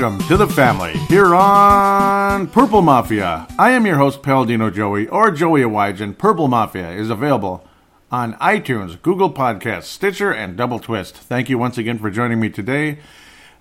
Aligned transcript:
Welcome 0.00 0.26
to 0.28 0.38
the 0.38 0.48
family 0.48 0.92
here 1.10 1.34
on 1.34 2.46
Purple 2.46 2.80
Mafia. 2.80 3.46
I 3.58 3.72
am 3.72 3.84
your 3.84 3.98
host, 3.98 4.22
Paladino 4.22 4.70
Joey, 4.70 5.06
or 5.08 5.30
Joey 5.30 5.60
Awajan. 5.60 6.16
Purple 6.16 6.48
Mafia 6.48 6.90
is 6.92 7.10
available 7.10 7.68
on 8.10 8.32
iTunes, 8.36 9.02
Google 9.02 9.30
Podcasts, 9.30 9.82
Stitcher, 9.82 10.32
and 10.32 10.56
Double 10.56 10.78
Twist. 10.78 11.18
Thank 11.18 11.50
you 11.50 11.58
once 11.58 11.76
again 11.76 11.98
for 11.98 12.10
joining 12.10 12.40
me 12.40 12.48
today. 12.48 12.98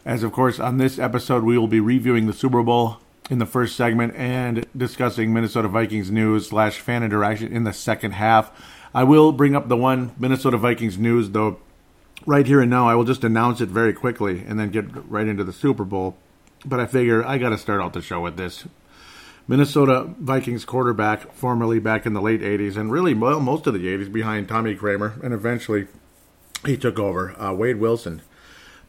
As 0.05 0.23
of 0.23 0.32
course, 0.32 0.62
on 0.62 0.77
this 0.77 0.98
episode, 0.98 1.44
we 1.44 1.58
will 1.58 1.68
be 1.68 1.82
reviewing 1.82 2.26
the 2.26 2.32
Super 2.32 2.63
Bowl 2.63 2.99
in 3.30 3.40
the 3.40 3.46
first 3.46 3.76
segment 3.76 4.16
and 4.16 4.66
discussing 4.77 5.34
Minnesota 5.34 5.68
Vikings 5.68 6.10
news 6.10 6.48
slash 6.48 6.80
fan 6.80 7.04
interaction 7.04 7.52
in 7.52 7.66
the 7.66 7.74
second 7.74 8.13
half. 8.13 8.49
I 8.94 9.04
will 9.04 9.34
bring 9.34 9.58
up 9.58 9.68
the 9.68 9.76
one 9.76 10.13
Minnesota 10.18 10.55
Vikings 10.55 10.98
news, 10.98 11.32
though, 11.32 11.60
right 12.26 12.48
here 12.48 12.62
and 12.62 12.70
now. 12.70 12.88
I 12.88 12.96
will 12.96 13.04
just 13.04 13.26
announce 13.26 13.60
it 13.60 13.68
very 13.68 13.91
quickly 13.91 14.46
and 14.48 14.58
then 14.58 14.70
get 14.70 14.85
right 15.10 15.27
into 15.27 15.44
the 15.44 15.52
Super 15.52 15.84
Bowl. 15.84 16.16
But 16.66 16.80
I 16.80 16.86
figure 16.86 17.26
I 17.26 17.38
got 17.38 17.49
to 17.49 17.58
start 17.58 17.81
out 17.81 17.94
the 17.94 18.02
show 18.02 18.20
with 18.20 18.38
this. 18.38 18.66
Minnesota 19.48 20.13
Vikings 20.20 20.63
quarterback, 20.63 21.34
formerly 21.34 21.80
back 21.80 22.05
in 22.05 22.13
the 22.13 22.22
late 22.22 22.41
80s, 22.41 22.77
and 22.77 22.91
really, 22.91 23.16
well, 23.16 23.40
most 23.40 23.66
of 23.66 23.73
the 23.73 23.88
80s 23.88 24.12
behind 24.12 24.48
Tommy 24.48 24.76
Kramer, 24.76 25.16
and 25.23 25.34
eventually 25.34 25.87
he 26.65 26.77
took 26.77 26.99
over. 26.99 27.40
Uh, 27.41 27.54
Wade 27.54 27.77
Wilson 27.77 28.21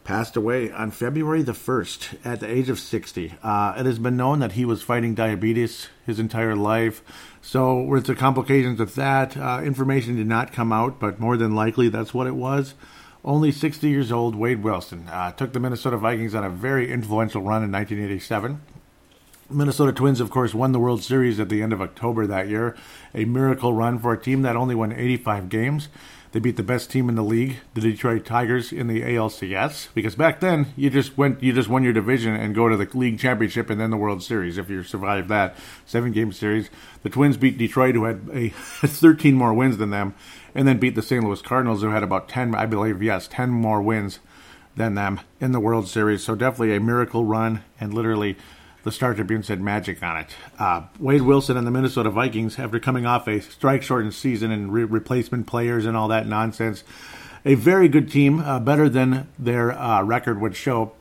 passed 0.03 0.35
away 0.35 0.71
on 0.71 0.91
February 0.91 1.41
the 1.41 1.51
1st 1.51 2.17
at 2.25 2.39
the 2.39 2.49
age 2.49 2.69
of 2.69 2.79
60. 2.79 3.33
Uh, 3.41 3.73
it 3.77 3.85
has 3.85 3.99
been 3.99 4.17
known 4.17 4.39
that 4.39 4.53
he 4.53 4.65
was 4.65 4.81
fighting 4.81 5.15
diabetes 5.15 5.87
his 6.05 6.19
entire 6.19 6.55
life. 6.55 7.01
So, 7.41 7.81
with 7.81 8.05
the 8.05 8.15
complications 8.15 8.79
of 8.79 8.95
that, 8.95 9.37
uh, 9.37 9.61
information 9.63 10.15
did 10.15 10.27
not 10.27 10.53
come 10.53 10.71
out, 10.71 10.99
but 10.99 11.19
more 11.19 11.37
than 11.37 11.55
likely 11.55 11.89
that's 11.89 12.13
what 12.13 12.27
it 12.27 12.35
was. 12.35 12.73
Only 13.23 13.51
60 13.51 13.87
years 13.87 14.11
old, 14.11 14.35
Wade 14.35 14.63
Wilson 14.63 15.07
uh, 15.07 15.31
took 15.31 15.53
the 15.53 15.59
Minnesota 15.59 15.95
Vikings 15.95 16.33
on 16.33 16.43
a 16.43 16.49
very 16.49 16.91
influential 16.91 17.41
run 17.41 17.63
in 17.63 17.71
1987. 17.71 18.61
Minnesota 19.47 19.91
Twins, 19.91 20.19
of 20.19 20.31
course, 20.31 20.55
won 20.55 20.71
the 20.71 20.79
World 20.79 21.03
Series 21.03 21.39
at 21.39 21.49
the 21.49 21.61
end 21.61 21.71
of 21.71 21.81
October 21.81 22.25
that 22.25 22.47
year. 22.47 22.75
A 23.13 23.25
miracle 23.25 23.73
run 23.73 23.99
for 23.99 24.13
a 24.13 24.19
team 24.19 24.41
that 24.41 24.55
only 24.55 24.73
won 24.73 24.91
85 24.91 25.49
games. 25.49 25.89
They 26.31 26.39
beat 26.39 26.55
the 26.55 26.63
best 26.63 26.89
team 26.89 27.09
in 27.09 27.15
the 27.15 27.23
league, 27.23 27.57
the 27.73 27.81
Detroit 27.81 28.25
Tigers, 28.25 28.71
in 28.71 28.87
the 28.87 29.01
ALCS. 29.01 29.89
Because 29.93 30.15
back 30.15 30.39
then, 30.39 30.67
you 30.77 30.89
just 30.89 31.17
went, 31.17 31.43
you 31.43 31.51
just 31.51 31.67
won 31.67 31.83
your 31.83 31.91
division 31.91 32.33
and 32.35 32.55
go 32.55 32.69
to 32.69 32.77
the 32.77 32.87
league 32.97 33.19
championship 33.19 33.69
and 33.69 33.81
then 33.81 33.89
the 33.89 33.97
World 33.97 34.23
Series. 34.23 34.57
If 34.57 34.69
you 34.69 34.83
survived 34.83 35.27
that 35.27 35.55
seven 35.85 36.13
game 36.13 36.31
series, 36.31 36.69
the 37.03 37.09
Twins 37.09 37.35
beat 37.35 37.57
Detroit, 37.57 37.95
who 37.95 38.05
had 38.05 38.21
a 38.31 38.49
13 38.49 39.35
more 39.35 39.53
wins 39.53 39.77
than 39.77 39.89
them, 39.89 40.15
and 40.55 40.67
then 40.67 40.79
beat 40.79 40.95
the 40.95 41.01
St. 41.01 41.23
Louis 41.23 41.41
Cardinals, 41.41 41.81
who 41.81 41.89
had 41.89 42.03
about 42.03 42.29
10, 42.29 42.55
I 42.55 42.65
believe, 42.65 43.03
yes, 43.03 43.27
10 43.27 43.49
more 43.49 43.81
wins 43.81 44.19
than 44.77 44.95
them 44.95 45.19
in 45.41 45.51
the 45.51 45.59
World 45.59 45.89
Series. 45.89 46.23
So 46.23 46.35
definitely 46.35 46.75
a 46.75 46.79
miracle 46.79 47.25
run, 47.25 47.63
and 47.77 47.93
literally 47.93 48.37
the 48.83 48.91
Star 48.91 49.13
Tribune 49.13 49.43
said 49.43 49.61
magic 49.61 50.01
on 50.01 50.17
it. 50.17 50.35
Uh, 50.57 50.83
Wade 50.99 51.21
Wilson 51.21 51.57
and 51.57 51.67
the 51.67 51.71
Minnesota 51.71 52.09
Vikings, 52.09 52.57
after 52.57 52.79
coming 52.79 53.05
off 53.05 53.27
a 53.27 53.39
strike 53.39 53.83
shortened 53.83 54.13
season 54.13 54.51
and 54.51 54.73
re- 54.73 54.83
replacement 54.83 55.47
players 55.47 55.85
and 55.85 55.95
all 55.95 56.07
that 56.07 56.27
nonsense, 56.27 56.83
a 57.45 57.55
very 57.55 57.87
good 57.87 58.11
team, 58.11 58.39
uh, 58.39 58.59
better 58.59 58.89
than 58.89 59.27
their 59.37 59.71
uh, 59.71 60.03
record 60.03 60.41
would 60.41 60.55
show, 60.55 60.93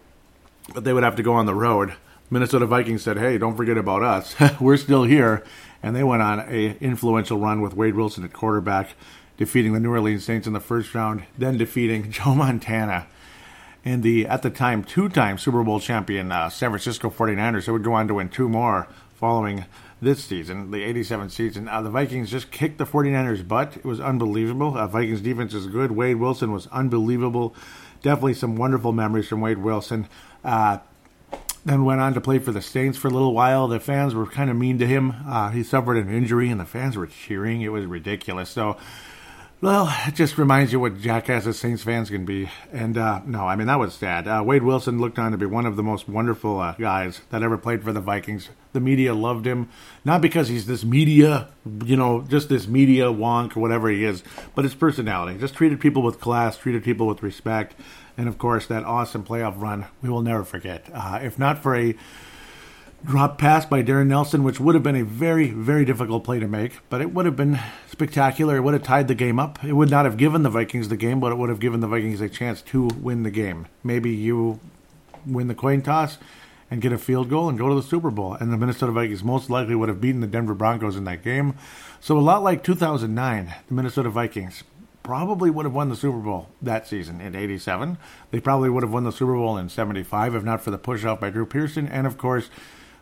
but 0.75 0.85
they 0.85 0.93
would 0.93 1.03
have 1.03 1.17
to 1.17 1.23
go 1.23 1.35
on 1.35 1.47
the 1.47 1.55
road. 1.55 1.95
Minnesota 2.31 2.67
Vikings 2.67 3.03
said, 3.03 3.19
"Hey, 3.19 3.39
don't 3.39 3.57
forget 3.57 3.77
about 3.77 4.03
us. 4.03 4.37
We're 4.61 4.77
still 4.77 5.05
here," 5.05 5.43
and 5.83 5.97
they 5.97 6.05
went 6.05 6.23
on 6.23 6.41
a 6.41 6.77
influential 6.81 7.39
run 7.39 7.61
with 7.61 7.75
Wade 7.75 7.95
Wilson 7.97 8.25
at 8.25 8.33
quarterback, 8.33 8.91
defeating 9.37 9.73
the 9.73 9.81
New 9.81 9.91
Orleans 9.91 10.25
Saints 10.25 10.47
in 10.47 10.53
the 10.53 10.61
first 10.61 10.95
round, 10.95 11.25
then 11.37 11.59
defeating 11.59 12.11
Joe 12.13 12.35
Montana 12.35 13.07
and 13.85 14.03
the 14.03 14.27
at 14.27 14.43
the 14.43 14.51
time 14.51 14.85
two-time 14.85 15.39
Super 15.39 15.63
Bowl 15.63 15.81
champion 15.81 16.33
uh, 16.33 16.49
San 16.49 16.71
Francisco 16.71 17.11
49ers. 17.11 17.67
They 17.67 17.73
would 17.73 17.85
go 17.85 17.95
on 17.95 18.09
to 18.09 18.15
win 18.15 18.29
two 18.29 18.49
more 18.49 18.89
following 19.15 19.65
this 20.03 20.25
season, 20.25 20.71
the 20.71 20.83
87 20.83 21.31
season. 21.31 21.69
Uh, 21.69 21.83
the 21.83 21.91
Vikings 21.91 22.31
just 22.31 22.51
kicked 22.51 22.79
the 22.79 22.87
49ers' 22.87 23.47
butt. 23.47 23.77
It 23.77 23.85
was 23.85 24.01
unbelievable. 24.01 24.77
Uh, 24.77 24.87
Vikings 24.87 25.21
defense 25.21 25.53
is 25.53 25.67
good. 25.67 25.93
Wade 25.93 26.17
Wilson 26.17 26.53
was 26.53 26.67
unbelievable. 26.69 27.55
Definitely 28.03 28.35
some 28.35 28.57
wonderful 28.57 28.93
memories 28.93 29.29
from 29.29 29.43
Wade 29.43 29.59
Wilson. 29.59 30.09
Uh, 30.43 30.79
then 31.67 31.85
went 31.85 32.01
on 32.01 32.15
to 32.15 32.21
play 32.21 32.39
for 32.39 32.53
the 32.53 32.63
Saints 32.63 32.97
for 32.97 33.09
a 33.09 33.11
little 33.11 33.35
while. 33.35 33.69
The 33.69 33.79
fans 33.79 34.15
were 34.15 34.27
kind 34.27 34.49
of 34.49 34.57
mean 34.57 34.79
to 34.79 34.87
him. 34.87 35.15
Uh, 35.29 35.51
he 35.51 35.63
suffered 35.63 35.99
an 35.99 36.09
injury, 36.09 36.49
and 36.49 36.59
the 36.59 36.65
fans 36.65 36.97
were 36.97 37.07
cheering. 37.07 37.61
It 37.61 37.69
was 37.69 37.85
ridiculous. 37.85 38.49
So 38.49 38.79
well, 39.61 39.95
it 40.07 40.15
just 40.15 40.39
reminds 40.39 40.73
you 40.73 40.81
what 40.81 41.01
jackasses 41.01 41.59
Saints 41.59 41.83
fans 41.83 42.09
can 42.09 42.25
be. 42.25 42.49
And 42.73 42.97
uh, 42.97 43.21
no, 43.27 43.47
I 43.47 43.57
mean, 43.57 43.67
that 43.67 43.79
was 43.79 43.93
sad. 43.93 44.27
Uh, 44.27 44.43
Wade 44.45 44.63
Wilson 44.63 45.01
looked 45.01 45.19
on 45.19 45.33
to 45.33 45.39
be 45.39 45.45
one 45.45 45.67
of 45.67 45.77
the 45.77 45.83
most 45.83 46.09
wonderful 46.09 46.59
uh, 46.59 46.73
guys 46.79 47.21
that 47.29 47.43
ever 47.43 47.59
played 47.59 47.85
for 47.85 47.93
the 47.93 48.01
Vikings. 48.01 48.49
The 48.73 48.81
media 48.81 49.13
loved 49.13 49.47
him, 49.47 49.69
not 50.03 50.23
because 50.23 50.49
he's 50.49 50.67
this 50.67 50.83
media, 50.83 51.49
you 51.85 51.97
know, 51.97 52.23
just 52.23 52.49
this 52.49 52.67
media 52.67 53.07
wonk 53.07 53.55
or 53.57 53.61
whatever 53.61 53.91
he 53.91 54.05
is, 54.05 54.23
but 54.55 54.65
his 54.65 54.75
personality. 54.75 55.39
Just 55.39 55.55
treated 55.55 55.79
people 55.79 56.03
with 56.03 56.21
class, 56.21 56.57
treated 56.57 56.83
people 56.83 57.07
with 57.07 57.23
respect. 57.23 57.75
And 58.17 58.29
of 58.29 58.39
course, 58.39 58.67
that 58.69 58.85
awesome 58.85 59.25
playoff 59.25 59.61
run 59.61 59.87
we 60.01 60.09
will 60.09 60.23
never 60.23 60.45
forget. 60.45 60.87
Uh, 60.93 61.19
if 61.23 61.39
not 61.39 61.63
for 61.63 61.77
a 61.77 61.95
drop 63.05 63.39
pass 63.39 63.65
by 63.65 63.83
Darrin 63.83 64.09
Nelson, 64.09 64.45
which 64.45 64.61
would 64.61 64.75
have 64.75 64.85
been 64.85 64.97
a 64.97 65.05
very, 65.05 65.51
very 65.51 65.85
difficult 65.85 66.25
play 66.25 66.39
to 66.39 66.49
make, 66.49 66.81
but 66.89 67.01
it 67.01 67.13
would 67.13 67.27
have 67.27 67.37
been 67.37 67.59
spectacular. 67.89 68.57
It 68.57 68.61
would 68.61 68.75
have 68.75 68.83
tied 68.83 69.09
the 69.09 69.15
game 69.15 69.39
up. 69.39 69.63
It 69.65 69.73
would 69.73 69.91
not 69.91 70.05
have 70.05 70.17
given 70.17 70.43
the 70.43 70.51
Vikings 70.51 70.89
the 70.89 70.97
game, 70.97 71.21
but 71.21 71.33
it 71.33 71.37
would 71.37 71.49
have 71.49 71.61
given 71.61 71.81
the 71.81 71.89
Vikings 71.89 72.21
a 72.21 72.29
chance 72.29 72.63
to 72.63 72.89
win 73.01 73.23
the 73.23 73.31
game. 73.31 73.67
Maybe 73.83 74.11
you 74.11 74.61
win 75.27 75.49
the 75.49 75.55
coin 75.55 75.83
toss 75.83 76.19
and 76.71 76.81
get 76.81 76.93
a 76.93 76.99
field 76.99 77.29
goal 77.29 77.49
and 77.49 77.59
go 77.59 77.69
to 77.69 77.75
the 77.75 77.83
Super 77.83 78.11
Bowl. 78.11 78.35
And 78.35 78.53
the 78.53 78.57
Minnesota 78.57 78.93
Vikings 78.93 79.25
most 79.25 79.51
likely 79.51 79.75
would 79.75 79.89
have 79.89 80.01
beaten 80.01 80.21
the 80.21 80.27
Denver 80.27 80.55
Broncos 80.55 80.97
in 80.97 81.05
that 81.05 81.25
game. 81.25 81.55
So 82.01 82.17
a 82.17 82.21
lot 82.21 82.43
like 82.43 82.63
2009, 82.63 83.55
the 83.67 83.75
Minnesota 83.75 84.09
Vikings 84.09 84.63
probably 85.03 85.51
would 85.51 85.65
have 85.65 85.75
won 85.75 85.89
the 85.89 85.97
Super 85.97 86.19
Bowl 86.19 86.49
that 86.63 86.87
season 86.87 87.21
in 87.21 87.35
87. 87.35 87.99
They 88.31 88.41
probably 88.41 88.71
would 88.71 88.83
have 88.83 88.93
won 88.93 89.05
the 89.05 89.11
Super 89.11 89.35
Bowl 89.35 89.57
in 89.57 89.69
75 89.69 90.35
if 90.35 90.45
not 90.45 90.61
for 90.61 90.71
the 90.71 90.79
push 90.79 91.05
off 91.05 91.21
by 91.21 91.31
Drew 91.31 91.47
Pearson 91.47 91.89
and 91.89 92.07
of 92.07 92.19
course 92.19 92.51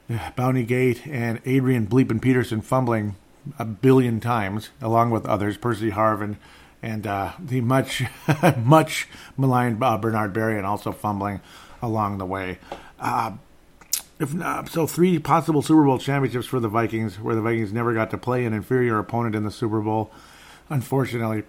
Bounty 0.37 0.65
Gate 0.65 1.07
and 1.07 1.41
Adrian 1.45 1.87
Bleepin 1.87 2.21
Peterson 2.21 2.61
fumbling 2.61 3.17
a 3.59 3.65
billion 3.65 4.21
times, 4.21 4.71
along 4.81 5.11
with 5.11 5.27
others, 5.27 5.57
Percy 5.57 5.91
Harvin 5.91 6.37
and 6.83 7.07
uh, 7.07 7.33
the 7.39 7.61
much, 7.61 8.05
much 8.65 9.09
maligned 9.37 9.83
uh, 9.83 9.99
Bernard 9.99 10.33
Berrian 10.33 10.65
also 10.65 10.93
fumbling 10.93 11.41
along 11.83 12.19
the 12.19 12.27
way. 12.27 12.59
Uh, 13.01 13.33
if 14.21 14.35
not, 14.35 14.69
so 14.69 14.87
three 14.87 15.19
possible 15.19 15.63
Super 15.63 15.85
Bowl 15.85 15.99
championships 15.99 16.47
for 16.47 16.59
the 16.59 16.69
Vikings, 16.69 17.21
where 17.21 17.35
the 17.35 17.41
Vikings 17.41 17.73
never 17.73 17.95
got 17.95 18.11
to 18.11 18.19
play 18.19 18.45
an 18.45 18.53
inferior 18.53 18.99
opponent 18.99 19.35
in 19.35 19.45
the 19.45 19.51
Super 19.51 19.81
Bowl. 19.81 20.11
Unfortunately, 20.69 21.45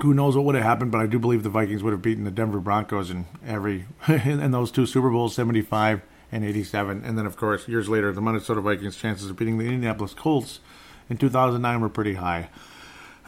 who 0.00 0.14
knows 0.14 0.36
what 0.36 0.46
would 0.46 0.54
have 0.54 0.64
happened? 0.64 0.90
But 0.90 1.02
I 1.02 1.06
do 1.06 1.18
believe 1.18 1.42
the 1.42 1.50
Vikings 1.50 1.82
would 1.82 1.92
have 1.92 2.00
beaten 2.00 2.24
the 2.24 2.30
Denver 2.30 2.60
Broncos 2.60 3.10
in 3.10 3.26
every 3.46 3.84
in 4.08 4.50
those 4.50 4.70
two 4.70 4.86
Super 4.86 5.10
Bowls, 5.10 5.34
seventy 5.34 5.60
five 5.60 6.00
and 6.32 6.44
87. 6.44 7.02
And 7.04 7.18
then, 7.18 7.26
of 7.26 7.36
course, 7.36 7.68
years 7.68 7.88
later, 7.88 8.12
the 8.12 8.20
Minnesota 8.20 8.60
Vikings' 8.60 8.96
chances 8.96 9.30
of 9.30 9.36
beating 9.36 9.58
the 9.58 9.64
Indianapolis 9.64 10.14
Colts 10.14 10.60
in 11.08 11.16
2009 11.16 11.80
were 11.80 11.88
pretty 11.88 12.14
high. 12.14 12.48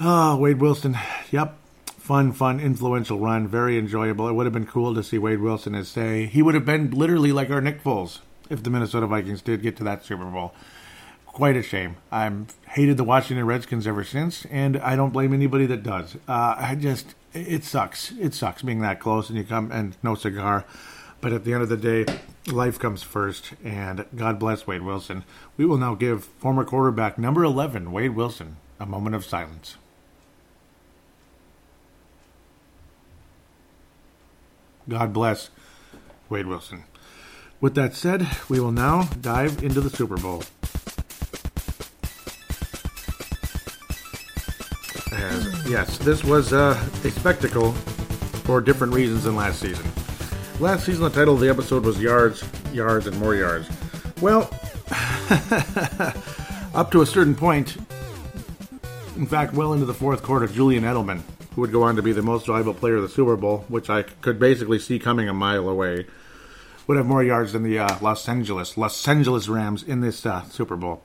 Oh, 0.00 0.36
Wade 0.36 0.60
Wilson. 0.60 0.96
Yep. 1.30 1.58
Fun, 1.86 2.32
fun, 2.32 2.58
influential 2.58 3.18
run. 3.18 3.46
Very 3.46 3.78
enjoyable. 3.78 4.28
It 4.28 4.32
would 4.32 4.46
have 4.46 4.52
been 4.52 4.66
cool 4.66 4.94
to 4.94 5.02
see 5.02 5.18
Wade 5.18 5.40
Wilson 5.40 5.74
as 5.74 5.88
say 5.88 6.26
he 6.26 6.42
would 6.42 6.54
have 6.54 6.64
been 6.64 6.90
literally 6.90 7.30
like 7.30 7.50
our 7.50 7.60
Nick 7.60 7.82
Foles 7.82 8.18
if 8.50 8.62
the 8.62 8.70
Minnesota 8.70 9.06
Vikings 9.06 9.40
did 9.40 9.62
get 9.62 9.76
to 9.76 9.84
that 9.84 10.04
Super 10.04 10.24
Bowl. 10.24 10.52
Quite 11.26 11.56
a 11.56 11.62
shame. 11.62 11.96
I've 12.10 12.52
hated 12.70 12.96
the 12.96 13.04
Washington 13.04 13.46
Redskins 13.46 13.86
ever 13.86 14.04
since, 14.04 14.44
and 14.46 14.76
I 14.78 14.96
don't 14.96 15.12
blame 15.12 15.32
anybody 15.32 15.64
that 15.66 15.82
does. 15.82 16.16
Uh, 16.28 16.56
I 16.58 16.74
just, 16.74 17.14
it 17.32 17.64
sucks. 17.64 18.12
It 18.12 18.34
sucks 18.34 18.62
being 18.62 18.80
that 18.80 19.00
close 19.00 19.28
and 19.28 19.38
you 19.38 19.44
come 19.44 19.70
and 19.70 19.96
no 20.02 20.14
cigar. 20.14 20.64
But 21.22 21.32
at 21.32 21.44
the 21.44 21.54
end 21.54 21.62
of 21.62 21.68
the 21.68 21.76
day, 21.76 22.04
life 22.48 22.80
comes 22.80 23.04
first, 23.04 23.52
and 23.64 24.04
God 24.14 24.40
bless 24.40 24.66
Wade 24.66 24.82
Wilson. 24.82 25.22
We 25.56 25.64
will 25.64 25.78
now 25.78 25.94
give 25.94 26.24
former 26.24 26.64
quarterback 26.64 27.16
number 27.16 27.44
11, 27.44 27.92
Wade 27.92 28.16
Wilson, 28.16 28.56
a 28.80 28.86
moment 28.86 29.14
of 29.14 29.24
silence. 29.24 29.76
God 34.88 35.12
bless 35.12 35.50
Wade 36.28 36.48
Wilson. 36.48 36.82
With 37.60 37.76
that 37.76 37.94
said, 37.94 38.26
we 38.48 38.58
will 38.58 38.72
now 38.72 39.04
dive 39.20 39.62
into 39.62 39.80
the 39.80 39.90
Super 39.90 40.16
Bowl. 40.16 40.42
As, 45.12 45.70
yes, 45.70 45.98
this 45.98 46.24
was 46.24 46.52
uh, 46.52 46.70
a 47.04 47.10
spectacle 47.12 47.70
for 48.42 48.60
different 48.60 48.92
reasons 48.92 49.22
than 49.22 49.36
last 49.36 49.60
season. 49.60 49.86
Last 50.60 50.86
season, 50.86 51.02
the 51.02 51.10
title 51.10 51.34
of 51.34 51.40
the 51.40 51.50
episode 51.50 51.84
was 51.84 52.00
Yards, 52.00 52.44
Yards, 52.72 53.06
and 53.06 53.18
More 53.18 53.34
Yards. 53.34 53.68
Well, 54.20 54.42
up 56.74 56.92
to 56.92 57.02
a 57.02 57.06
certain 57.06 57.34
point, 57.34 57.76
in 59.16 59.26
fact, 59.26 59.54
well 59.54 59.72
into 59.72 59.86
the 59.86 59.94
fourth 59.94 60.22
quarter, 60.22 60.46
Julian 60.46 60.84
Edelman, 60.84 61.22
who 61.54 61.62
would 61.62 61.72
go 61.72 61.82
on 61.82 61.96
to 61.96 62.02
be 62.02 62.12
the 62.12 62.22
most 62.22 62.46
valuable 62.46 62.74
player 62.74 62.96
of 62.96 63.02
the 63.02 63.08
Super 63.08 63.36
Bowl, 63.36 63.64
which 63.68 63.90
I 63.90 64.02
could 64.02 64.38
basically 64.38 64.78
see 64.78 65.00
coming 65.00 65.28
a 65.28 65.34
mile 65.34 65.68
away, 65.68 66.06
would 66.86 66.96
have 66.96 67.06
more 67.06 67.24
yards 67.24 67.52
than 67.54 67.64
the 67.64 67.78
uh, 67.80 67.98
Los 68.00 68.28
Angeles 68.28 68.76
Los 68.76 69.06
Angeles 69.08 69.48
Rams 69.48 69.82
in 69.82 70.00
this 70.00 70.24
uh, 70.24 70.42
Super 70.44 70.76
Bowl. 70.76 71.02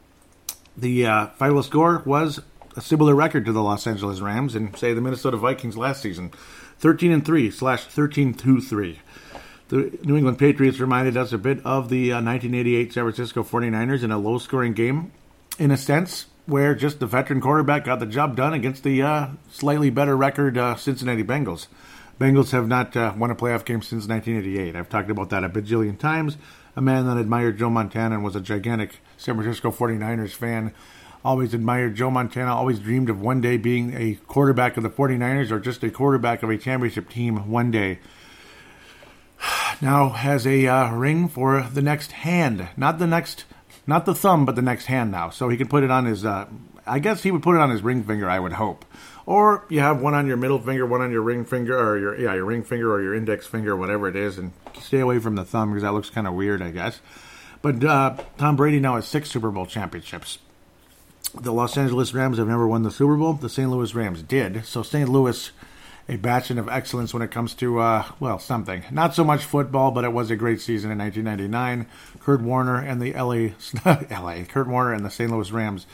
The 0.76 1.08
uh, 1.08 1.28
final 1.28 1.64
score 1.64 2.04
was 2.06 2.42
a 2.76 2.82
similar 2.82 3.16
record 3.16 3.46
to 3.46 3.52
the 3.52 3.64
Los 3.64 3.88
Angeles 3.88 4.20
Rams 4.20 4.54
and 4.54 4.76
say 4.78 4.94
the 4.94 5.02
Minnesota 5.02 5.38
Vikings 5.38 5.78
last 5.78 6.02
season, 6.02 6.32
thirteen 6.78 7.12
and 7.12 7.26
three 7.26 7.50
slash 7.50 7.86
thirteen 7.86 8.36
two 8.36 8.62
three. 8.62 9.00
The 9.70 9.98
New 10.04 10.16
England 10.16 10.40
Patriots 10.40 10.80
reminded 10.80 11.18
us 11.18 11.34
a 11.34 11.38
bit 11.38 11.60
of 11.66 11.90
the 11.90 12.12
1988 12.12 12.90
uh, 12.90 12.94
San 12.94 13.04
Francisco 13.04 13.44
49ers 13.44 14.02
in 14.02 14.12
a 14.12 14.18
low-scoring 14.18 14.74
game, 14.74 15.12
in 15.60 15.72
a 15.72 15.78
sense, 15.78 16.28
where 16.46 16.74
just 16.74 17.02
the 17.02 17.06
veteran 17.06 17.42
quarterback 17.42 17.84
got 17.84 18.00
the 18.00 18.06
job 18.06 18.38
done 18.38 18.54
against 18.54 18.84
the 18.84 19.02
uh, 19.02 19.28
slightly 19.52 19.90
better 19.90 20.16
record 20.16 20.58
uh, 20.58 20.76
Cincinnati 20.78 21.24
Bengals. 21.24 21.68
Bengals 22.18 22.52
have 22.52 22.68
not 22.68 22.96
uh, 22.96 23.14
won 23.18 23.30
a 23.30 23.36
playoff 23.36 23.66
game 23.66 23.82
since 23.82 24.08
1988. 24.08 24.76
I've 24.76 24.90
talked 24.90 25.10
about 25.10 25.30
that 25.32 25.44
a 25.44 25.50
bajillion 25.50 26.00
times. 26.00 26.38
A 26.78 26.82
man 26.82 27.06
that 27.06 27.18
admired 27.18 27.58
Joe 27.58 27.70
Montana 27.70 28.16
and 28.16 28.24
was 28.24 28.38
a 28.38 28.42
gigantic 28.42 29.02
San 29.18 29.36
Francisco 29.36 29.70
49ers 29.70 30.32
fan. 30.32 30.74
Always 31.26 31.54
admired 31.54 31.96
Joe 31.96 32.10
Montana, 32.10 32.56
always 32.56 32.80
dreamed 32.80 33.10
of 33.10 33.20
one 33.20 33.42
day 33.42 33.58
being 33.58 33.94
a 33.94 34.16
quarterback 34.28 34.78
of 34.78 34.84
the 34.84 34.90
49ers 34.90 35.52
or 35.52 35.60
just 35.60 35.84
a 35.84 35.92
quarterback 35.92 36.42
of 36.42 36.50
a 36.50 36.58
championship 36.58 37.10
team 37.10 37.50
one 37.52 37.70
day. 37.70 38.00
Now 39.82 40.10
has 40.10 40.48
a 40.48 40.66
uh, 40.68 40.92
ring 40.92 41.28
for 41.28 41.62
the 41.62 41.82
next 41.82 42.12
hand. 42.12 42.70
Not 42.76 43.00
the 43.00 43.08
next, 43.08 43.46
not 43.86 44.06
the 44.06 44.16
thumb, 44.16 44.46
but 44.46 44.56
the 44.56 44.62
next 44.62 44.86
hand 44.86 45.12
now. 45.12 45.30
So 45.30 45.50
he 45.50 45.58
can 45.58 45.68
put 45.68 45.84
it 45.84 45.92
on 45.92 46.06
his, 46.06 46.26
uh, 46.26 46.48
I 46.86 47.00
guess 47.00 47.24
he 47.24 47.32
would 47.32 47.44
put 47.44 47.56
it 47.56 47.62
on 47.62 47.70
his 47.70 47.84
ring 47.84 48.04
finger, 48.04 48.30
I 48.30 48.40
would 48.40 48.54
hope. 48.54 48.86
Or 49.28 49.66
you 49.70 49.82
have 49.82 50.02
one 50.02 50.14
on 50.14 50.26
your 50.26 50.38
middle 50.38 50.60
finger, 50.60 50.86
one 50.86 51.02
on 51.02 51.12
your 51.12 51.22
ring 51.22 51.44
finger, 51.44 51.78
or 51.78 51.98
your 51.98 52.18
yeah 52.18 52.34
your 52.34 52.46
ring 52.46 52.64
finger 52.64 52.92
or 52.94 53.02
your 53.02 53.14
index 53.14 53.46
finger, 53.46 53.76
whatever 53.76 54.08
it 54.08 54.16
is, 54.16 54.38
and 54.38 54.54
stay 54.82 55.02
away 55.02 55.20
from 55.20 55.36
the 55.36 55.44
thumb 55.44 55.72
because 55.72 55.84
that 55.84 55.92
looks 55.92 56.10
kind 56.10 56.28
of 56.28 56.34
weird, 56.34 56.62
I 56.62 56.72
guess. 56.72 57.02
But 57.62 57.84
uh, 57.84 58.16
Tom 58.38 58.56
Brady 58.56 58.80
now 58.80 58.96
has 58.96 59.06
six 59.06 59.30
Super 59.30 59.52
Bowl 59.52 59.66
championships. 59.66 60.38
The 61.36 61.52
Los 61.52 61.78
Angeles 61.78 62.14
Rams 62.14 62.38
have 62.38 62.48
never 62.48 62.68
won 62.68 62.84
the 62.84 62.92
Super 62.92 63.18
Bowl. 63.18 63.34
The 63.34 63.50
St. 63.50 63.70
Louis 63.70 63.94
Rams 63.94 64.24
did. 64.24 64.66
So 64.66 64.82
St. 64.82 65.10
Louis, 65.10 65.52
a 66.10 66.16
bastion 66.16 66.58
of 66.58 66.70
excellence 66.70 67.14
when 67.14 67.22
it 67.22 67.32
comes 67.32 67.54
to 67.56 67.80
uh, 67.80 68.06
well 68.20 68.40
something. 68.40 68.84
Not 68.92 69.14
so 69.14 69.24
much 69.24 69.44
football, 69.44 69.92
but 69.92 70.06
it 70.06 70.14
was 70.14 70.32
a 70.32 70.36
great 70.36 70.62
season 70.62 70.92
in 70.92 70.98
1999. 71.00 71.88
Kurt 72.20 72.42
Warner 72.42 72.78
and 72.78 73.02
the 73.02 73.14
LA 73.14 73.50
LA 73.86 74.44
Kurt 74.48 74.68
Warner 74.68 74.94
and 74.94 75.06
the 75.06 75.12
St. 75.12 75.32
Louis 75.32 75.52
Rams 75.52 75.86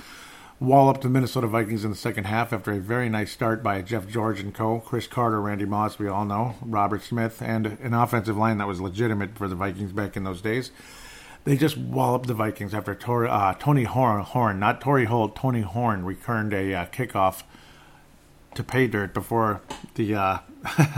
walloped 0.60 1.02
the 1.02 1.10
Minnesota 1.10 1.48
Vikings 1.48 1.84
in 1.84 1.92
the 1.92 1.98
second 1.98 2.26
half 2.26 2.54
after 2.54 2.72
a 2.72 2.80
very 2.80 3.10
nice 3.10 3.32
start 3.32 3.64
by 3.64 3.82
Jeff 3.82 4.08
George 4.08 4.40
and 4.40 4.54
co. 4.54 4.80
Cris 4.80 5.08
Carter, 5.08 5.42
Randy 5.42 5.66
Moss, 5.66 6.00
we 6.00 6.08
all 6.08 6.26
know, 6.26 6.56
Robert 6.62 7.02
Smith, 7.02 7.42
and 7.42 7.66
an 7.66 7.94
offensive 7.94 8.38
line 8.38 8.60
that 8.60 8.68
was 8.68 8.80
legitimate 8.80 9.36
for 9.38 9.48
the 9.48 9.56
Vikings 9.56 9.92
back 9.92 10.16
in 10.16 10.24
those 10.24 10.42
days. 10.42 10.72
They 11.44 11.58
just 11.58 11.78
walloped 11.78 12.28
the 12.28 12.34
Vikings 12.34 12.74
after 12.74 12.96
Tor- 12.96 13.28
uh, 13.28 13.56
Tony 13.56 13.84
Horne, 13.84 14.24
Horne, 14.24 14.60
not 14.60 14.80
Torry 14.80 15.06
Holt, 15.06 15.36
Tony 15.36 15.62
Horne 15.62 16.06
returned 16.06 16.54
a 16.54 16.74
uh, 16.74 16.86
kickoff 16.86 17.44
to 18.56 18.64
pay 18.64 18.88
dirt 18.88 19.14
before 19.14 19.62
the 19.96 20.16
uh, 20.16 20.38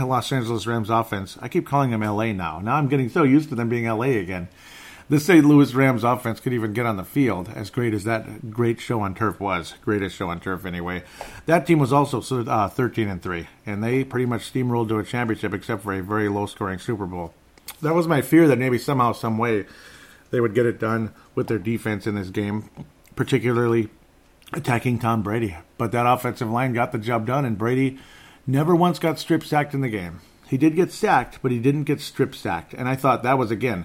Los 0.00 0.30
Angeles 0.32 0.66
Rams 0.66 0.90
offense. 0.90 1.38
I 1.40 1.48
keep 1.48 1.66
calling 1.66 1.90
them 1.90 2.02
LA 2.02 2.32
now. 2.32 2.60
Now 2.60 2.76
I'm 2.76 2.88
getting 2.88 3.08
so 3.08 3.22
used 3.22 3.48
to 3.50 3.54
them 3.54 3.68
being 3.68 3.86
LA 3.86 4.18
again 4.18 4.48
the 5.08 5.20
St. 5.20 5.44
Louis 5.44 5.72
Rams 5.72 6.02
offense 6.02 6.40
could 6.40 6.52
even 6.52 6.72
get 6.72 6.86
on 6.86 6.96
the 6.96 7.04
field, 7.04 7.48
as 7.54 7.70
great 7.70 7.94
as 7.94 8.04
that 8.04 8.50
great 8.50 8.80
show 8.80 9.00
on 9.00 9.14
turf 9.14 9.38
was. 9.38 9.74
Greatest 9.82 10.16
show 10.16 10.28
on 10.30 10.40
turf, 10.40 10.64
anyway. 10.66 11.04
That 11.46 11.66
team 11.66 11.78
was 11.78 11.92
also 11.92 12.20
uh, 12.44 12.68
13 12.68 13.08
and 13.08 13.22
3, 13.22 13.46
and 13.64 13.84
they 13.84 14.02
pretty 14.02 14.26
much 14.26 14.52
steamrolled 14.52 14.88
to 14.88 14.98
a 14.98 15.04
championship 15.04 15.54
except 15.54 15.82
for 15.82 15.92
a 15.92 16.02
very 16.02 16.28
low 16.28 16.46
scoring 16.46 16.80
Super 16.80 17.06
Bowl. 17.06 17.34
That 17.82 17.94
was 17.94 18.08
my 18.08 18.20
fear 18.20 18.48
that 18.48 18.58
maybe 18.58 18.78
somehow, 18.78 19.12
some 19.12 19.38
way, 19.38 19.66
they 20.30 20.40
would 20.40 20.54
get 20.54 20.66
it 20.66 20.80
done 20.80 21.14
with 21.36 21.46
their 21.46 21.58
defense 21.58 22.06
in 22.06 22.16
this 22.16 22.30
game, 22.30 22.68
particularly 23.14 23.90
attacking 24.52 24.98
Tom 24.98 25.22
Brady. 25.22 25.56
But 25.78 25.92
that 25.92 26.06
offensive 26.06 26.50
line 26.50 26.72
got 26.72 26.92
the 26.92 26.98
job 26.98 27.26
done, 27.26 27.44
and 27.44 27.58
Brady 27.58 27.98
never 28.46 28.74
once 28.74 28.98
got 28.98 29.18
strip 29.18 29.44
sacked 29.44 29.74
in 29.74 29.80
the 29.80 29.88
game. 29.88 30.20
He 30.48 30.56
did 30.56 30.76
get 30.76 30.92
sacked, 30.92 31.40
but 31.42 31.50
he 31.50 31.58
didn't 31.58 31.84
get 31.84 32.00
strip 32.00 32.34
sacked. 32.34 32.72
And 32.72 32.88
I 32.88 32.96
thought 32.96 33.22
that 33.22 33.38
was, 33.38 33.50
again, 33.50 33.84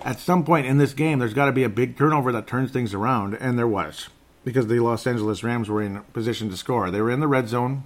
at 0.00 0.20
some 0.20 0.44
point 0.44 0.66
in 0.66 0.78
this 0.78 0.94
game, 0.94 1.18
there's 1.18 1.34
got 1.34 1.46
to 1.46 1.52
be 1.52 1.64
a 1.64 1.68
big 1.68 1.96
turnover 1.96 2.30
that 2.32 2.46
turns 2.46 2.70
things 2.70 2.94
around, 2.94 3.34
and 3.34 3.58
there 3.58 3.66
was 3.66 4.08
because 4.44 4.68
the 4.68 4.80
Los 4.80 5.06
Angeles 5.06 5.42
Rams 5.42 5.68
were 5.68 5.82
in 5.82 6.00
position 6.12 6.48
to 6.50 6.56
score. 6.56 6.90
They 6.90 7.00
were 7.00 7.10
in 7.10 7.20
the 7.20 7.26
red 7.26 7.48
zone 7.48 7.82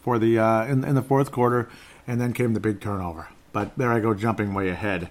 for 0.00 0.18
the 0.18 0.38
uh, 0.38 0.64
in, 0.64 0.84
in 0.84 0.94
the 0.94 1.02
fourth 1.02 1.32
quarter, 1.32 1.68
and 2.06 2.20
then 2.20 2.32
came 2.32 2.54
the 2.54 2.60
big 2.60 2.80
turnover. 2.80 3.28
But 3.52 3.76
there 3.76 3.92
I 3.92 4.00
go, 4.00 4.14
jumping 4.14 4.54
way 4.54 4.68
ahead. 4.68 5.10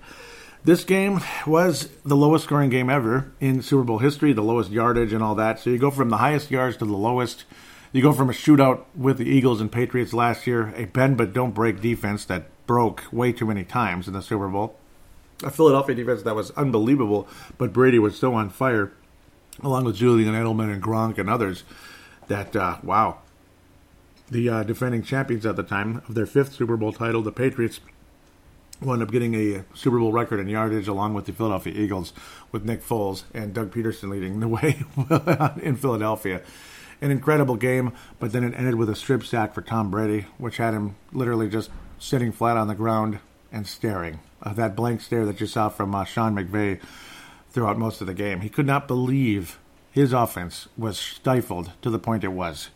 This 0.68 0.84
game 0.84 1.22
was 1.46 1.88
the 2.04 2.18
lowest 2.18 2.44
scoring 2.44 2.70
game 2.70 2.90
ever 2.90 3.32
in 3.40 3.62
Super 3.62 3.86
Bowl 3.86 4.00
history, 4.00 4.34
the 4.34 4.42
lowest 4.42 4.70
yardage 4.70 5.14
and 5.14 5.24
all 5.24 5.34
that. 5.36 5.62
So 5.62 5.70
you 5.70 5.78
go 5.78 5.90
from 5.90 6.10
the 6.10 6.18
highest 6.18 6.52
yards 6.52 6.76
to 6.76 6.86
the 6.86 6.92
lowest. 6.92 7.46
You 7.94 8.02
go 8.02 8.12
from 8.12 8.30
a 8.30 8.34
shootout 8.34 8.84
with 8.94 9.18
the 9.18 9.24
Eagles 9.24 9.62
and 9.62 9.72
Patriots 9.72 10.12
last 10.12 10.46
year, 10.46 10.74
a 10.76 10.84
bend 10.84 11.16
but 11.16 11.32
don't 11.32 11.56
break 11.56 11.80
defense 11.80 12.26
that 12.26 12.50
broke 12.68 13.06
way 13.14 13.32
too 13.32 13.46
many 13.46 13.64
times 13.64 14.10
in 14.10 14.14
the 14.14 14.22
Super 14.22 14.50
Bowl 14.50 14.76
a 15.42 15.50
Philadelphia 15.50 15.96
defense 15.96 16.24
that 16.24 16.36
was 16.36 16.52
unbelievable, 16.52 17.28
but 17.58 17.72
Brady 17.72 18.00
was 18.00 18.18
so 18.18 18.34
on 18.34 18.50
fire, 18.50 18.92
along 19.62 19.86
with 19.86 19.96
Julian 19.96 20.34
Edelman 20.34 20.74
and 20.74 20.84
Gronk 20.84 21.18
and 21.18 21.30
others, 21.30 21.64
that 22.28 22.56
uh, 22.56 22.78
wow. 22.84 23.20
The 24.30 24.50
uh, 24.50 24.64
defending 24.64 25.04
champions 25.04 25.46
at 25.46 25.56
the 25.56 25.64
time 25.64 26.02
of 26.10 26.16
their 26.16 26.26
fifth 26.26 26.54
Super 26.54 26.76
Bowl 26.76 26.92
title, 26.92 27.22
the 27.22 27.32
Patriots, 27.32 27.80
wound 28.82 29.02
up 29.02 29.12
getting 29.12 29.36
a 29.36 29.66
Super 29.74 30.00
Bowl 30.00 30.12
record 30.12 30.40
in 30.40 30.48
yardage 30.48 30.88
along 30.88 31.14
with 31.14 31.26
the 31.26 31.34
Philadelphia 31.34 31.74
Eagles, 31.74 32.14
with 32.52 32.64
Nick 32.64 32.84
Foles 32.84 33.24
and 33.34 33.54
Doug 33.54 33.72
Pederson 33.72 34.10
leading 34.10 34.40
the 34.40 34.48
way 34.48 34.84
in 35.62 35.76
Philadelphia. 35.76 36.42
An 37.02 37.12
incredible 37.12 37.56
game, 37.56 37.94
but 38.20 38.32
then 38.32 38.44
it 38.44 38.56
ended 38.56 38.76
with 38.76 38.90
a 38.90 38.96
strip 38.96 39.24
sack 39.24 39.54
for 39.54 39.62
Tom 39.62 39.92
Brady, 39.92 40.26
which 40.38 40.58
had 40.58 40.74
him 40.74 40.96
literally 41.12 41.50
just 41.50 41.70
sitting 42.00 42.32
flat 42.32 42.58
on 42.58 42.68
the 42.68 42.76
ground 42.76 43.20
and 43.52 43.68
staring 43.68 44.20
uh, 44.42 44.54
that 44.54 44.76
blank 44.76 45.02
stare 45.02 45.26
that 45.26 45.40
you 45.40 45.48
saw 45.48 45.70
from 45.70 45.94
uh, 45.94 46.04
Sean 46.06 46.36
McVay 46.36 46.80
throughout 47.50 47.78
most 47.78 48.02
of 48.02 48.08
the 48.08 48.14
game. 48.14 48.42
He 48.42 48.50
could 48.50 48.66
not 48.66 48.88
believe 48.88 49.60
his 49.92 50.14
offense 50.14 50.68
was 50.78 50.98
stifled 51.00 51.72
to 51.82 51.90
the 51.90 52.00
point 52.00 52.24
it 52.24 52.30
was. 52.30 52.70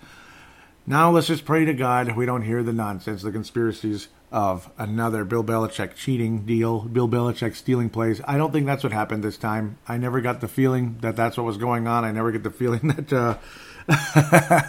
Now 0.88 1.12
let's 1.12 1.28
just 1.28 1.46
pray 1.46 1.66
to 1.66 1.74
God 1.74 2.16
we 2.16 2.26
don't 2.26 2.42
hear 2.42 2.64
the 2.64 2.74
nonsense, 2.74 3.22
the 3.22 3.32
conspiracies 3.32 4.08
of 4.32 4.70
another 4.78 5.26
Bill 5.26 5.44
Belichick 5.44 5.96
cheating 5.96 6.46
deal, 6.46 6.82
Bill 6.82 7.08
Belichick 7.08 7.56
stealing 7.56 7.90
plays. 7.90 8.22
I 8.26 8.38
don't 8.38 8.52
think 8.52 8.66
that's 8.66 8.84
what 8.84 8.94
happened 8.94 9.24
this 9.24 9.38
time. 9.38 9.78
I 9.88 9.98
never 9.98 10.22
got 10.22 10.40
the 10.40 10.48
feeling 10.48 10.98
that 11.02 11.16
that's 11.16 11.38
what 11.38 11.46
was 11.46 11.58
going 11.58 11.88
on. 11.88 12.06
I 12.06 12.12
never 12.12 12.32
get 12.32 12.44
the 12.44 12.52
feeling 12.52 12.88
that 12.88 13.12
uh, 13.14 13.38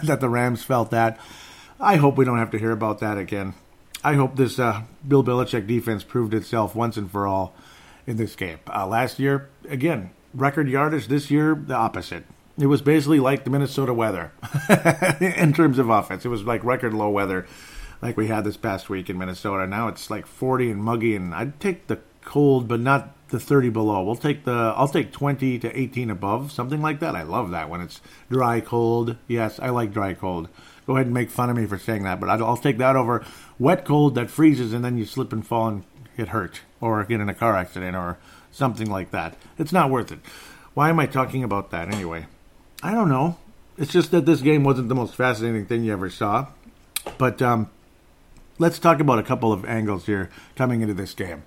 that 0.03 0.19
the 0.19 0.29
Rams 0.29 0.63
felt 0.63 0.91
that. 0.91 1.19
I 1.79 1.95
hope 1.95 2.17
we 2.17 2.25
don't 2.25 2.37
have 2.37 2.51
to 2.51 2.59
hear 2.59 2.71
about 2.71 2.99
that 2.99 3.17
again. 3.17 3.53
I 4.03 4.15
hope 4.15 4.35
this 4.35 4.59
uh, 4.59 4.83
Bill 5.07 5.23
Belichick 5.23 5.65
defense 5.65 6.03
proved 6.03 6.33
itself 6.33 6.75
once 6.75 6.97
and 6.97 7.09
for 7.09 7.25
all 7.25 7.55
in 8.05 8.17
this 8.17 8.35
game. 8.35 8.59
Uh, 8.67 8.85
last 8.85 9.17
year, 9.17 9.49
again, 9.69 10.11
record 10.33 10.67
yardage. 10.67 11.07
This 11.07 11.31
year, 11.31 11.55
the 11.55 11.75
opposite. 11.75 12.25
It 12.57 12.67
was 12.67 12.81
basically 12.81 13.19
like 13.19 13.45
the 13.45 13.49
Minnesota 13.49 13.93
weather 13.93 14.31
in 15.19 15.53
terms 15.53 15.79
of 15.79 15.89
offense. 15.89 16.25
It 16.25 16.29
was 16.29 16.43
like 16.43 16.63
record 16.63 16.93
low 16.93 17.09
weather, 17.09 17.47
like 18.03 18.17
we 18.17 18.27
had 18.27 18.43
this 18.43 18.57
past 18.57 18.89
week 18.89 19.09
in 19.09 19.17
Minnesota. 19.17 19.65
Now 19.65 19.87
it's 19.87 20.09
like 20.09 20.27
40 20.27 20.71
and 20.71 20.83
muggy, 20.83 21.15
and 21.15 21.33
I'd 21.33 21.59
take 21.59 21.87
the 21.87 21.99
cold, 22.23 22.67
but 22.67 22.79
not 22.79 23.15
the 23.29 23.39
30 23.39 23.69
below. 23.69 24.03
We'll 24.03 24.15
take 24.15 24.45
the 24.45 24.73
I'll 24.75 24.87
take 24.87 25.11
20 25.11 25.59
to 25.59 25.79
18 25.79 26.09
above, 26.09 26.51
something 26.51 26.81
like 26.81 26.99
that. 26.99 27.15
I 27.15 27.23
love 27.23 27.51
that 27.51 27.69
when 27.69 27.81
it's 27.81 28.01
dry 28.29 28.59
cold. 28.59 29.17
Yes, 29.27 29.59
I 29.59 29.69
like 29.69 29.91
dry 29.91 30.13
cold 30.13 30.49
go 30.85 30.95
ahead 30.95 31.07
and 31.07 31.13
make 31.13 31.29
fun 31.29 31.49
of 31.49 31.55
me 31.55 31.65
for 31.65 31.77
saying 31.77 32.03
that, 32.03 32.19
but 32.19 32.29
I'll 32.29 32.57
take 32.57 32.77
that 32.77 32.95
over 32.95 33.25
wet 33.59 33.85
cold 33.85 34.15
that 34.15 34.29
freezes 34.29 34.73
and 34.73 34.83
then 34.83 34.97
you 34.97 35.05
slip 35.05 35.31
and 35.31 35.45
fall 35.45 35.67
and 35.67 35.83
get 36.17 36.29
hurt 36.29 36.61
or 36.81 37.03
get 37.05 37.21
in 37.21 37.29
a 37.29 37.33
car 37.33 37.55
accident 37.55 37.95
or 37.95 38.17
something 38.51 38.89
like 38.89 39.11
that. 39.11 39.35
It's 39.57 39.71
not 39.71 39.89
worth 39.89 40.11
it. 40.11 40.19
Why 40.73 40.89
am 40.89 40.99
I 40.99 41.05
talking 41.05 41.43
about 41.43 41.71
that 41.71 41.93
anyway? 41.93 42.27
I 42.81 42.93
don't 42.93 43.09
know. 43.09 43.37
It's 43.77 43.91
just 43.91 44.11
that 44.11 44.25
this 44.25 44.41
game 44.41 44.63
wasn't 44.63 44.89
the 44.89 44.95
most 44.95 45.15
fascinating 45.15 45.65
thing 45.65 45.83
you 45.83 45.93
ever 45.93 46.09
saw. 46.09 46.47
But 47.17 47.41
um, 47.41 47.69
let's 48.63 48.79
talk 48.79 49.01
about 49.01 49.19
a 49.19 49.23
couple 49.23 49.51
of 49.51 49.65
angles 49.65 50.05
here 50.05 50.29
coming 50.55 50.79
into 50.79 50.93
this 50.93 51.13
game. 51.13 51.43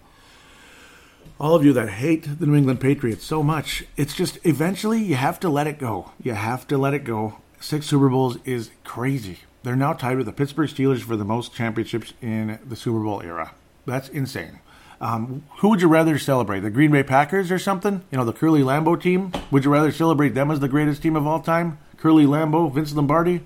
All 1.40 1.54
of 1.54 1.64
you 1.64 1.72
that 1.72 1.88
hate 1.88 2.38
the 2.38 2.44
New 2.44 2.54
England 2.54 2.78
Patriots 2.78 3.24
so 3.24 3.42
much, 3.42 3.84
it's 3.96 4.14
just 4.14 4.38
eventually 4.44 5.02
you 5.02 5.14
have 5.14 5.40
to 5.40 5.48
let 5.48 5.66
it 5.66 5.78
go. 5.78 6.12
You 6.22 6.34
have 6.34 6.68
to 6.68 6.76
let 6.76 6.92
it 6.92 7.04
go 7.04 7.38
six 7.58 7.86
Super 7.86 8.10
Bowls 8.10 8.36
is 8.44 8.70
crazy. 8.84 9.38
They're 9.62 9.74
now 9.74 9.94
tied 9.94 10.18
with 10.18 10.26
the 10.26 10.32
Pittsburgh 10.32 10.68
Steelers 10.68 11.00
for 11.00 11.16
the 11.16 11.24
most 11.24 11.54
championships 11.54 12.12
in 12.20 12.58
the 12.62 12.76
Super 12.76 13.00
Bowl 13.00 13.22
era. 13.22 13.52
That's 13.86 14.10
insane. 14.10 14.60
Um, 15.00 15.44
who 15.60 15.70
would 15.70 15.80
you 15.80 15.88
rather 15.88 16.18
celebrate? 16.18 16.60
The 16.60 16.70
Green 16.70 16.90
Bay 16.90 17.02
Packers 17.02 17.50
or 17.50 17.58
something? 17.58 18.04
You 18.10 18.18
know, 18.18 18.26
the 18.26 18.34
Curly 18.34 18.60
Lambeau 18.60 19.00
team? 19.00 19.32
Would 19.50 19.64
you 19.64 19.72
rather 19.72 19.90
celebrate 19.90 20.34
them 20.34 20.50
as 20.50 20.60
the 20.60 20.68
greatest 20.68 21.02
team 21.02 21.16
of 21.16 21.26
all 21.26 21.40
time? 21.40 21.78
Curly 21.96 22.26
Lambeau, 22.26 22.70
Vince 22.70 22.94
Lombardi, 22.94 23.40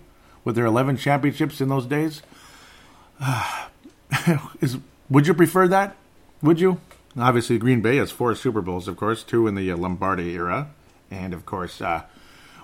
with 0.45 0.57
their 0.57 0.67
11 0.67 0.97
championships 0.97 1.61
in 1.61 1.69
those 1.69 1.87
days? 1.87 2.23
Is, 4.61 4.79
would 5.09 5.27
you 5.27 5.35
prefer 5.35 5.69
that? 5.69 5.97
Would 6.43 6.61
you? 6.61 6.81
Obviously, 7.19 7.59
Green 7.59 7.81
Bay 7.81 7.97
has 7.97 8.11
four 8.11 8.35
Super 8.35 8.61
Bowls, 8.61 8.89
of 8.89 8.97
course, 8.97 9.23
two 9.23 9.47
in 9.47 9.55
the 9.55 9.71
uh, 9.71 9.77
Lombardi 9.77 10.31
era, 10.35 10.71
and 11.11 11.35
of 11.35 11.45
course, 11.45 11.81
uh, 11.81 12.03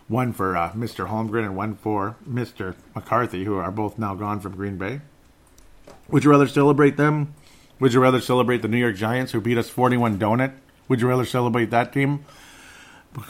one 0.09 0.33
for 0.33 0.57
uh, 0.57 0.71
Mr. 0.73 1.09
Holmgren 1.09 1.45
and 1.45 1.57
one 1.57 1.75
for 1.75 2.17
Mr. 2.29 2.75
McCarthy, 2.95 3.45
who 3.45 3.57
are 3.57 3.71
both 3.71 3.99
now 3.99 4.15
gone 4.15 4.41
from 4.41 4.55
Green 4.55 4.77
Bay. 4.77 5.01
Would 6.09 6.25
you 6.25 6.31
rather 6.31 6.47
celebrate 6.47 6.97
them? 6.97 7.35
Would 7.81 7.93
you 7.93 8.01
rather 8.01 8.21
celebrate 8.21 8.63
the 8.63 8.69
New 8.69 8.79
York 8.79 8.97
Giants, 8.97 9.33
who 9.33 9.41
beat 9.41 9.59
us 9.59 9.69
41 9.69 10.19
donut? 10.19 10.53
Would 10.89 11.01
you 11.01 11.09
rather 11.09 11.25
celebrate 11.25 11.71
that 11.71 11.93
team, 11.93 12.25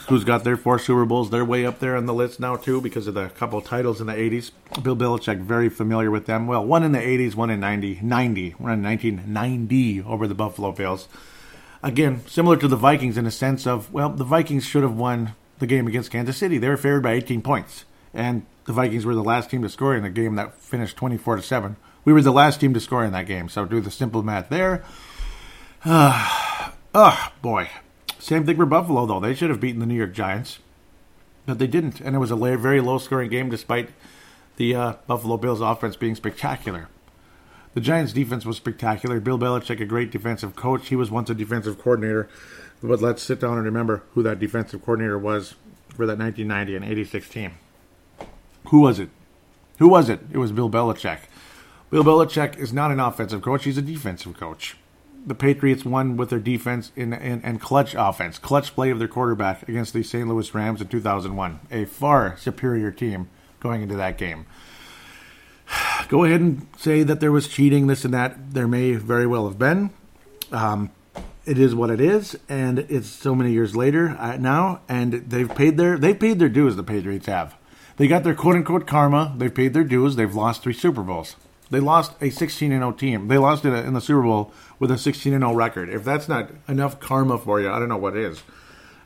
who's 0.08 0.24
got 0.24 0.44
their 0.44 0.56
four 0.56 0.78
Super 0.78 1.04
Bowls? 1.04 1.30
They're 1.30 1.44
way 1.44 1.64
up 1.64 1.78
there 1.78 1.96
on 1.96 2.06
the 2.06 2.14
list 2.14 2.40
now, 2.40 2.56
too, 2.56 2.80
because 2.80 3.06
of 3.06 3.14
the 3.14 3.28
couple 3.30 3.58
of 3.58 3.64
titles 3.64 4.00
in 4.00 4.06
the 4.06 4.14
80s. 4.14 4.50
Bill 4.82 4.96
Belichick, 4.96 5.40
very 5.40 5.68
familiar 5.68 6.10
with 6.10 6.26
them. 6.26 6.46
Well, 6.46 6.64
one 6.64 6.82
in 6.82 6.92
the 6.92 6.98
80s, 6.98 7.34
one 7.34 7.50
in 7.50 7.60
90, 7.60 8.00
90, 8.02 8.50
one 8.52 8.72
in 8.72 8.82
1990 8.82 10.02
over 10.02 10.26
the 10.26 10.34
Buffalo 10.34 10.72
Bills. 10.72 11.08
Again, 11.82 12.26
similar 12.26 12.56
to 12.56 12.68
the 12.68 12.76
Vikings 12.76 13.16
in 13.16 13.26
a 13.26 13.30
sense 13.30 13.66
of, 13.66 13.92
well, 13.92 14.08
the 14.08 14.24
Vikings 14.24 14.64
should 14.64 14.82
have 14.82 14.96
won 14.96 15.34
the 15.58 15.66
game 15.66 15.86
against 15.86 16.10
Kansas 16.10 16.36
City. 16.36 16.58
They 16.58 16.68
were 16.68 16.76
favored 16.76 17.02
by 17.02 17.12
18 17.12 17.42
points, 17.42 17.84
and 18.12 18.44
the 18.64 18.72
Vikings 18.72 19.06
were 19.06 19.14
the 19.14 19.22
last 19.22 19.50
team 19.50 19.62
to 19.62 19.68
score 19.68 19.94
in 19.96 20.04
a 20.04 20.10
game 20.10 20.34
that 20.36 20.56
finished 20.56 20.96
24 20.96 21.36
to 21.36 21.42
seven. 21.42 21.76
We 22.04 22.12
were 22.12 22.22
the 22.22 22.32
last 22.32 22.60
team 22.60 22.74
to 22.74 22.80
score 22.80 23.04
in 23.04 23.12
that 23.12 23.26
game, 23.26 23.48
so 23.48 23.64
do 23.64 23.80
the 23.80 23.90
simple 23.90 24.22
math 24.22 24.48
there. 24.48 24.84
Uh, 25.84 26.70
oh 26.94 27.32
boy, 27.42 27.68
same 28.26 28.44
thing 28.44 28.56
for 28.56 28.66
Buffalo 28.66 29.06
though. 29.06 29.20
They 29.20 29.34
should 29.34 29.50
have 29.50 29.60
beaten 29.60 29.80
the 29.80 29.86
New 29.86 29.94
York 29.94 30.12
Giants, 30.12 30.58
but 31.46 31.58
they 31.58 31.66
didn't, 31.66 32.00
and 32.00 32.16
it 32.16 32.18
was 32.18 32.30
a 32.30 32.36
very 32.36 32.80
low-scoring 32.80 33.30
game 33.30 33.50
despite 33.50 33.90
the 34.56 34.74
uh, 34.74 34.94
Buffalo 35.06 35.36
Bills 35.36 35.60
offense 35.60 35.96
being 35.96 36.14
spectacular. 36.14 36.88
The 37.74 37.80
Giants' 37.82 38.14
defense 38.14 38.46
was 38.46 38.56
spectacular. 38.56 39.20
Bill 39.20 39.38
Belichick, 39.38 39.80
a 39.80 39.84
great 39.84 40.10
defensive 40.10 40.56
coach. 40.56 40.88
He 40.88 40.96
was 40.96 41.10
once 41.10 41.28
a 41.28 41.34
defensive 41.34 41.78
coordinator 41.78 42.28
but 42.82 43.00
let's 43.00 43.22
sit 43.22 43.40
down 43.40 43.56
and 43.56 43.64
remember 43.64 44.02
who 44.12 44.22
that 44.22 44.38
defensive 44.38 44.82
coordinator 44.82 45.18
was 45.18 45.54
for 45.88 46.06
that 46.06 46.18
1990 46.18 46.76
and 46.76 46.84
86 46.84 47.28
team. 47.28 47.52
Who 48.68 48.80
was 48.80 48.98
it? 48.98 49.08
Who 49.78 49.88
was 49.88 50.08
it? 50.08 50.20
It 50.32 50.38
was 50.38 50.52
Bill 50.52 50.70
Belichick. 50.70 51.20
Bill 51.90 52.04
Belichick 52.04 52.58
is 52.58 52.72
not 52.72 52.90
an 52.90 53.00
offensive 53.00 53.42
coach, 53.42 53.64
he's 53.64 53.78
a 53.78 53.82
defensive 53.82 54.36
coach. 54.36 54.76
The 55.26 55.34
Patriots 55.34 55.84
won 55.84 56.16
with 56.16 56.30
their 56.30 56.38
defense 56.38 56.92
in, 56.94 57.12
in, 57.12 57.42
and 57.42 57.60
clutch 57.60 57.96
offense, 57.98 58.38
clutch 58.38 58.74
play 58.74 58.90
of 58.90 59.00
their 59.00 59.08
quarterback 59.08 59.68
against 59.68 59.92
the 59.92 60.04
St. 60.04 60.28
Louis 60.28 60.54
Rams 60.54 60.80
in 60.80 60.86
2001. 60.86 61.60
A 61.72 61.84
far 61.84 62.36
superior 62.36 62.92
team 62.92 63.28
going 63.58 63.82
into 63.82 63.96
that 63.96 64.18
game. 64.18 64.46
Go 66.08 66.22
ahead 66.22 66.40
and 66.40 66.66
say 66.76 67.02
that 67.02 67.18
there 67.18 67.32
was 67.32 67.48
cheating, 67.48 67.88
this 67.88 68.04
and 68.04 68.14
that. 68.14 68.54
There 68.54 68.68
may 68.68 68.92
very 68.92 69.26
well 69.26 69.48
have 69.48 69.58
been. 69.58 69.90
Um, 70.52 70.90
it 71.44 71.58
is 71.58 71.74
what 71.74 71.90
it 71.90 72.00
is, 72.00 72.38
and 72.48 72.80
it's 72.80 73.08
so 73.08 73.34
many 73.34 73.52
years 73.52 73.74
later 73.74 74.16
uh, 74.18 74.36
now, 74.36 74.80
and 74.88 75.12
they've 75.12 75.52
paid 75.54 75.76
their 75.76 75.96
they 75.96 76.12
paid 76.12 76.38
their 76.38 76.48
dues. 76.48 76.76
The 76.76 76.82
Patriots 76.82 77.26
have. 77.26 77.54
They 77.96 78.08
got 78.08 78.24
their 78.24 78.34
quote 78.34 78.56
unquote 78.56 78.86
karma. 78.86 79.34
They've 79.36 79.54
paid 79.54 79.72
their 79.72 79.84
dues. 79.84 80.16
They've 80.16 80.34
lost 80.34 80.62
three 80.62 80.72
Super 80.72 81.02
Bowls. 81.02 81.36
They 81.70 81.80
lost 81.80 82.12
a 82.20 82.30
16 82.30 82.70
0 82.70 82.92
team. 82.92 83.28
They 83.28 83.38
lost 83.38 83.64
it 83.64 83.72
uh, 83.72 83.82
in 83.82 83.94
the 83.94 84.00
Super 84.00 84.22
Bowl 84.22 84.52
with 84.78 84.90
a 84.90 84.98
16 84.98 85.32
0 85.32 85.54
record. 85.54 85.88
If 85.88 86.04
that's 86.04 86.28
not 86.28 86.50
enough 86.68 87.00
karma 87.00 87.38
for 87.38 87.60
you, 87.60 87.70
I 87.70 87.78
don't 87.78 87.88
know 87.88 87.96
what 87.96 88.16
is. 88.16 88.42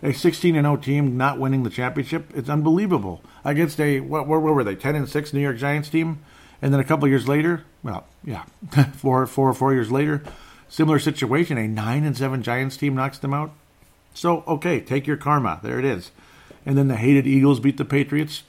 A 0.03 0.13
16 0.13 0.55
0 0.55 0.77
team 0.77 1.17
not 1.17 1.39
winning 1.39 1.63
the 1.63 1.71
championship, 1.71 2.31
it's 2.35 2.49
unbelievable. 2.49 3.23
Against 3.45 3.81
a 3.81 4.01
what, 4.01 4.27
where 4.27 4.41
were 4.41 4.65
they? 4.65 4.75
10 4.75 4.95
and 4.95 5.09
6 5.09 5.33
New 5.33 5.41
York 5.41 5.57
Giants 5.57 5.89
team, 5.89 6.21
and 6.61 6.73
then 6.73 6.81
a 6.81 6.85
couple 6.85 7.09
years 7.09 7.29
later, 7.29 7.65
well, 7.83 8.07
yeah, 8.25 8.45
four, 8.95 9.27
four, 9.27 9.53
four 9.55 9.73
years 9.73 9.91
later, 9.91 10.23
Similar 10.71 11.01
situation, 11.01 11.59
a 11.59 11.67
9 11.67 12.05
and 12.05 12.17
7 12.17 12.45
Giants 12.45 12.77
team 12.77 12.95
knocks 12.95 13.19
them 13.19 13.35
out. 13.35 13.51
So, 14.15 14.45
okay, 14.47 14.81
take 14.81 15.05
your 15.05 15.17
karma. 15.17 15.59
There 15.65 15.81
it 15.81 15.85
is. 15.85 16.13
And 16.65 16.79
then 16.79 16.87
the 16.87 16.97
hated 16.97 17.27
Eagles 17.27 17.59
beat 17.59 17.77
the 17.77 17.85
Patriots. 17.85 18.45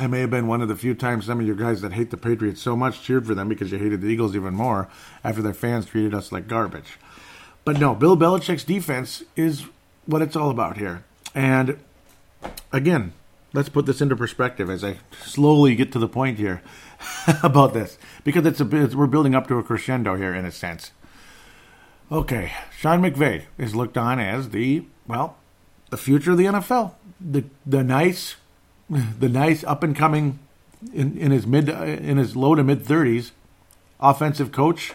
I 0.00 0.06
may 0.06 0.20
have 0.20 0.30
been 0.30 0.46
one 0.46 0.62
of 0.62 0.68
the 0.68 0.76
few 0.76 0.94
times 0.94 1.26
some 1.26 1.40
of 1.40 1.46
you 1.46 1.54
guys 1.54 1.82
that 1.82 1.92
hate 1.92 2.10
the 2.10 2.16
Patriots 2.16 2.62
so 2.62 2.74
much 2.74 3.02
cheered 3.02 3.26
for 3.26 3.34
them 3.34 3.50
because 3.50 3.70
you 3.70 3.76
hated 3.76 4.00
the 4.00 4.06
Eagles 4.06 4.34
even 4.34 4.54
more 4.54 4.88
after 5.22 5.42
their 5.42 5.52
fans 5.52 5.84
treated 5.84 6.14
us 6.14 6.32
like 6.32 6.48
garbage. 6.48 6.98
But 7.66 7.78
no, 7.78 7.94
Bill 7.94 8.16
Belichick's 8.16 8.64
defense 8.64 9.22
is 9.36 9.66
what 10.06 10.22
it's 10.22 10.36
all 10.36 10.48
about 10.48 10.78
here. 10.78 11.04
And 11.34 11.78
again, 12.72 13.12
let's 13.52 13.68
put 13.68 13.84
this 13.84 14.00
into 14.00 14.16
perspective 14.16 14.70
as 14.70 14.82
I 14.82 15.00
slowly 15.22 15.74
get 15.74 15.92
to 15.92 15.98
the 15.98 16.08
point 16.08 16.38
here 16.38 16.62
about 17.42 17.74
this 17.74 17.98
because 18.24 18.46
it's 18.46 18.60
a 18.60 18.64
we're 18.64 19.06
building 19.06 19.34
up 19.34 19.48
to 19.48 19.58
a 19.58 19.62
crescendo 19.62 20.16
here 20.16 20.34
in 20.34 20.46
a 20.46 20.50
sense. 20.50 20.92
Okay, 22.10 22.52
Sean 22.74 23.02
McVay 23.02 23.42
is 23.58 23.74
looked 23.74 23.98
on 23.98 24.18
as 24.18 24.48
the 24.48 24.86
well, 25.06 25.36
the 25.90 25.98
future 25.98 26.32
of 26.32 26.38
the 26.38 26.46
NFL. 26.46 26.94
The 27.20 27.44
the 27.66 27.84
nice, 27.84 28.36
the 28.90 29.28
nice 29.28 29.62
up 29.64 29.82
and 29.82 29.94
coming 29.94 30.38
in, 30.92 31.16
in 31.16 31.30
his 31.30 31.46
mid 31.46 31.68
in 31.68 32.16
his 32.16 32.36
low 32.36 32.54
to 32.54 32.64
mid 32.64 32.84
thirties, 32.84 33.32
offensive 34.00 34.50
coach, 34.50 34.92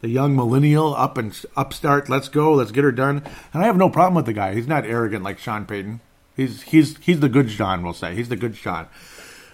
the 0.00 0.08
young 0.08 0.36
millennial 0.36 0.94
up 0.94 1.16
and 1.16 1.44
upstart. 1.56 2.08
Let's 2.08 2.28
go, 2.28 2.52
let's 2.52 2.70
get 2.70 2.84
her 2.84 2.92
done. 2.92 3.22
And 3.52 3.62
I 3.62 3.66
have 3.66 3.76
no 3.76 3.88
problem 3.88 4.14
with 4.14 4.26
the 4.26 4.32
guy. 4.32 4.54
He's 4.54 4.68
not 4.68 4.84
arrogant 4.84 5.24
like 5.24 5.38
Sean 5.38 5.64
Payton. 5.64 6.00
He's 6.36 6.62
he's 6.62 6.98
he's 6.98 7.20
the 7.20 7.28
good 7.28 7.50
Sean. 7.50 7.82
We'll 7.82 7.94
say 7.94 8.14
he's 8.14 8.28
the 8.28 8.36
good 8.36 8.56
Sean. 8.56 8.86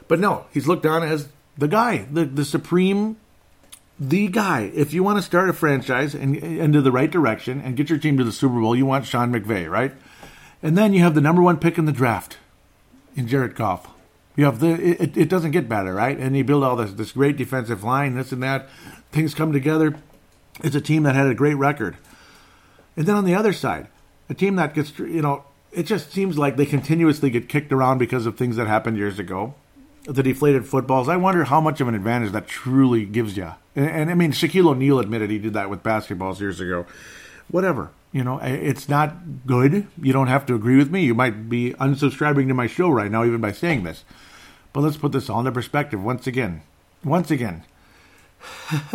But 0.09 0.19
no, 0.19 0.47
he's 0.53 0.67
looked 0.67 0.87
on 0.87 1.03
as 1.03 1.29
the 1.57 1.69
guy, 1.69 2.07
the 2.11 2.25
the 2.25 2.45
supreme 2.45 3.17
the 4.01 4.29
guy. 4.29 4.73
If 4.75 4.95
you 4.95 5.05
want 5.05 5.19
to 5.19 5.23
start 5.23 5.51
a 5.51 5.53
franchise 5.53 6.15
and 6.15 6.35
into 6.35 6.81
the 6.81 6.91
right 6.91 7.11
direction 7.11 7.61
and 7.61 7.77
get 7.77 7.91
your 7.91 7.99
team 7.99 8.17
to 8.17 8.25
the 8.25 8.33
Super 8.33 8.59
Bowl, 8.59 8.75
you 8.75 8.87
want 8.87 9.07
Sean 9.07 9.31
McVay, 9.31 9.71
right? 9.71 9.93
And 10.63 10.77
then 10.77 10.95
you 10.95 11.03
have 11.03 11.15
the 11.15 11.21
number 11.21 11.43
one 11.43 11.59
pick 11.59 11.79
in 11.79 11.85
the 11.85 11.93
draft 11.93 12.39
in 13.17 13.29
Jared 13.29 13.55
Goff. 13.55 13.89
You 14.37 14.45
have 14.45 14.61
the 14.61 15.03
it, 15.03 15.17
it 15.17 15.29
doesn't 15.29 15.51
get 15.51 15.69
better, 15.69 15.95
right? 15.95 16.17
And 16.17 16.37
you 16.37 16.45
build 16.45 16.65
all 16.65 16.77
this 16.77 16.93
this 16.93 17.13
great 17.13 17.37
defensive 17.37 17.85
line, 17.85 18.15
this 18.15 18.33
and 18.33 18.43
that. 18.43 18.69
Things 19.13 19.35
come 19.35 19.53
together. 19.53 19.97
It's 20.63 20.77
a 20.77 20.81
team 20.81 21.03
that 21.03 21.15
had 21.15 21.27
a 21.27 21.35
great 21.35 21.55
record. 21.55 21.97
And 22.97 23.07
then 23.07 23.17
on 23.17 23.25
the 23.25 23.35
other 23.35 23.53
side, 23.53 23.89
a 24.29 24.35
team 24.35 24.57
that 24.57 24.75
gets 24.75 24.99
you 24.99 25.23
know, 25.23 25.45
it 25.73 25.85
just 25.85 26.13
seems 26.13 26.39
like 26.39 26.57
they 26.57 26.67
continuously 26.67 27.31
get 27.31 27.49
kicked 27.49 27.73
around 27.73 27.99
because 27.99 28.27
of 28.27 28.37
things 28.37 28.57
that 28.57 28.67
happened 28.67 28.97
years 28.97 29.19
ago 29.19 29.55
the 30.05 30.23
deflated 30.23 30.67
footballs. 30.67 31.09
I 31.09 31.17
wonder 31.17 31.45
how 31.45 31.61
much 31.61 31.81
of 31.81 31.89
an 31.89 31.95
advantage 31.95 32.33
that 32.33 32.47
truly 32.47 33.05
gives 33.05 33.37
you. 33.37 33.53
And, 33.77 33.89
and 33.89 34.11
I 34.11 34.15
mean, 34.15 34.33
Shaquille 34.33 34.69
O'Neal 34.69 34.99
admitted 34.99 35.31
he 35.31 35.39
did 35.39 35.55
that 35.55 35.71
with 35.71 35.83
basketballs 35.83 36.41
years 36.41 36.61
ago. 36.61 36.87
Whatever. 37.49 37.91
You 38.13 38.25
know, 38.25 38.39
it's 38.43 38.89
not 38.89 39.47
good. 39.47 39.87
You 40.01 40.13
don't 40.13 40.27
have 40.27 40.45
to 40.47 40.55
agree 40.55 40.77
with 40.77 40.91
me. 40.91 41.05
You 41.05 41.15
might 41.15 41.49
be 41.49 41.75
unsubscribing 41.75 42.49
to 42.49 42.55
my 42.55 42.67
show 42.67 42.91
right 42.91 43.11
now, 43.11 43.25
even 43.25 43.41
by 43.41 43.53
saying 43.53 43.85
this. 43.85 44.05
But 44.73 44.81
let's 44.81 44.97
put 44.97 45.13
this 45.13 45.31
all 45.31 45.41
into 45.41 45.53
perspective 45.53 46.03
once 46.03 46.27
again. 46.27 46.63
Once 47.05 47.31
again. 47.31 47.63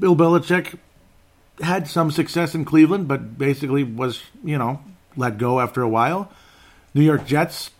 Bill 0.00 0.16
Belichick 0.16 0.78
had 1.60 1.88
some 1.88 2.10
success 2.10 2.54
in 2.54 2.64
Cleveland, 2.64 3.06
but 3.06 3.36
basically 3.36 3.84
was, 3.84 4.22
you 4.42 4.56
know, 4.56 4.80
let 5.16 5.36
go 5.36 5.60
after 5.60 5.82
a 5.82 5.88
while. 5.88 6.32
New 6.94 7.02
York 7.02 7.26
Jets 7.26 7.70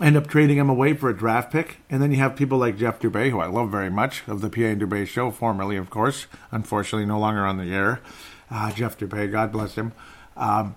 end 0.00 0.16
up 0.16 0.26
trading 0.26 0.58
him 0.58 0.68
away 0.68 0.94
for 0.94 1.08
a 1.08 1.16
draft 1.16 1.52
pick. 1.52 1.78
And 1.90 2.02
then 2.02 2.10
you 2.10 2.18
have 2.18 2.36
people 2.36 2.58
like 2.58 2.78
Jeff 2.78 3.00
Dubay, 3.00 3.30
who 3.30 3.40
I 3.40 3.46
love 3.46 3.70
very 3.70 3.90
much, 3.90 4.26
of 4.26 4.40
the 4.40 4.50
PA 4.50 4.62
and 4.62 4.80
Dubay 4.80 5.06
show, 5.06 5.30
formerly, 5.30 5.76
of 5.76 5.90
course, 5.90 6.26
unfortunately 6.50 7.06
no 7.06 7.18
longer 7.18 7.46
on 7.46 7.58
the 7.58 7.72
air. 7.72 8.00
Uh, 8.50 8.72
Jeff 8.72 8.98
Dubay, 8.98 9.30
God 9.30 9.52
bless 9.52 9.74
him, 9.74 9.92
um, 10.36 10.74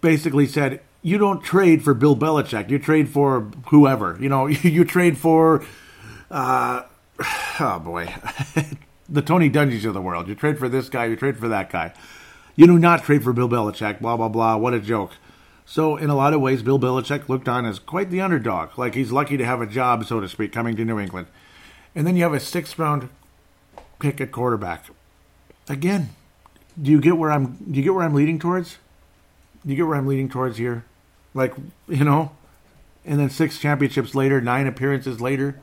basically 0.00 0.46
said, 0.46 0.80
you 1.02 1.18
don't 1.18 1.42
trade 1.42 1.82
for 1.82 1.94
Bill 1.94 2.16
Belichick. 2.16 2.70
You 2.70 2.78
trade 2.78 3.08
for 3.08 3.50
whoever. 3.68 4.18
You 4.20 4.28
know, 4.28 4.46
you 4.46 4.84
trade 4.84 5.16
for, 5.16 5.64
uh, 6.30 6.82
oh 7.60 7.78
boy, 7.78 8.14
the 9.08 9.22
Tony 9.22 9.50
Dungys 9.50 9.84
of 9.84 9.94
the 9.94 10.02
world. 10.02 10.28
You 10.28 10.34
trade 10.34 10.58
for 10.58 10.68
this 10.68 10.88
guy. 10.88 11.06
You 11.06 11.16
trade 11.16 11.38
for 11.38 11.48
that 11.48 11.70
guy. 11.70 11.92
You 12.56 12.66
do 12.66 12.78
not 12.78 13.04
trade 13.04 13.22
for 13.22 13.32
Bill 13.32 13.48
Belichick. 13.48 14.00
Blah 14.00 14.16
blah 14.16 14.28
blah. 14.28 14.56
What 14.56 14.74
a 14.74 14.80
joke. 14.80 15.12
So, 15.64 15.96
in 15.96 16.08
a 16.08 16.16
lot 16.16 16.32
of 16.32 16.40
ways, 16.40 16.62
Bill 16.62 16.78
Belichick 16.78 17.28
looked 17.28 17.46
on 17.46 17.66
as 17.66 17.78
quite 17.78 18.10
the 18.10 18.22
underdog, 18.22 18.78
like 18.78 18.94
he's 18.94 19.12
lucky 19.12 19.36
to 19.36 19.44
have 19.44 19.60
a 19.60 19.66
job, 19.66 20.06
so 20.06 20.18
to 20.18 20.26
speak, 20.26 20.50
coming 20.50 20.76
to 20.76 20.84
New 20.84 20.98
England. 20.98 21.26
And 21.94 22.06
then 22.06 22.16
you 22.16 22.22
have 22.22 22.32
a 22.32 22.40
sixth 22.40 22.78
round 22.78 23.10
pick 23.98 24.18
at 24.20 24.32
quarterback. 24.32 24.86
Again, 25.68 26.10
do 26.80 26.90
you 26.90 27.00
get 27.00 27.16
where 27.16 27.30
I'm? 27.30 27.56
Do 27.56 27.76
you 27.76 27.82
get 27.82 27.94
where 27.94 28.04
I'm 28.04 28.14
leading 28.14 28.38
towards? 28.38 28.78
Do 29.64 29.70
you 29.70 29.76
get 29.76 29.86
where 29.86 29.96
I'm 29.96 30.06
leading 30.06 30.28
towards 30.28 30.56
here? 30.56 30.84
Like 31.34 31.54
you 31.88 32.04
know, 32.04 32.32
and 33.04 33.18
then 33.18 33.30
six 33.30 33.58
championships 33.58 34.14
later, 34.14 34.40
nine 34.40 34.66
appearances 34.66 35.20
later, 35.20 35.60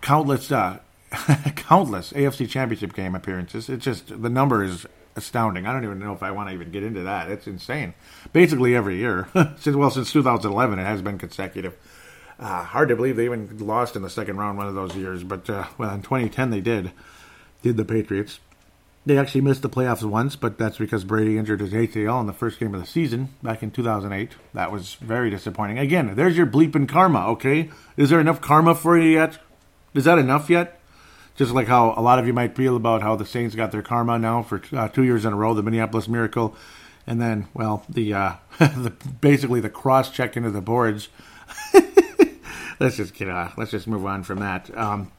countless, 0.00 0.50
uh, 0.50 0.78
countless 1.56 2.12
AFC 2.12 2.48
Championship 2.48 2.94
game 2.94 3.14
appearances. 3.14 3.68
It's 3.68 3.84
just 3.84 4.22
the 4.22 4.30
number 4.30 4.64
is 4.64 4.86
astounding. 5.16 5.66
I 5.66 5.72
don't 5.72 5.84
even 5.84 5.98
know 5.98 6.12
if 6.12 6.22
I 6.22 6.30
want 6.30 6.48
to 6.48 6.54
even 6.54 6.70
get 6.70 6.82
into 6.82 7.02
that. 7.02 7.30
It's 7.30 7.46
insane. 7.46 7.94
Basically 8.32 8.74
every 8.74 8.96
year 8.96 9.28
since 9.58 9.76
well 9.76 9.90
since 9.90 10.12
2011 10.12 10.78
it 10.78 10.84
has 10.84 11.02
been 11.02 11.18
consecutive. 11.18 11.76
Uh, 12.38 12.64
hard 12.64 12.88
to 12.88 12.96
believe 12.96 13.16
they 13.16 13.26
even 13.26 13.58
lost 13.58 13.94
in 13.94 14.02
the 14.02 14.10
second 14.10 14.36
round 14.36 14.58
one 14.58 14.66
of 14.66 14.74
those 14.74 14.96
years, 14.96 15.22
but 15.22 15.48
uh, 15.48 15.66
well 15.78 15.94
in 15.94 16.02
2010 16.02 16.50
they 16.50 16.60
did. 16.60 16.90
Did 17.62 17.76
the 17.76 17.84
Patriots? 17.84 18.40
They 19.06 19.18
actually 19.18 19.42
missed 19.42 19.60
the 19.60 19.68
playoffs 19.68 20.02
once, 20.02 20.34
but 20.34 20.56
that's 20.56 20.78
because 20.78 21.04
Brady 21.04 21.36
injured 21.36 21.60
his 21.60 21.72
ACL 21.72 22.20
in 22.20 22.26
the 22.26 22.32
first 22.32 22.58
game 22.58 22.74
of 22.74 22.80
the 22.80 22.86
season 22.86 23.28
back 23.42 23.62
in 23.62 23.70
2008. 23.70 24.32
That 24.54 24.72
was 24.72 24.94
very 24.94 25.28
disappointing. 25.28 25.78
Again, 25.78 26.14
there's 26.14 26.38
your 26.38 26.46
bleeping 26.46 26.88
karma, 26.88 27.26
okay? 27.28 27.70
Is 27.98 28.08
there 28.08 28.20
enough 28.20 28.40
karma 28.40 28.74
for 28.74 28.98
you 28.98 29.10
yet? 29.10 29.38
Is 29.92 30.04
that 30.04 30.18
enough 30.18 30.48
yet? 30.48 30.80
Just 31.36 31.52
like 31.52 31.66
how 31.66 31.92
a 31.96 32.00
lot 32.00 32.18
of 32.18 32.26
you 32.26 32.32
might 32.32 32.56
feel 32.56 32.76
about 32.76 33.02
how 33.02 33.14
the 33.14 33.26
Saints 33.26 33.54
got 33.54 33.72
their 33.72 33.82
karma 33.82 34.18
now 34.18 34.42
for 34.42 34.62
uh, 34.72 34.88
two 34.88 35.02
years 35.02 35.26
in 35.26 35.32
a 35.32 35.36
row, 35.36 35.52
the 35.52 35.62
Minneapolis 35.62 36.08
Miracle, 36.08 36.56
and 37.06 37.20
then, 37.20 37.48
well, 37.52 37.84
the, 37.88 38.14
uh, 38.14 38.32
the 38.58 38.92
basically 39.20 39.60
the 39.60 39.68
cross 39.68 40.10
check 40.10 40.36
into 40.36 40.50
the 40.50 40.62
boards. 40.62 41.08
let's 42.80 42.96
just 42.96 43.14
get 43.14 43.28
uh, 43.28 43.50
let's 43.56 43.70
just 43.70 43.86
move 43.86 44.06
on 44.06 44.22
from 44.22 44.38
that. 44.38 44.76
Um, 44.76 45.12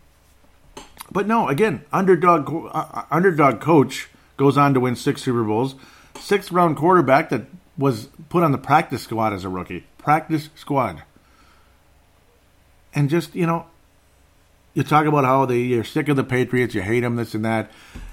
but 1.12 1.28
no, 1.28 1.48
again, 1.48 1.86
underdog 1.94 2.50
uh, 2.50 2.68
uh, 2.68 3.06
underdog 3.12 3.62
coach 3.62 4.10
goes 4.38 4.58
on 4.58 4.74
to 4.74 4.80
win 4.80 4.96
six 4.96 5.22
Super 5.24 5.44
Bowls. 5.44 5.76
Sixth 6.20 6.52
round 6.52 6.78
quarterback 6.78 7.30
that 7.30 7.44
was 7.78 8.08
put 8.30 8.44
on 8.44 8.52
the 8.52 8.58
practice 8.58 9.04
squad 9.04 9.34
as 9.34 9.44
a 9.44 9.50
rookie. 9.50 9.86
Practice 9.98 10.50
squad. 10.56 11.04
And 12.94 13.10
just, 13.10 13.36
you 13.36 13.46
know, 13.46 13.66
you 14.74 14.84
talk 14.84 15.06
about 15.06 15.26
how 15.26 15.46
they, 15.46 15.60
you're 15.60 15.84
sick 15.84 16.08
of 16.08 16.16
the 16.16 16.24
Patriots, 16.24 16.74
you 16.74 16.82
hate 16.82 17.02
them, 17.02 17.18
this 17.18 17.34
and 17.34 17.44
that. 17.44 17.70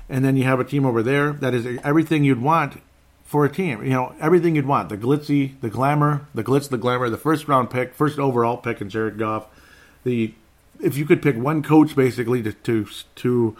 And 0.09 0.25
then 0.25 0.37
you 0.37 0.45
have 0.45 0.61
a 0.61 0.65
team 0.65 0.85
over 0.85 1.03
there 1.03 1.33
that 1.35 1.55
is 1.55 1.79
everything 1.85 2.25
you'd 2.25 2.43
want 2.43 2.81
for 3.25 3.45
a 3.45 3.49
team. 3.49 3.83
You 3.83 3.91
know, 3.91 4.15
everything 4.21 4.57
you'd 4.57 4.67
want. 4.67 4.89
The 4.89 4.99
glitzy, 4.99 5.61
the 5.61 5.71
glamour, 5.71 6.27
the 6.35 6.45
glitz, 6.45 6.69
the 6.69 6.79
glamour, 6.79 7.09
the 7.09 7.17
first 7.17 7.49
round 7.49 7.71
pick, 7.71 7.95
first 7.95 8.19
overall 8.19 8.57
pick 8.57 8.81
in 8.81 8.91
Jared 8.91 9.19
Goff, 9.19 9.47
the 10.05 10.35
if 10.83 10.97
you 10.97 11.07
could 11.07 11.23
pick 11.23 11.37
one 11.37 11.63
coach 11.63 11.97
basically 11.97 12.43
to 12.43 12.53
to 12.53 12.87
to 13.17 13.57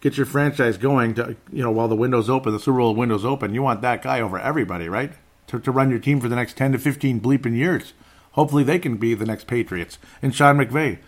get 0.00 0.16
your 0.16 0.26
franchise 0.26 0.76
going 0.76 1.14
to 1.14 1.36
you 1.52 1.62
know 1.62 1.70
while 1.70 1.88
the 1.88 1.96
window's 1.96 2.30
open, 2.30 2.52
the 2.52 2.60
Super 2.60 2.78
Bowl 2.78 2.94
window's 2.94 3.24
open, 3.24 3.54
you 3.54 3.62
want 3.62 3.82
that 3.82 4.02
guy 4.02 4.20
over 4.20 4.38
everybody, 4.38 4.88
right? 4.88 5.12
To 5.48 5.58
to 5.58 5.70
run 5.70 5.90
your 5.90 5.98
team 5.98 6.20
for 6.20 6.28
the 6.28 6.36
next 6.36 6.56
ten 6.56 6.72
to 6.72 6.78
fifteen 6.78 7.20
bleeping 7.20 7.56
years. 7.56 7.94
Hopefully 8.32 8.62
they 8.62 8.78
can 8.78 8.96
be 8.96 9.14
the 9.14 9.26
next 9.26 9.46
Patriots 9.46 9.98
and 10.22 10.34
Sean 10.34 10.58
McVay. 10.58 10.98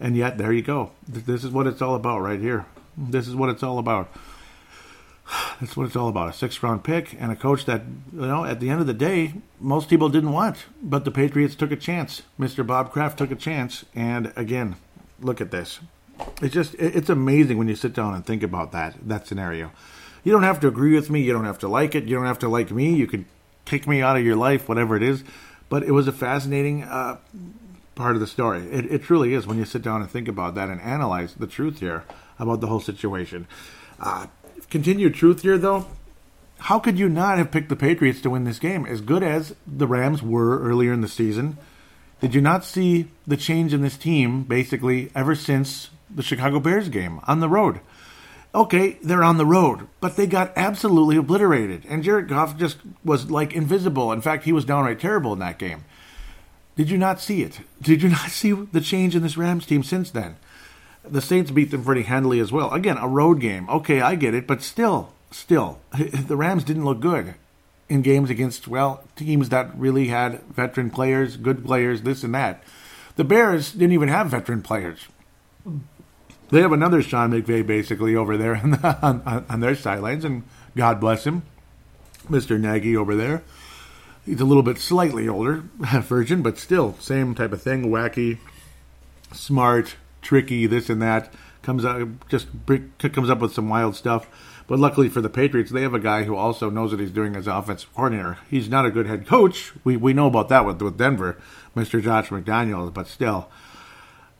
And 0.00 0.16
yet 0.16 0.38
there 0.38 0.52
you 0.52 0.62
go. 0.62 0.92
This 1.06 1.44
is 1.44 1.50
what 1.50 1.66
it's 1.66 1.82
all 1.82 1.94
about 1.94 2.20
right 2.20 2.40
here. 2.40 2.66
This 2.96 3.28
is 3.28 3.36
what 3.36 3.50
it's 3.50 3.62
all 3.62 3.78
about. 3.78 4.10
That's 5.60 5.76
what 5.76 5.86
it's 5.86 5.96
all 5.96 6.08
about. 6.08 6.28
A 6.28 6.32
six 6.32 6.62
round 6.62 6.84
pick 6.84 7.14
and 7.18 7.30
a 7.32 7.36
coach 7.36 7.64
that, 7.66 7.82
you 8.12 8.26
know, 8.26 8.44
at 8.44 8.60
the 8.60 8.70
end 8.70 8.80
of 8.80 8.86
the 8.86 8.94
day, 8.94 9.34
most 9.60 9.88
people 9.88 10.08
didn't 10.08 10.32
want. 10.32 10.64
But 10.82 11.04
the 11.04 11.10
Patriots 11.10 11.54
took 11.54 11.70
a 11.70 11.76
chance. 11.76 12.22
Mr. 12.38 12.66
Bob 12.66 12.92
Kraft 12.92 13.18
took 13.18 13.30
a 13.30 13.36
chance. 13.36 13.84
And 13.94 14.32
again, 14.36 14.76
look 15.20 15.40
at 15.40 15.50
this. 15.50 15.80
It's 16.40 16.54
just, 16.54 16.74
it's 16.74 17.08
amazing 17.08 17.58
when 17.58 17.68
you 17.68 17.74
sit 17.74 17.94
down 17.94 18.14
and 18.14 18.24
think 18.24 18.42
about 18.42 18.72
that, 18.72 18.96
that 19.08 19.26
scenario. 19.26 19.72
You 20.24 20.32
don't 20.32 20.42
have 20.42 20.60
to 20.60 20.68
agree 20.68 20.94
with 20.94 21.10
me. 21.10 21.22
You 21.22 21.32
don't 21.32 21.44
have 21.44 21.58
to 21.60 21.68
like 21.68 21.94
it. 21.94 22.04
You 22.04 22.16
don't 22.16 22.26
have 22.26 22.38
to 22.40 22.48
like 22.48 22.70
me. 22.70 22.94
You 22.94 23.06
can 23.06 23.26
kick 23.64 23.86
me 23.86 24.02
out 24.02 24.16
of 24.16 24.24
your 24.24 24.36
life, 24.36 24.68
whatever 24.68 24.96
it 24.96 25.02
is. 25.02 25.24
But 25.68 25.82
it 25.82 25.92
was 25.92 26.06
a 26.06 26.12
fascinating 26.12 26.84
uh, 26.84 27.16
part 27.94 28.14
of 28.14 28.20
the 28.20 28.26
story. 28.26 28.62
It, 28.70 28.92
it 28.92 29.02
truly 29.02 29.34
is 29.34 29.46
when 29.46 29.58
you 29.58 29.64
sit 29.64 29.82
down 29.82 30.02
and 30.02 30.10
think 30.10 30.28
about 30.28 30.54
that 30.54 30.68
and 30.68 30.80
analyze 30.80 31.34
the 31.34 31.46
truth 31.46 31.80
here 31.80 32.04
about 32.38 32.60
the 32.60 32.66
whole 32.66 32.80
situation. 32.80 33.46
Uh, 33.98 34.26
continued 34.72 35.14
truth 35.14 35.42
here, 35.42 35.58
though, 35.58 35.86
how 36.58 36.78
could 36.78 36.98
you 36.98 37.08
not 37.08 37.36
have 37.36 37.52
picked 37.52 37.68
the 37.68 37.76
Patriots 37.76 38.22
to 38.22 38.30
win 38.30 38.44
this 38.44 38.58
game? 38.58 38.86
As 38.86 39.02
good 39.02 39.22
as 39.22 39.54
the 39.66 39.86
Rams 39.86 40.22
were 40.22 40.60
earlier 40.60 40.94
in 40.94 41.02
the 41.02 41.08
season, 41.08 41.58
did 42.20 42.34
you 42.34 42.40
not 42.40 42.64
see 42.64 43.08
the 43.26 43.36
change 43.36 43.74
in 43.74 43.82
this 43.82 43.98
team 43.98 44.44
basically 44.44 45.10
ever 45.14 45.34
since 45.34 45.90
the 46.08 46.22
Chicago 46.22 46.58
Bears 46.58 46.88
game 46.88 47.20
on 47.24 47.40
the 47.40 47.50
road? 47.50 47.80
Okay, 48.54 48.96
they're 49.02 49.22
on 49.22 49.36
the 49.36 49.46
road, 49.46 49.88
but 50.00 50.16
they 50.16 50.26
got 50.26 50.52
absolutely 50.56 51.16
obliterated. 51.16 51.84
And 51.86 52.02
Jared 52.02 52.28
Goff 52.28 52.56
just 52.56 52.78
was 53.04 53.30
like 53.30 53.52
invisible. 53.52 54.10
In 54.10 54.22
fact, 54.22 54.44
he 54.44 54.52
was 54.52 54.64
downright 54.64 55.00
terrible 55.00 55.34
in 55.34 55.38
that 55.40 55.58
game. 55.58 55.84
Did 56.76 56.88
you 56.88 56.96
not 56.96 57.20
see 57.20 57.42
it? 57.42 57.60
Did 57.82 58.02
you 58.02 58.08
not 58.08 58.30
see 58.30 58.52
the 58.52 58.80
change 58.80 59.14
in 59.14 59.22
this 59.22 59.36
Rams 59.36 59.66
team 59.66 59.82
since 59.82 60.10
then? 60.10 60.36
The 61.04 61.20
Saints 61.20 61.50
beat 61.50 61.70
them 61.70 61.84
pretty 61.84 62.02
handily 62.02 62.38
as 62.40 62.52
well. 62.52 62.70
Again, 62.72 62.96
a 62.96 63.08
road 63.08 63.40
game. 63.40 63.68
Okay, 63.68 64.00
I 64.00 64.14
get 64.14 64.34
it, 64.34 64.46
but 64.46 64.62
still, 64.62 65.12
still, 65.30 65.80
the 65.92 66.36
Rams 66.36 66.64
didn't 66.64 66.84
look 66.84 67.00
good 67.00 67.34
in 67.88 68.02
games 68.02 68.30
against, 68.30 68.68
well, 68.68 69.04
teams 69.16 69.50
that 69.50 69.76
really 69.76 70.08
had 70.08 70.40
veteran 70.44 70.90
players, 70.90 71.36
good 71.36 71.64
players, 71.64 72.02
this 72.02 72.22
and 72.22 72.34
that. 72.34 72.62
The 73.16 73.24
Bears 73.24 73.72
didn't 73.72 73.92
even 73.92 74.08
have 74.08 74.30
veteran 74.30 74.62
players. 74.62 75.08
They 76.50 76.60
have 76.60 76.72
another 76.72 77.02
Sean 77.02 77.32
McVay 77.32 77.66
basically 77.66 78.16
over 78.16 78.36
there 78.36 78.56
on, 79.02 79.22
on, 79.26 79.44
on 79.48 79.60
their 79.60 79.74
sidelines, 79.74 80.24
and 80.24 80.44
God 80.76 81.00
bless 81.00 81.24
him, 81.24 81.42
Mr. 82.30 82.58
Nagy 82.58 82.96
over 82.96 83.14
there. 83.14 83.42
He's 84.24 84.40
a 84.40 84.44
little 84.44 84.62
bit 84.62 84.78
slightly 84.78 85.28
older 85.28 85.64
version, 85.80 86.42
but 86.42 86.58
still 86.58 86.94
same 87.00 87.34
type 87.34 87.52
of 87.52 87.60
thing. 87.60 87.90
Wacky, 87.90 88.38
smart, 89.32 89.96
tricky, 90.22 90.66
this 90.66 90.88
and 90.88 91.02
that. 91.02 91.32
Comes 91.62 91.84
out 91.84 92.08
just 92.28 92.48
comes 92.98 93.30
up 93.30 93.38
with 93.40 93.52
some 93.52 93.68
wild 93.68 93.94
stuff. 93.94 94.26
But 94.66 94.78
luckily 94.78 95.08
for 95.08 95.20
the 95.20 95.28
Patriots, 95.28 95.70
they 95.70 95.82
have 95.82 95.94
a 95.94 96.00
guy 96.00 96.24
who 96.24 96.34
also 96.34 96.70
knows 96.70 96.92
what 96.92 97.00
he's 97.00 97.10
doing 97.10 97.36
as 97.36 97.46
offensive 97.46 97.92
coordinator. 97.94 98.38
He's 98.48 98.68
not 98.68 98.86
a 98.86 98.90
good 98.90 99.06
head 99.06 99.26
coach. 99.26 99.72
We 99.84 99.96
we 99.96 100.12
know 100.12 100.26
about 100.26 100.48
that 100.48 100.64
with 100.64 100.80
with 100.80 100.98
Denver, 100.98 101.36
Mr. 101.76 102.02
Josh 102.02 102.28
McDaniels. 102.28 102.92
But 102.94 103.06
still, 103.06 103.48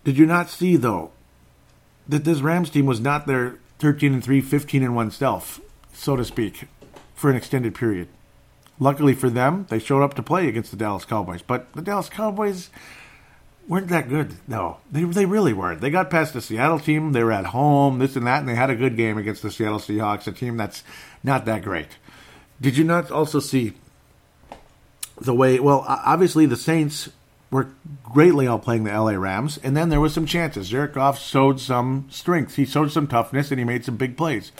did 0.04 0.18
you 0.18 0.26
not 0.26 0.48
see 0.48 0.76
though 0.76 1.10
that 2.08 2.24
this 2.24 2.40
Rams 2.40 2.70
team 2.70 2.86
was 2.86 3.00
not 3.00 3.26
their 3.26 3.58
13 3.78 4.14
and 4.14 4.24
3, 4.24 4.40
15 4.40 4.82
and 4.82 4.96
1 4.96 5.10
self, 5.10 5.60
so 5.92 6.16
to 6.16 6.24
speak, 6.24 6.68
for 7.14 7.30
an 7.30 7.36
extended 7.36 7.74
period? 7.74 8.08
Luckily 8.78 9.14
for 9.14 9.30
them, 9.30 9.66
they 9.68 9.78
showed 9.78 10.02
up 10.02 10.14
to 10.14 10.22
play 10.22 10.48
against 10.48 10.70
the 10.70 10.76
Dallas 10.76 11.04
Cowboys. 11.04 11.42
But 11.42 11.72
the 11.72 11.82
Dallas 11.82 12.08
Cowboys 12.08 12.70
weren't 13.68 13.88
that 13.88 14.08
good. 14.08 14.34
No, 14.46 14.78
they 14.90 15.04
they 15.04 15.26
really 15.26 15.52
weren't. 15.52 15.80
They 15.80 15.90
got 15.90 16.10
past 16.10 16.34
the 16.34 16.40
Seattle 16.40 16.78
team. 16.78 17.12
They 17.12 17.22
were 17.22 17.32
at 17.32 17.46
home, 17.46 17.98
this 17.98 18.16
and 18.16 18.26
that, 18.26 18.40
and 18.40 18.48
they 18.48 18.54
had 18.54 18.70
a 18.70 18.76
good 18.76 18.96
game 18.96 19.18
against 19.18 19.42
the 19.42 19.50
Seattle 19.50 19.78
Seahawks, 19.78 20.26
a 20.26 20.32
team 20.32 20.56
that's 20.56 20.82
not 21.22 21.44
that 21.46 21.62
great. 21.62 21.88
Did 22.60 22.76
you 22.76 22.84
not 22.84 23.10
also 23.10 23.40
see 23.40 23.74
the 25.20 25.34
way? 25.34 25.58
Well, 25.58 25.84
obviously 25.86 26.46
the 26.46 26.56
Saints 26.56 27.08
were 27.50 27.68
greatly 28.02 28.46
outplaying 28.46 28.84
the 28.84 28.98
LA 28.98 29.12
Rams, 29.12 29.58
and 29.62 29.76
then 29.76 29.90
there 29.90 30.00
was 30.00 30.14
some 30.14 30.26
chances. 30.26 30.70
Jared 30.70 30.94
Goff 30.94 31.20
showed 31.20 31.60
some 31.60 32.06
strength. 32.10 32.56
He 32.56 32.64
showed 32.64 32.90
some 32.90 33.06
toughness, 33.06 33.50
and 33.50 33.58
he 33.58 33.64
made 33.64 33.84
some 33.84 33.96
big 33.96 34.16
plays. 34.16 34.52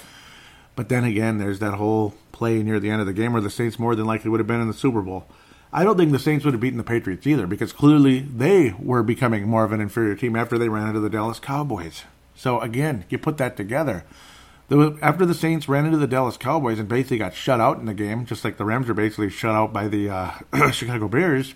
But 0.77 0.89
then 0.89 1.05
again, 1.05 1.39
there's 1.39 1.59
that 1.61 1.75
whole 1.75 2.15
play 2.33 2.63
near 2.63 2.81
the 2.81 2.91
end 2.91 3.01
of 3.01 3.07
the 3.07 3.13
game 3.13 3.33
where 3.33 3.43
the 3.43 3.51
Saints 3.51 3.79
more 3.79 3.95
than 3.95 4.07
likely 4.07 4.31
would 4.31 4.41
have 4.41 4.47
been 4.47 4.61
in 4.61 4.69
the 4.69 4.75
Super 4.75 5.03
Bowl. 5.03 5.27
I 5.73 5.85
don't 5.85 5.97
think 5.97 6.13
the 6.13 6.19
Saints 6.19 6.45
would 6.45 6.53
have 6.53 6.61
beaten 6.61 6.77
the 6.77 6.85
Patriots 6.85 7.27
either 7.27 7.47
because 7.47 7.73
clearly 7.73 8.21
they 8.21 8.75
were 8.79 9.03
becoming 9.03 9.49
more 9.49 9.65
of 9.65 9.73
an 9.73 9.81
inferior 9.81 10.15
team 10.15 10.37
after 10.37 10.59
they 10.59 10.69
ran 10.69 10.89
into 10.89 11.01
the 11.01 11.09
Dallas 11.09 11.41
Cowboys. 11.41 12.03
So 12.35 12.61
again, 12.61 13.05
you 13.09 13.19
put 13.19 13.39
that 13.39 13.57
together. 13.57 14.05
After 14.71 15.27
the 15.27 15.35
Saints 15.35 15.69
ran 15.69 15.87
into 15.87 15.99
the 15.99 16.07
Dallas 16.07 16.37
Cowboys 16.37 16.79
and 16.79 16.89
basically 16.89 17.19
got 17.19 17.35
shut 17.35 17.61
out 17.61 17.79
in 17.79 17.87
the 17.87 17.95
game, 17.95 18.27
just 18.27 18.45
like 18.45 18.57
the 18.57 18.65
Rams 18.65 18.89
are 18.89 18.95
basically 18.95 19.31
shut 19.31 19.55
out 19.55 19.73
by 19.73 19.89
the 19.89 20.11
uh, 20.11 20.33
Chicago 20.73 21.09
Bears, 21.09 21.55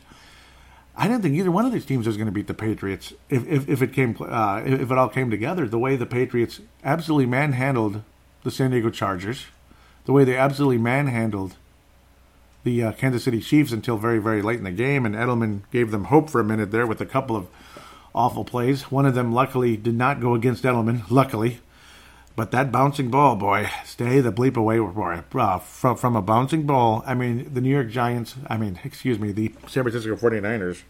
I 0.97 1.09
didn't 1.09 1.23
think 1.23 1.35
either 1.35 1.51
one 1.51 1.67
of 1.67 1.73
these 1.73 1.85
teams 1.85 2.07
was 2.07 2.17
going 2.17 2.27
to 2.27 2.33
beat 2.33 2.47
the 2.47 2.55
Patriots 2.55 3.13
if, 3.29 3.47
if, 3.47 3.69
if 3.69 3.83
it 3.83 3.93
came 3.93 4.17
uh, 4.19 4.63
if 4.65 4.91
it 4.91 4.99
all 4.99 5.11
came 5.11 5.31
together. 5.31 5.69
The 5.69 5.79
way 5.79 5.97
the 5.97 6.07
Patriots 6.07 6.61
absolutely 6.83 7.27
manhandled 7.27 8.03
the 8.45 8.51
San 8.51 8.71
Diego 8.71 8.89
Chargers, 8.89 9.47
the 10.07 10.13
way 10.13 10.25
they 10.25 10.37
absolutely 10.37 10.79
manhandled 10.79 11.57
the 12.67 12.83
uh, 12.83 12.93
Kansas 12.93 13.23
City 13.23 13.41
Chiefs 13.41 13.71
until 13.71 13.97
very, 13.97 14.19
very 14.19 14.43
late 14.43 14.59
in 14.59 14.65
the 14.65 14.73
game, 14.73 15.07
and 15.07 15.15
Edelman 15.15 15.63
gave 15.71 15.93
them 15.93 16.07
hope 16.07 16.29
for 16.29 16.41
a 16.41 16.45
minute 16.45 16.73
there 16.73 16.85
with 16.85 17.01
a 17.01 17.07
couple 17.07 17.37
of 17.37 17.47
awful 18.13 18.45
plays. 18.45 18.91
One 18.91 19.07
of 19.07 19.15
them, 19.15 19.33
luckily, 19.33 19.77
did 19.77 19.95
not 19.95 20.21
go 20.21 20.35
against 20.35 20.65
Edelman, 20.65 21.09
luckily. 21.09 21.61
But 22.35 22.51
that 22.51 22.73
bouncing 22.73 23.09
ball, 23.09 23.37
boy, 23.37 23.71
stay 23.85 24.21
the 24.21 24.33
bleep 24.33 24.57
away, 24.57 24.79
boy. 24.79 25.23
Uh, 25.33 25.59
from, 25.61 25.97
from 25.97 26.17
a 26.17 26.21
bouncing 26.21 26.67
ball, 26.67 27.05
I 27.07 27.15
mean, 27.15 27.55
the 27.55 27.61
New 27.61 27.71
York 27.71 27.89
Giants, 27.89 28.35
I 28.49 28.57
mean, 28.57 28.81
excuse 28.83 29.21
me, 29.21 29.31
the 29.31 29.55
San 29.69 29.85
Francisco 29.85 30.17
49ers 30.17 30.83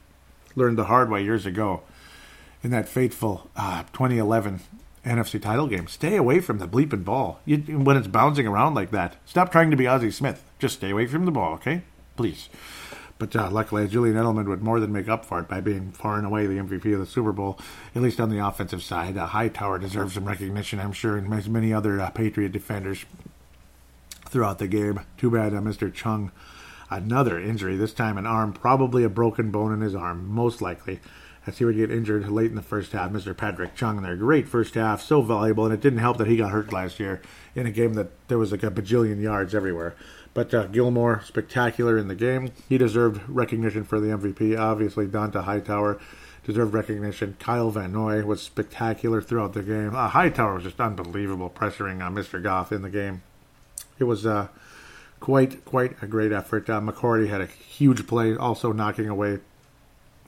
learned 0.57 0.79
the 0.79 0.85
hard 0.85 1.11
way 1.11 1.23
years 1.23 1.45
ago 1.45 1.83
in 2.65 2.71
that 2.71 2.89
fateful 2.89 3.51
uh, 3.55 3.83
2011 3.93 4.61
NFC 5.05 5.41
title 5.41 5.67
game. 5.67 5.89
Stay 5.89 6.17
away 6.17 6.41
from 6.41 6.57
the 6.57 6.67
bleeping 6.67 7.05
ball 7.05 7.39
you, 7.45 7.59
when 7.59 7.99
it's 7.99 8.09
bouncing 8.09 8.47
around 8.47 8.75
like 8.75 8.93
that. 8.93 9.17
Stop 9.27 9.53
trying 9.53 9.71
to 9.71 9.77
be 9.77 9.87
Ozzie 9.87 10.11
Smith. 10.11 10.43
Just 10.59 10.77
stay 10.77 10.91
away 10.91 11.07
from 11.07 11.25
the 11.25 11.31
ball, 11.31 11.55
okay? 11.55 11.83
Please. 12.17 12.49
But 13.19 13.35
uh, 13.35 13.51
luckily, 13.51 13.89
Julian 13.89 14.17
Edelman 14.17 14.47
would 14.47 14.63
more 14.63 14.79
than 14.79 14.93
make 14.93 15.09
up 15.09 15.25
for 15.25 15.41
it 15.41 15.49
by 15.49 15.61
being 15.61 15.91
far 15.93 16.17
and 16.19 16.27
away 16.27 16.47
the 16.47 16.59
MVP 16.59 16.93
of 16.93 17.01
the 17.01 17.07
Super 17.07 17.33
Bowl, 17.33 17.59
at 17.95 18.03
least 18.03 18.21
on 18.21 18.29
the 18.29 18.47
offensive 18.47 18.83
side. 18.83 19.17
Uh, 19.17 19.27
Hightower 19.27 19.79
deserves 19.79 20.15
some 20.15 20.27
recognition, 20.27 20.81
I'm 20.81 20.93
sure, 20.93 21.17
and 21.17 21.33
as 21.33 21.49
many 21.49 21.73
other 21.73 22.01
uh, 22.01 22.11
Patriot 22.11 22.53
defenders 22.53 23.07
throughout 24.29 24.59
the 24.59 24.69
game. 24.69 25.01
Too 25.17 25.31
bad 25.31 25.55
uh, 25.55 25.61
Mr. 25.61 25.93
Chung, 25.93 26.31
another 26.91 27.41
injury, 27.41 27.77
this 27.77 27.95
time 27.95 28.19
an 28.19 28.27
arm, 28.27 28.53
probably 28.53 29.03
a 29.03 29.09
broken 29.09 29.51
bone 29.51 29.73
in 29.73 29.81
his 29.81 29.95
arm, 29.95 30.29
most 30.29 30.61
likely 30.61 31.01
as 31.47 31.59
he 31.59 31.65
would 31.65 31.77
get 31.77 31.91
injured 31.91 32.29
late 32.29 32.51
in 32.51 32.57
the 32.57 32.63
first 32.63 32.93
half. 32.93 33.11
Mr. 33.11 33.35
Patrick 33.37 33.75
Chung 33.75 34.03
there, 34.03 34.17
great 34.17 34.49
first 34.49 34.75
half, 34.75 35.01
so 35.01 35.23
valuable, 35.23 35.65
and 35.65 35.73
it 35.73 35.81
didn't 35.81 36.01
help 36.01 36.19
that 36.19 36.27
he 36.27 36.37
got 36.37 36.51
hurt 36.51 36.73
last 36.73 36.99
year 36.99 37.23
in 37.55 37.67
a 37.67 37.71
game 37.71 37.95
that 37.95 38.11
there 38.29 38.39
was 38.39 38.51
like 38.51 38.65
a 38.65 38.71
bajillion 38.71 39.23
yards 39.23 39.55
everywhere. 39.55 39.95
But 40.37 40.53
uh, 40.53 40.67
Gilmore, 40.67 41.23
spectacular 41.25 41.97
in 41.97 42.09
the 42.09 42.15
game. 42.15 42.53
He 42.69 42.77
deserved 42.77 43.27
recognition 43.27 43.85
for 43.85 43.99
the 43.99 44.09
MVP. 44.09 44.59
Obviously, 44.59 45.07
Dont'a 45.07 45.45
Hightower 45.45 45.99
deserved 46.45 46.75
recognition. 46.75 47.39
Kyle 47.41 47.71
Van 47.71 47.91
Noy 47.91 48.23
was 48.23 48.43
spectacular 48.43 49.23
throughout 49.23 49.55
the 49.55 49.63
game. 49.63 49.97
Uh, 49.97 50.09
Hightower 50.09 50.57
was 50.57 50.65
just 50.65 50.79
unbelievable, 50.79 51.49
pressuring 51.49 52.03
uh, 52.03 52.11
Mr. 52.11 52.43
Goff 52.43 52.71
in 52.71 52.83
the 52.83 52.91
game. 52.91 53.23
It 53.99 54.05
was 54.05 54.27
uh, 54.27 54.49
quite 55.21 55.65
quite 55.65 55.97
a 56.03 56.07
great 56.07 56.33
effort. 56.33 56.69
Uh, 56.69 56.83
McCourty 56.83 57.31
had 57.31 57.41
a 57.41 57.47
huge 57.47 58.07
play, 58.07 58.37
also 58.37 58.73
knocking 58.73 59.09
away 59.09 59.39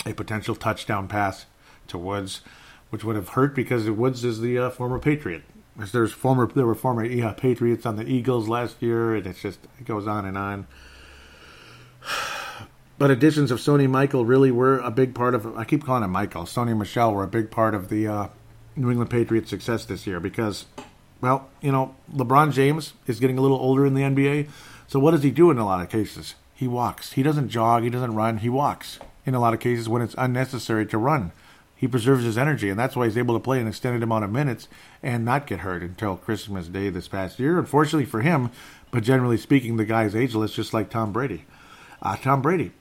a 0.06 0.14
potential 0.14 0.54
touchdown 0.54 1.06
pass 1.06 1.44
to 1.88 1.98
Woods, 1.98 2.40
which 2.88 3.04
would 3.04 3.16
have 3.16 3.28
hurt 3.30 3.54
because 3.54 3.90
Woods 3.90 4.24
is 4.24 4.40
the 4.40 4.56
uh, 4.56 4.70
former 4.70 4.98
Patriot. 4.98 5.42
There's 5.78 6.12
former 6.12 6.46
there 6.46 6.66
were 6.66 6.74
former 6.74 7.04
yeah, 7.04 7.32
Patriots 7.32 7.86
on 7.86 7.96
the 7.96 8.04
Eagles 8.04 8.48
last 8.48 8.82
year, 8.82 9.14
and 9.14 9.26
it's 9.26 9.40
just 9.40 9.60
it 9.78 9.84
goes 9.84 10.06
on 10.06 10.24
and 10.24 10.36
on. 10.36 10.66
But 12.98 13.12
additions 13.12 13.52
of 13.52 13.60
Sony 13.60 13.88
Michael 13.88 14.24
really 14.24 14.50
were 14.50 14.80
a 14.80 14.90
big 14.90 15.14
part 15.14 15.32
of. 15.32 15.56
I 15.56 15.62
keep 15.62 15.84
calling 15.84 16.02
him 16.02 16.10
Michael. 16.10 16.42
Sony 16.42 16.76
Michel 16.76 17.14
were 17.14 17.22
a 17.22 17.28
big 17.28 17.48
part 17.48 17.72
of 17.72 17.90
the 17.90 18.08
uh, 18.08 18.28
New 18.74 18.90
England 18.90 19.08
Patriots' 19.08 19.50
success 19.50 19.84
this 19.84 20.04
year 20.04 20.18
because, 20.18 20.66
well, 21.20 21.48
you 21.60 21.70
know, 21.70 21.94
LeBron 22.12 22.52
James 22.52 22.94
is 23.06 23.20
getting 23.20 23.38
a 23.38 23.40
little 23.40 23.56
older 23.56 23.86
in 23.86 23.94
the 23.94 24.02
NBA. 24.02 24.48
So 24.88 24.98
what 24.98 25.12
does 25.12 25.22
he 25.22 25.30
do 25.30 25.48
in 25.52 25.58
a 25.58 25.64
lot 25.64 25.80
of 25.80 25.88
cases? 25.88 26.34
He 26.54 26.66
walks. 26.66 27.12
He 27.12 27.22
doesn't 27.22 27.50
jog. 27.50 27.84
He 27.84 27.90
doesn't 27.90 28.16
run. 28.16 28.38
He 28.38 28.48
walks. 28.48 28.98
In 29.24 29.36
a 29.36 29.40
lot 29.40 29.54
of 29.54 29.60
cases, 29.60 29.88
when 29.88 30.02
it's 30.02 30.16
unnecessary 30.18 30.84
to 30.86 30.98
run, 30.98 31.30
he 31.78 31.88
preserves 31.88 32.24
his 32.24 32.36
energy, 32.36 32.68
and 32.68 32.78
that's 32.78 32.96
why 32.96 33.06
he's 33.06 33.16
able 33.16 33.34
to 33.34 33.42
play 33.42 33.60
an 33.60 33.68
extended 33.68 34.02
amount 34.02 34.24
of 34.24 34.30
minutes 34.30 34.68
and 35.02 35.24
not 35.24 35.46
get 35.46 35.60
hurt 35.60 35.82
until 35.82 36.16
Christmas 36.16 36.68
Day 36.68 36.90
this 36.90 37.08
past 37.08 37.38
year. 37.38 37.58
Unfortunately 37.58 38.04
for 38.04 38.20
him, 38.20 38.50
but 38.90 39.02
generally 39.02 39.38
speaking, 39.38 39.76
the 39.76 39.84
guy's 39.84 40.14
ageless, 40.14 40.52
just 40.52 40.74
like 40.74 40.90
Tom 40.90 41.12
Brady. 41.12 41.44
Uh, 42.02 42.16
Tom 42.16 42.42
Brady 42.42 42.72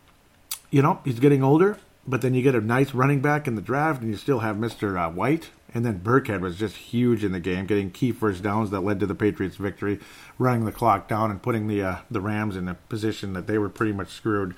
you 0.70 0.82
know, 0.82 1.00
he's 1.06 1.20
getting 1.20 1.44
older, 1.44 1.78
but 2.06 2.22
then 2.22 2.34
you 2.34 2.42
get 2.42 2.56
a 2.56 2.62
nice 2.62 2.94
running 2.94 3.22
back 3.22 3.48
in 3.48 3.56
the 3.56 3.62
draft, 3.62 4.02
and 4.02 4.10
you 4.10 4.18
still 4.18 4.40
have 4.40 4.56
Mr. 4.56 5.00
Uh, 5.00 5.12
White. 5.12 5.50
And 5.74 5.86
then 5.86 6.00
Burkhead 6.00 6.40
was 6.40 6.58
just 6.58 6.76
huge 6.78 7.24
in 7.24 7.34
the 7.34 7.42
game, 7.42 7.66
getting 7.66 7.92
key 7.92 8.12
first 8.12 8.42
downs 8.42 8.72
that 8.72 8.82
led 8.82 9.02
to 9.02 9.06
the 9.06 9.14
Patriots' 9.14 9.58
victory, 9.58 10.00
running 10.40 10.66
the 10.66 10.72
clock 10.72 11.08
down 11.08 11.30
and 11.30 11.42
putting 11.42 11.68
the 11.68 11.84
uh, 11.84 11.98
the 12.10 12.22
Rams 12.22 12.56
in 12.56 12.70
a 12.70 12.74
position 12.74 13.34
that 13.34 13.48
they 13.48 13.58
were 13.58 13.70
pretty 13.70 13.92
much 13.92 14.10
screwed 14.10 14.56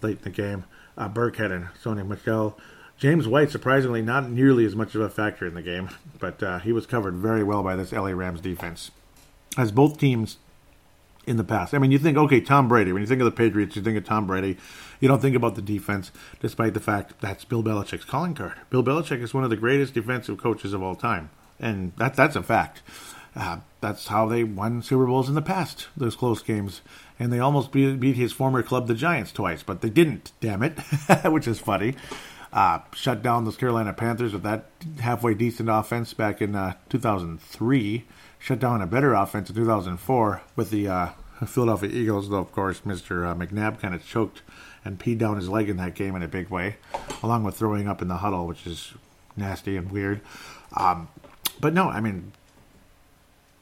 late 0.00 0.18
in 0.18 0.22
the 0.22 0.30
game. 0.30 0.64
Uh, 0.96 1.08
Burkhead 1.08 1.50
and 1.50 1.66
Sony 1.82 2.06
Michel. 2.06 2.58
James 3.02 3.26
White, 3.26 3.50
surprisingly, 3.50 4.00
not 4.00 4.30
nearly 4.30 4.64
as 4.64 4.76
much 4.76 4.94
of 4.94 5.00
a 5.00 5.10
factor 5.10 5.44
in 5.44 5.54
the 5.54 5.60
game, 5.60 5.90
but 6.20 6.40
uh, 6.40 6.60
he 6.60 6.70
was 6.70 6.86
covered 6.86 7.16
very 7.16 7.42
well 7.42 7.60
by 7.60 7.74
this 7.74 7.90
LA 7.90 8.10
Rams 8.10 8.40
defense. 8.40 8.92
As 9.58 9.72
both 9.72 9.98
teams 9.98 10.36
in 11.26 11.36
the 11.36 11.42
past. 11.42 11.74
I 11.74 11.78
mean, 11.78 11.90
you 11.90 11.98
think, 11.98 12.16
okay, 12.16 12.40
Tom 12.40 12.68
Brady. 12.68 12.92
When 12.92 13.02
you 13.02 13.08
think 13.08 13.20
of 13.20 13.24
the 13.24 13.32
Patriots, 13.32 13.74
you 13.74 13.82
think 13.82 13.98
of 13.98 14.04
Tom 14.04 14.28
Brady. 14.28 14.56
You 15.00 15.08
don't 15.08 15.20
think 15.20 15.34
about 15.34 15.56
the 15.56 15.62
defense, 15.62 16.12
despite 16.38 16.74
the 16.74 16.80
fact 16.80 17.20
that's 17.20 17.44
Bill 17.44 17.64
Belichick's 17.64 18.04
calling 18.04 18.34
card. 18.34 18.54
Bill 18.70 18.84
Belichick 18.84 19.20
is 19.20 19.34
one 19.34 19.42
of 19.42 19.50
the 19.50 19.56
greatest 19.56 19.94
defensive 19.94 20.38
coaches 20.38 20.72
of 20.72 20.80
all 20.80 20.94
time, 20.94 21.30
and 21.58 21.92
that 21.96 22.14
that's 22.14 22.36
a 22.36 22.42
fact. 22.44 22.82
Uh, 23.34 23.58
that's 23.80 24.06
how 24.06 24.26
they 24.26 24.44
won 24.44 24.80
Super 24.80 25.06
Bowls 25.06 25.28
in 25.28 25.34
the 25.34 25.42
past, 25.42 25.88
those 25.96 26.14
close 26.14 26.40
games. 26.40 26.82
And 27.18 27.32
they 27.32 27.40
almost 27.40 27.72
beat, 27.72 27.98
beat 27.98 28.14
his 28.14 28.32
former 28.32 28.62
club, 28.62 28.86
the 28.86 28.94
Giants, 28.94 29.32
twice, 29.32 29.64
but 29.64 29.80
they 29.80 29.90
didn't, 29.90 30.30
damn 30.40 30.62
it, 30.62 30.78
which 31.24 31.48
is 31.48 31.58
funny. 31.58 31.96
Uh, 32.52 32.80
shut 32.94 33.22
down 33.22 33.44
those 33.44 33.56
Carolina 33.56 33.92
Panthers 33.94 34.32
with 34.32 34.42
that 34.42 34.66
halfway 35.00 35.32
decent 35.32 35.70
offense 35.70 36.12
back 36.12 36.42
in 36.42 36.54
uh, 36.54 36.74
2003 36.90 38.04
shut 38.42 38.58
down 38.58 38.82
a 38.82 38.86
better 38.86 39.14
offense 39.14 39.48
in 39.48 39.54
2004 39.54 40.42
with 40.56 40.70
the 40.70 40.88
uh, 40.88 41.08
Philadelphia 41.46 41.90
Eagles, 41.90 42.28
though, 42.28 42.38
of 42.38 42.50
course, 42.50 42.80
Mr. 42.80 43.24
Uh, 43.24 43.34
McNabb 43.34 43.80
kind 43.80 43.94
of 43.94 44.04
choked 44.04 44.42
and 44.84 44.98
peed 44.98 45.18
down 45.18 45.36
his 45.36 45.48
leg 45.48 45.68
in 45.68 45.76
that 45.76 45.94
game 45.94 46.16
in 46.16 46.22
a 46.22 46.28
big 46.28 46.48
way, 46.48 46.76
along 47.22 47.44
with 47.44 47.56
throwing 47.56 47.88
up 47.88 48.02
in 48.02 48.08
the 48.08 48.16
huddle, 48.16 48.46
which 48.48 48.66
is 48.66 48.94
nasty 49.36 49.76
and 49.76 49.92
weird. 49.92 50.20
Um, 50.76 51.08
but 51.60 51.72
no, 51.72 51.88
I 51.88 52.00
mean, 52.00 52.32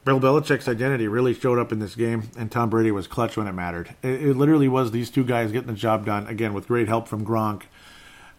Bill 0.03 0.19
Belichick's 0.19 0.67
identity 0.67 1.07
really 1.07 1.35
showed 1.35 1.59
up 1.59 1.71
in 1.71 1.77
this 1.77 1.93
game, 1.93 2.31
and 2.35 2.51
Tom 2.51 2.71
Brady 2.71 2.89
was 2.89 3.05
clutch 3.05 3.37
when 3.37 3.47
it 3.47 3.51
mattered. 3.51 3.93
It, 4.01 4.23
it 4.23 4.35
literally 4.35 4.67
was 4.67 4.89
these 4.89 5.11
two 5.11 5.23
guys 5.23 5.51
getting 5.51 5.67
the 5.67 5.73
job 5.73 6.07
done, 6.07 6.25
again, 6.25 6.55
with 6.55 6.67
great 6.67 6.87
help 6.87 7.07
from 7.07 7.23
Gronk 7.23 7.63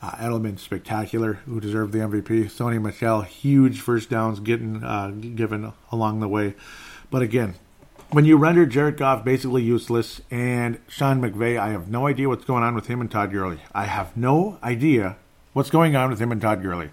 uh, 0.03 0.11
Edelman, 0.13 0.59
spectacular, 0.59 1.35
who 1.47 1.61
deserved 1.61 1.93
the 1.93 2.01
MVP. 2.01 2.47
Sony 2.47 2.83
Michel, 2.83 3.23
huge 3.23 3.81
first 3.81 4.11
downs 4.11 4.41
getting 4.41 4.83
uh, 4.83 5.11
given 5.11 5.73
along 5.93 6.21
the 6.21 6.29
way. 6.29 6.55
But 7.11 7.23
again, 7.23 7.55
when 8.11 8.25
you 8.25 8.37
render 8.37 8.67
Jared 8.67 8.97
Goff 8.97 9.25
basically 9.25 9.63
useless 9.63 10.21
and 10.31 10.79
Sean 10.89 11.21
McVay, 11.23 11.59
I 11.59 11.71
have 11.71 11.89
no 11.89 12.07
idea 12.07 12.29
what's 12.29 12.45
going 12.45 12.65
on 12.65 12.75
with 12.75 12.89
him 12.89 13.01
and 13.01 13.11
Todd 13.11 13.31
Gurley. 13.31 13.61
I 13.73 13.85
have 13.85 14.17
no 14.17 14.59
idea 14.63 15.17
what's 15.53 15.71
going 15.71 15.95
on 15.95 16.11
with 16.11 16.21
him 16.21 16.33
and 16.33 16.41
Todd 16.41 16.63
Gurley. 16.63 16.91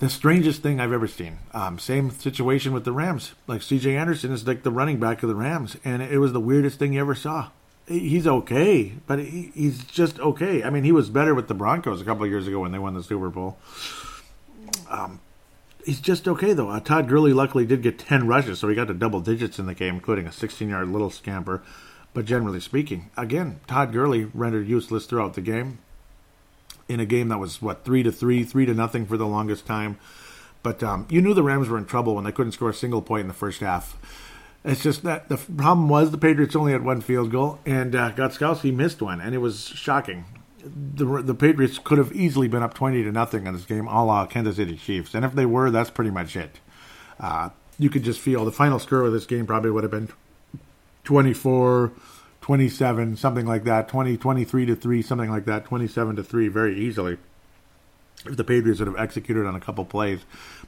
The 0.00 0.08
strangest 0.08 0.62
thing 0.62 0.80
I've 0.80 0.92
ever 0.92 1.06
seen. 1.06 1.38
Um, 1.52 1.78
same 1.78 2.10
situation 2.10 2.72
with 2.72 2.84
the 2.84 2.92
Rams. 2.92 3.34
Like 3.46 3.60
CJ 3.60 3.96
Anderson 3.96 4.32
is 4.32 4.46
like 4.46 4.62
the 4.62 4.70
running 4.70 4.98
back 4.98 5.22
of 5.22 5.28
the 5.28 5.34
Rams, 5.34 5.76
and 5.84 6.02
it 6.02 6.18
was 6.18 6.32
the 6.32 6.40
weirdest 6.40 6.78
thing 6.78 6.94
you 6.94 7.00
ever 7.00 7.14
saw 7.14 7.50
he's 7.86 8.26
okay, 8.26 8.92
but 9.06 9.18
he, 9.18 9.50
he's 9.54 9.84
just 9.84 10.18
okay. 10.20 10.62
I 10.62 10.70
mean, 10.70 10.84
he 10.84 10.92
was 10.92 11.10
better 11.10 11.34
with 11.34 11.48
the 11.48 11.54
Broncos 11.54 12.00
a 12.00 12.04
couple 12.04 12.24
of 12.24 12.30
years 12.30 12.46
ago 12.46 12.60
when 12.60 12.72
they 12.72 12.78
won 12.78 12.94
the 12.94 13.02
Super 13.02 13.28
Bowl. 13.28 13.58
Um, 14.88 15.20
he's 15.84 16.00
just 16.00 16.26
okay 16.26 16.52
though. 16.52 16.70
Uh, 16.70 16.80
Todd 16.80 17.08
Gurley 17.08 17.32
luckily 17.32 17.66
did 17.66 17.82
get 17.82 17.98
ten 17.98 18.26
rushes, 18.26 18.58
so 18.58 18.68
he 18.68 18.74
got 18.74 18.88
to 18.88 18.94
double 18.94 19.20
digits 19.20 19.58
in 19.58 19.66
the 19.66 19.74
game, 19.74 19.94
including 19.94 20.26
a 20.26 20.30
16-yard 20.30 20.88
little 20.88 21.10
scamper. 21.10 21.62
But 22.12 22.26
generally 22.26 22.60
speaking, 22.60 23.10
again, 23.16 23.60
Todd 23.66 23.92
Gurley 23.92 24.24
rendered 24.32 24.68
useless 24.68 25.06
throughout 25.06 25.34
the 25.34 25.40
game. 25.40 25.78
In 26.86 27.00
a 27.00 27.06
game 27.06 27.28
that 27.28 27.38
was 27.38 27.62
what 27.62 27.84
three 27.84 28.02
to 28.02 28.12
three, 28.12 28.44
three 28.44 28.66
to 28.66 28.74
nothing 28.74 29.06
for 29.06 29.16
the 29.16 29.26
longest 29.26 29.66
time. 29.66 29.98
But 30.62 30.82
um, 30.82 31.06
you 31.10 31.20
knew 31.20 31.34
the 31.34 31.42
Rams 31.42 31.68
were 31.68 31.78
in 31.78 31.86
trouble 31.86 32.14
when 32.14 32.24
they 32.24 32.32
couldn't 32.32 32.52
score 32.52 32.70
a 32.70 32.74
single 32.74 33.02
point 33.02 33.22
in 33.22 33.28
the 33.28 33.34
first 33.34 33.60
half. 33.60 33.96
It's 34.64 34.82
just 34.82 35.02
that 35.02 35.28
the 35.28 35.36
problem 35.36 35.88
was 35.88 36.10
the 36.10 36.18
Patriots 36.18 36.56
only 36.56 36.72
had 36.72 36.84
one 36.84 37.02
field 37.02 37.30
goal, 37.30 37.58
and 37.66 37.94
uh, 37.94 38.12
Gostkowski 38.12 38.74
missed 38.74 39.02
one, 39.02 39.20
and 39.20 39.34
it 39.34 39.38
was 39.38 39.66
shocking. 39.66 40.24
The 40.64 41.20
the 41.20 41.34
Patriots 41.34 41.78
could 41.78 41.98
have 41.98 42.12
easily 42.12 42.48
been 42.48 42.62
up 42.62 42.72
twenty 42.72 43.02
to 43.02 43.12
nothing 43.12 43.46
in 43.46 43.52
this 43.52 43.66
game, 43.66 43.86
a 43.86 44.04
la 44.04 44.24
Kansas 44.24 44.56
City 44.56 44.76
Chiefs, 44.76 45.14
and 45.14 45.24
if 45.24 45.34
they 45.34 45.44
were, 45.44 45.70
that's 45.70 45.90
pretty 45.90 46.10
much 46.10 46.34
it. 46.34 46.60
Uh, 47.20 47.50
you 47.78 47.90
could 47.90 48.04
just 48.04 48.20
feel 48.20 48.44
the 48.44 48.52
final 48.52 48.78
score 48.78 49.02
of 49.02 49.12
this 49.12 49.26
game 49.26 49.46
probably 49.46 49.70
would 49.70 49.84
have 49.84 49.90
been 49.90 50.08
24 51.04 51.92
27 52.40 53.16
something 53.16 53.46
like 53.46 53.64
that 53.64 53.88
20 53.88 54.16
23 54.16 54.66
to 54.66 54.76
3 54.76 55.02
something 55.02 55.30
like 55.30 55.44
that 55.44 55.64
27 55.64 56.16
to 56.16 56.22
3 56.22 56.48
very 56.48 56.78
easily 56.78 57.18
if 58.26 58.36
the 58.36 58.44
Patriots 58.44 58.80
would 58.80 58.88
have 58.88 58.98
executed 58.98 59.46
on 59.46 59.54
a 59.54 59.60
couple 59.60 59.84
plays 59.84 60.20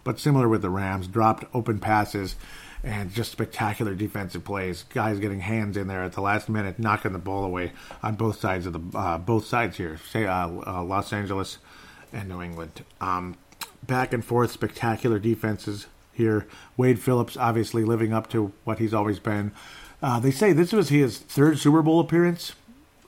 but 0.04 0.18
similar 0.18 0.48
with 0.48 0.62
the 0.62 0.70
Rams 0.70 1.06
dropped 1.06 1.44
open 1.54 1.78
passes 1.78 2.36
and 2.82 3.12
just 3.12 3.32
spectacular 3.32 3.94
defensive 3.94 4.44
plays. 4.44 4.84
Guys 4.90 5.18
getting 5.18 5.40
hands 5.40 5.76
in 5.76 5.88
there 5.88 6.02
at 6.02 6.12
the 6.12 6.20
last 6.20 6.48
minute, 6.48 6.78
knocking 6.78 7.12
the 7.12 7.18
ball 7.18 7.44
away 7.44 7.72
on 8.02 8.14
both 8.14 8.40
sides 8.40 8.66
of 8.66 8.72
the 8.72 8.98
uh, 8.98 9.18
both 9.18 9.46
sides 9.46 9.76
here. 9.76 9.98
Say 10.10 10.26
uh, 10.26 10.48
uh, 10.66 10.82
Los 10.82 11.12
Angeles 11.12 11.58
and 12.12 12.28
New 12.28 12.42
England. 12.42 12.84
Um, 13.00 13.36
back 13.86 14.12
and 14.12 14.24
forth, 14.24 14.50
spectacular 14.50 15.18
defenses 15.18 15.86
here. 16.12 16.46
Wade 16.76 16.98
Phillips 16.98 17.36
obviously 17.36 17.84
living 17.84 18.12
up 18.12 18.28
to 18.30 18.52
what 18.64 18.78
he's 18.78 18.94
always 18.94 19.18
been. 19.18 19.52
Uh, 20.02 20.20
they 20.20 20.30
say 20.30 20.52
this 20.52 20.72
was 20.72 20.88
his 20.88 21.18
third 21.18 21.58
Super 21.58 21.82
Bowl 21.82 22.00
appearance 22.00 22.52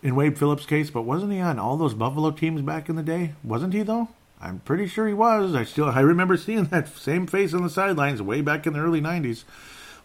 in 0.02 0.14
Wade 0.14 0.38
Phillips' 0.38 0.66
case, 0.66 0.90
but 0.90 1.02
wasn't 1.02 1.32
he 1.32 1.40
on 1.40 1.58
all 1.58 1.76
those 1.76 1.94
Buffalo 1.94 2.30
teams 2.30 2.62
back 2.62 2.88
in 2.88 2.96
the 2.96 3.02
day? 3.02 3.34
Wasn't 3.42 3.74
he 3.74 3.82
though? 3.82 4.08
I'm 4.40 4.60
pretty 4.60 4.86
sure 4.86 5.06
he 5.06 5.14
was. 5.14 5.54
I 5.54 5.64
still 5.64 5.86
I 5.86 6.00
remember 6.00 6.36
seeing 6.36 6.64
that 6.66 6.88
same 6.88 7.26
face 7.26 7.54
on 7.54 7.62
the 7.62 7.70
sidelines 7.70 8.22
way 8.22 8.40
back 8.40 8.66
in 8.66 8.72
the 8.72 8.80
early 8.80 9.00
'90s 9.00 9.44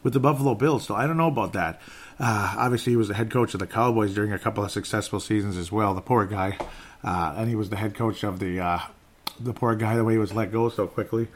with 0.01 0.13
the 0.13 0.19
Buffalo 0.19 0.55
Bills. 0.55 0.85
So 0.85 0.95
I 0.95 1.07
don't 1.07 1.17
know 1.17 1.27
about 1.27 1.53
that. 1.53 1.81
Uh, 2.19 2.55
obviously, 2.57 2.93
he 2.93 2.97
was 2.97 3.07
the 3.07 3.13
head 3.13 3.31
coach 3.31 3.53
of 3.53 3.59
the 3.59 3.67
Cowboys 3.67 4.13
during 4.13 4.31
a 4.31 4.39
couple 4.39 4.63
of 4.63 4.71
successful 4.71 5.19
seasons 5.19 5.57
as 5.57 5.71
well. 5.71 5.93
The 5.93 6.01
poor 6.01 6.25
guy, 6.25 6.57
uh, 7.03 7.33
and 7.37 7.49
he 7.49 7.55
was 7.55 7.69
the 7.69 7.75
head 7.75 7.95
coach 7.95 8.23
of 8.23 8.39
the 8.39 8.59
uh, 8.59 8.79
the 9.39 9.53
poor 9.53 9.75
guy 9.75 9.95
the 9.95 10.03
way 10.03 10.13
he 10.13 10.19
was 10.19 10.33
let 10.33 10.51
go 10.51 10.69
so 10.69 10.87
quickly. 10.87 11.27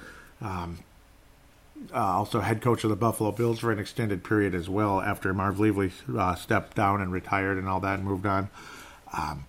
Um, 0.42 0.80
uh, 1.94 1.98
also, 1.98 2.42
head 2.42 2.62
coach 2.62 2.84
of 2.84 2.90
the 2.90 2.96
Buffalo 2.96 3.32
Bills 3.32 3.60
for 3.60 3.72
an 3.72 3.80
extended 3.80 4.24
period 4.24 4.56
as 4.56 4.68
well 4.68 5.00
after 5.00 5.34
Marv 5.34 5.60
Levy 5.60 5.92
uh, 6.18 6.36
stepped 6.36 6.76
down 6.76 7.02
and 7.02 7.12
retired 7.12 7.58
and 7.58 7.68
all 7.68 7.80
that 7.80 8.00
and 8.00 8.08
moved 8.08 8.26
on. 8.26 8.50
Um, 9.14 9.46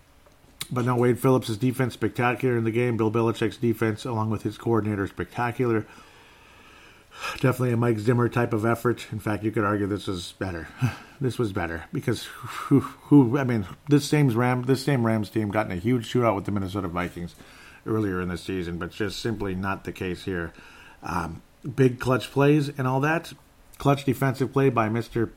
but 0.70 0.85
no, 0.85 0.96
Wade 0.96 1.18
Phillips' 1.18 1.57
defense 1.57 1.94
spectacular 1.94 2.57
in 2.57 2.64
the 2.64 2.70
game. 2.70 2.96
Bill 2.96 3.11
Belichick's 3.11 3.57
defense, 3.57 4.04
along 4.04 4.31
with 4.31 4.42
his 4.42 4.59
coordinator, 4.59 5.07
spectacular. 5.07 5.87
Definitely 7.35 7.72
a 7.72 7.76
Mike 7.76 7.98
Zimmer 7.98 8.28
type 8.28 8.52
of 8.52 8.64
effort. 8.64 9.07
In 9.11 9.18
fact, 9.18 9.42
you 9.42 9.50
could 9.50 9.64
argue 9.64 9.87
this 9.87 10.07
was 10.07 10.33
better. 10.33 10.68
this 11.20 11.38
was 11.38 11.52
better 11.52 11.85
because 11.92 12.24
who, 12.24 12.81
who 12.81 13.38
I 13.38 13.44
mean, 13.44 13.66
this 13.88 14.04
same 14.04 14.28
Ram, 14.31 14.62
this 14.64 14.85
same 14.85 15.04
Rams 15.04 15.31
team 15.31 15.50
got 15.50 15.66
in 15.66 15.72
a 15.72 15.81
huge 15.81 16.12
shootout 16.12 16.37
with 16.37 16.44
the 16.44 16.52
Minnesota 16.52 16.88
Vikings 16.88 17.35
earlier 17.87 18.20
in 18.20 18.28
the 18.28 18.38
season, 18.38 18.78
but 18.78 18.90
just 18.90 19.20
simply 19.20 19.54
not 19.54 19.85
the 19.85 19.92
case 19.92 20.24
here. 20.24 20.52
Um, 21.02 21.42
big 21.74 21.98
clutch 21.98 22.31
plays 22.31 22.68
and 22.68 22.87
all 22.87 23.00
that. 23.00 23.33
Clutch 23.78 24.04
defensive 24.04 24.52
play 24.52 24.70
by 24.70 24.88
Mr. 24.88 25.31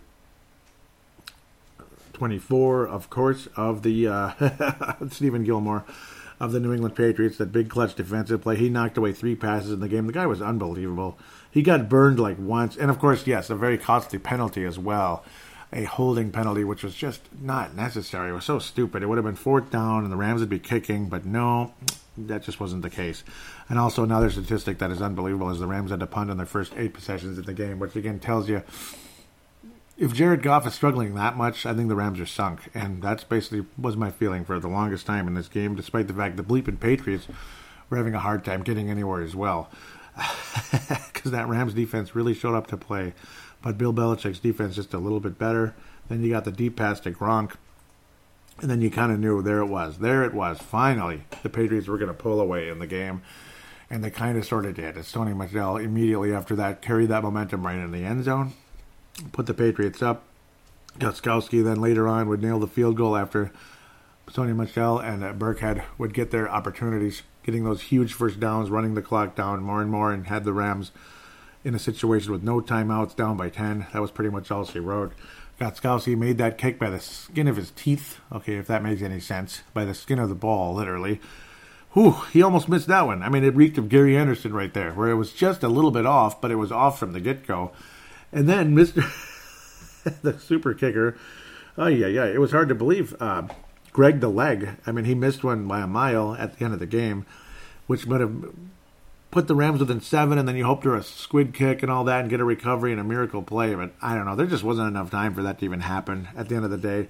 24, 2.22 2.88
of 2.88 3.10
course, 3.10 3.48
of 3.56 3.82
the 3.82 4.08
uh, 4.08 4.94
Stephen 5.10 5.44
Gilmore 5.44 5.84
of 6.40 6.52
the 6.52 6.60
New 6.60 6.72
England 6.72 6.96
Patriots. 6.96 7.38
That 7.38 7.52
big 7.52 7.68
clutch 7.68 7.96
defensive 7.96 8.44
play. 8.44 8.58
He 8.58 8.70
knocked 8.70 8.96
away 8.96 9.12
three 9.12 9.34
passes 9.34 9.72
in 9.72 9.80
the 9.80 9.88
game. 9.88 10.06
The 10.06 10.14
guy 10.14 10.28
was 10.28 10.40
unbelievable. 10.40 11.18
He 11.50 11.64
got 11.64 11.90
burned 11.90 12.20
like 12.20 12.38
once. 12.38 12.78
And 12.78 12.92
of 12.92 13.00
course, 13.00 13.26
yes, 13.26 13.50
a 13.50 13.56
very 13.56 13.80
costly 13.80 14.20
penalty 14.20 14.66
as 14.66 14.78
well. 14.78 15.26
A 15.74 15.86
holding 15.86 16.30
penalty, 16.30 16.64
which 16.64 16.84
was 16.84 16.94
just 16.94 17.22
not 17.42 17.76
necessary. 17.76 18.30
It 18.30 18.34
was 18.34 18.46
so 18.46 18.60
stupid. 18.60 19.02
It 19.02 19.08
would 19.08 19.18
have 19.18 19.26
been 19.26 19.34
fourth 19.34 19.72
down 19.72 20.04
and 20.04 20.14
the 20.14 20.16
Rams 20.16 20.42
would 20.42 20.50
be 20.50 20.60
kicking, 20.60 21.10
but 21.10 21.26
no, 21.26 21.74
that 22.16 22.44
just 22.44 22.60
wasn't 22.60 22.84
the 22.84 22.92
case. 22.92 23.24
And 23.68 23.80
also, 23.80 24.04
another 24.04 24.30
statistic 24.30 24.78
that 24.78 24.92
is 24.92 25.02
unbelievable 25.02 25.50
is 25.50 25.58
the 25.58 25.66
Rams 25.66 25.90
had 25.90 26.02
to 26.02 26.06
punt 26.06 26.30
on 26.30 26.38
their 26.38 26.46
first 26.46 26.74
eight 26.78 26.94
possessions 26.94 27.40
in 27.40 27.46
the 27.46 27.54
game, 27.56 27.80
which 27.80 27.96
again 27.96 28.20
tells 28.20 28.48
you 28.48 28.62
if 30.02 30.16
Jared 30.16 30.42
Goff 30.42 30.66
is 30.66 30.74
struggling 30.74 31.14
that 31.14 31.38
much, 31.38 31.64
I 31.64 31.76
think 31.76 31.88
the 31.88 31.96
Rams 31.96 32.20
are 32.20 32.26
sunk. 32.26 32.72
And 32.74 33.04
that's 33.04 33.24
basically 33.24 33.68
was 33.78 33.96
my 33.96 34.10
feeling 34.10 34.44
for 34.44 34.60
the 34.60 34.68
longest 34.68 35.06
time 35.06 35.28
in 35.28 35.36
this 35.36 35.48
game, 35.48 35.76
despite 35.76 36.08
the 36.08 36.14
fact 36.14 36.38
the 36.38 36.44
bleeping 36.44 36.80
Patriots 36.80 37.28
were 37.88 37.98
having 37.98 38.16
a 38.16 38.20
hard 38.20 38.44
time 38.44 38.64
getting 38.64 38.90
anywhere 38.90 39.22
as 39.22 39.36
well. 39.36 39.70
Because 41.14 41.34
that 41.34 41.48
Rams 41.48 41.76
defense 41.76 42.16
really 42.16 42.34
showed 42.34 42.56
up 42.56 42.66
to 42.68 42.78
play. 42.78 43.14
But 43.62 43.78
Bill 43.78 43.94
Belichick's 43.94 44.40
defense 44.40 44.74
just 44.74 44.92
a 44.96 44.98
little 44.98 45.20
bit 45.20 45.38
better. 45.38 45.76
Then 46.10 46.24
you 46.24 46.32
got 46.32 46.46
the 46.46 46.52
deep 46.52 46.76
pass 46.76 47.00
to 47.02 47.12
Gronk. 47.12 47.54
And 48.60 48.72
then 48.72 48.82
you 48.82 48.90
kind 48.90 49.12
of 49.12 49.20
knew 49.20 49.44
there 49.44 49.60
it 49.60 49.68
was. 49.68 50.00
There 50.00 50.24
it 50.24 50.34
was. 50.34 50.58
Finally, 50.58 51.26
the 51.44 51.50
Patriots 51.50 51.88
were 51.88 52.00
going 52.00 52.08
to 52.08 52.16
pull 52.16 52.42
away 52.42 52.70
in 52.70 52.80
the 52.80 52.88
game. 52.88 53.22
And 53.88 54.04
they 54.04 54.10
kind 54.10 54.36
of 54.36 54.46
sort 54.46 54.66
of 54.66 54.74
did. 54.74 54.98
As 54.98 55.12
Tony 55.12 55.36
Michel 55.36 55.78
immediately 55.78 56.34
after 56.34 56.56
that 56.56 56.82
carried 56.82 57.10
that 57.10 57.22
momentum 57.22 57.68
right 57.68 57.78
in 57.78 57.92
the 57.92 58.04
end 58.04 58.24
zone 58.24 58.54
put 59.32 59.46
the 59.46 59.54
Patriots 59.54 60.02
up. 60.02 60.24
Gostkowski 61.00 61.64
then 61.64 61.80
later 61.82 62.08
on 62.08 62.28
would 62.28 62.42
nail 62.42 62.60
the 62.60 62.68
field 62.68 62.98
goal 62.98 63.16
after 63.16 63.52
Sony 64.30 64.56
Michel 64.56 65.00
and 65.00 65.24
uh, 65.24 65.34
Burkhead 65.34 65.84
would 65.98 66.14
get 66.14 66.32
their 66.32 66.50
opportunities, 66.50 67.24
getting 67.44 67.64
those 67.64 67.84
huge 67.84 68.14
first 68.14 68.40
downs, 68.40 68.70
running 68.70 68.94
the 68.94 69.02
clock 69.02 69.36
down 69.36 69.62
more 69.62 69.82
and 69.82 69.92
more, 69.92 70.12
and 70.12 70.28
had 70.28 70.44
the 70.44 70.54
Rams 70.54 70.92
in 71.64 71.76
a 71.76 71.80
situation 71.80 72.32
with 72.32 72.44
no 72.44 72.60
timeouts, 72.62 73.16
down 73.16 73.38
by 73.38 73.50
10. 73.50 73.88
That 73.94 74.02
was 74.02 74.12
pretty 74.12 74.32
much 74.32 74.52
all 74.52 74.66
she 74.66 74.80
wrote. 74.80 75.14
Gostkowski 75.60 76.18
made 76.18 76.38
that 76.40 76.58
kick 76.58 76.80
by 76.80 76.90
the 76.90 77.00
skin 77.00 77.48
of 77.48 77.56
his 77.56 77.72
teeth. 77.72 78.20
Okay, 78.32 78.56
if 78.56 78.68
that 78.68 78.84
makes 78.84 79.02
any 79.02 79.20
sense. 79.20 79.62
By 79.74 79.86
the 79.86 79.94
skin 79.94 80.18
of 80.18 80.30
the 80.30 80.36
ball, 80.36 80.74
literally. 80.74 81.22
Whew, 81.94 82.16
he 82.32 82.42
almost 82.42 82.70
missed 82.70 82.88
that 82.88 83.06
one. 83.06 83.22
I 83.22 83.30
mean, 83.30 83.44
it 83.44 83.56
reeked 83.56 83.78
of 83.78 83.90
Gary 83.90 84.18
Anderson 84.18 84.54
right 84.54 84.74
there, 84.74 84.92
where 84.94 85.10
it 85.10 85.16
was 85.16 85.34
just 85.34 85.62
a 85.62 85.68
little 85.68 85.92
bit 85.92 86.06
off, 86.06 86.42
but 86.42 86.50
it 86.50 86.56
was 86.56 86.72
off 86.72 86.98
from 86.98 87.12
the 87.12 87.20
get 87.20 87.46
go. 87.46 87.74
And 88.34 88.48
then 88.48 88.76
Mr. 88.76 89.04
the 90.22 90.40
super 90.40 90.74
kicker, 90.74 91.18
oh 91.78 91.88
yeah, 91.88 92.08
yeah, 92.08 92.26
it 92.26 92.40
was 92.40 92.52
hard 92.52 92.70
to 92.70 92.76
believe. 92.76 93.16
Uh, 93.20 93.44
Greg 93.94 94.22
the 94.22 94.30
leg. 94.30 94.70
I 94.86 94.92
mean, 94.92 95.06
he 95.06 95.16
missed 95.16 95.44
one 95.44 95.68
by 95.68 95.82
a 95.82 95.88
mile 95.88 96.36
at 96.36 96.58
the 96.58 96.66
end 96.66 96.74
of 96.74 96.80
the 96.80 96.86
game, 96.86 97.26
which 97.88 98.06
would 98.06 98.22
have 98.22 98.54
put 99.32 99.48
the 99.48 99.56
Rams 99.56 99.80
within 99.80 100.02
seven, 100.02 100.38
and 100.38 100.48
then 100.48 100.56
you 100.56 100.66
hope 100.66 100.84
for 100.84 100.96
a 100.96 101.04
squib 101.04 101.54
kick 101.54 101.84
and 101.84 101.92
all 101.92 102.04
that, 102.06 102.22
and 102.22 102.30
get 102.30 102.40
a 102.40 102.46
recovery 102.46 102.92
and 102.92 103.02
a 103.02 103.04
miracle 103.04 103.42
play. 103.42 103.76
But 103.76 103.92
I 104.02 104.16
don't 104.16 104.26
know. 104.26 104.36
There 104.36 104.46
just 104.46 104.64
wasn't 104.64 104.88
enough 104.88 105.12
time 105.12 105.34
for 105.34 105.44
that 105.44 105.60
to 105.60 105.66
even 105.66 105.82
happen. 105.82 106.30
At 106.36 106.48
the 106.48 106.56
end 106.56 106.66
of 106.66 106.72
the 106.72 106.78
day, 106.78 107.10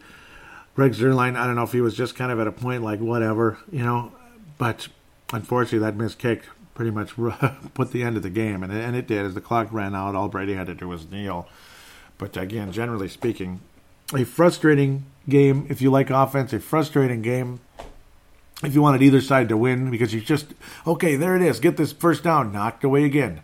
Greg 0.76 0.94
Zuerlein. 0.94 1.36
I 1.36 1.46
don't 1.46 1.56
know 1.56 1.64
if 1.64 1.72
he 1.72 1.82
was 1.82 1.96
just 1.96 2.16
kind 2.16 2.32
of 2.32 2.40
at 2.40 2.48
a 2.48 2.52
point 2.52 2.84
like 2.84 3.00
whatever, 3.00 3.60
you 3.72 3.84
know. 3.84 4.12
But 4.58 4.88
unfortunately, 5.34 5.80
that 5.80 5.96
missed 5.96 6.18
kick 6.18 6.46
pretty 6.74 6.92
much 6.92 7.16
put 7.74 7.92
the 7.92 8.04
end 8.04 8.18
of 8.18 8.24
the 8.24 8.30
game, 8.30 8.64
and 8.64 8.72
it, 8.72 8.84
and 8.84 8.96
it 8.96 9.08
did. 9.08 9.26
As 9.26 9.34
the 9.34 9.42
clock 9.42 9.68
ran 9.72 9.96
out, 9.96 10.16
all 10.16 10.28
Brady 10.30 10.54
had 10.54 10.68
to 10.68 10.76
do 10.76 10.88
was 10.88 11.10
kneel. 11.12 11.48
But 12.18 12.38
again, 12.38 12.72
generally 12.72 13.08
speaking, 13.08 13.62
a 14.14 14.24
frustrating 14.26 15.06
game 15.28 15.66
if 15.70 15.82
you 15.82 15.92
like 15.92 16.10
offense, 16.10 16.54
a 16.54 16.60
frustrating 16.60 17.22
game 17.22 17.60
if 18.64 18.76
you 18.76 18.82
wanted 18.82 19.02
either 19.02 19.22
side 19.22 19.50
to 19.50 19.58
win 19.58 19.90
because 19.90 20.14
you 20.14 20.22
just 20.22 20.54
okay, 20.86 21.16
there 21.16 21.36
it 21.36 21.42
is, 21.42 21.60
get 21.60 21.78
this 21.78 21.92
first 21.92 22.24
down, 22.24 22.52
knocked 22.52 22.84
away 22.84 23.04
again. 23.04 23.42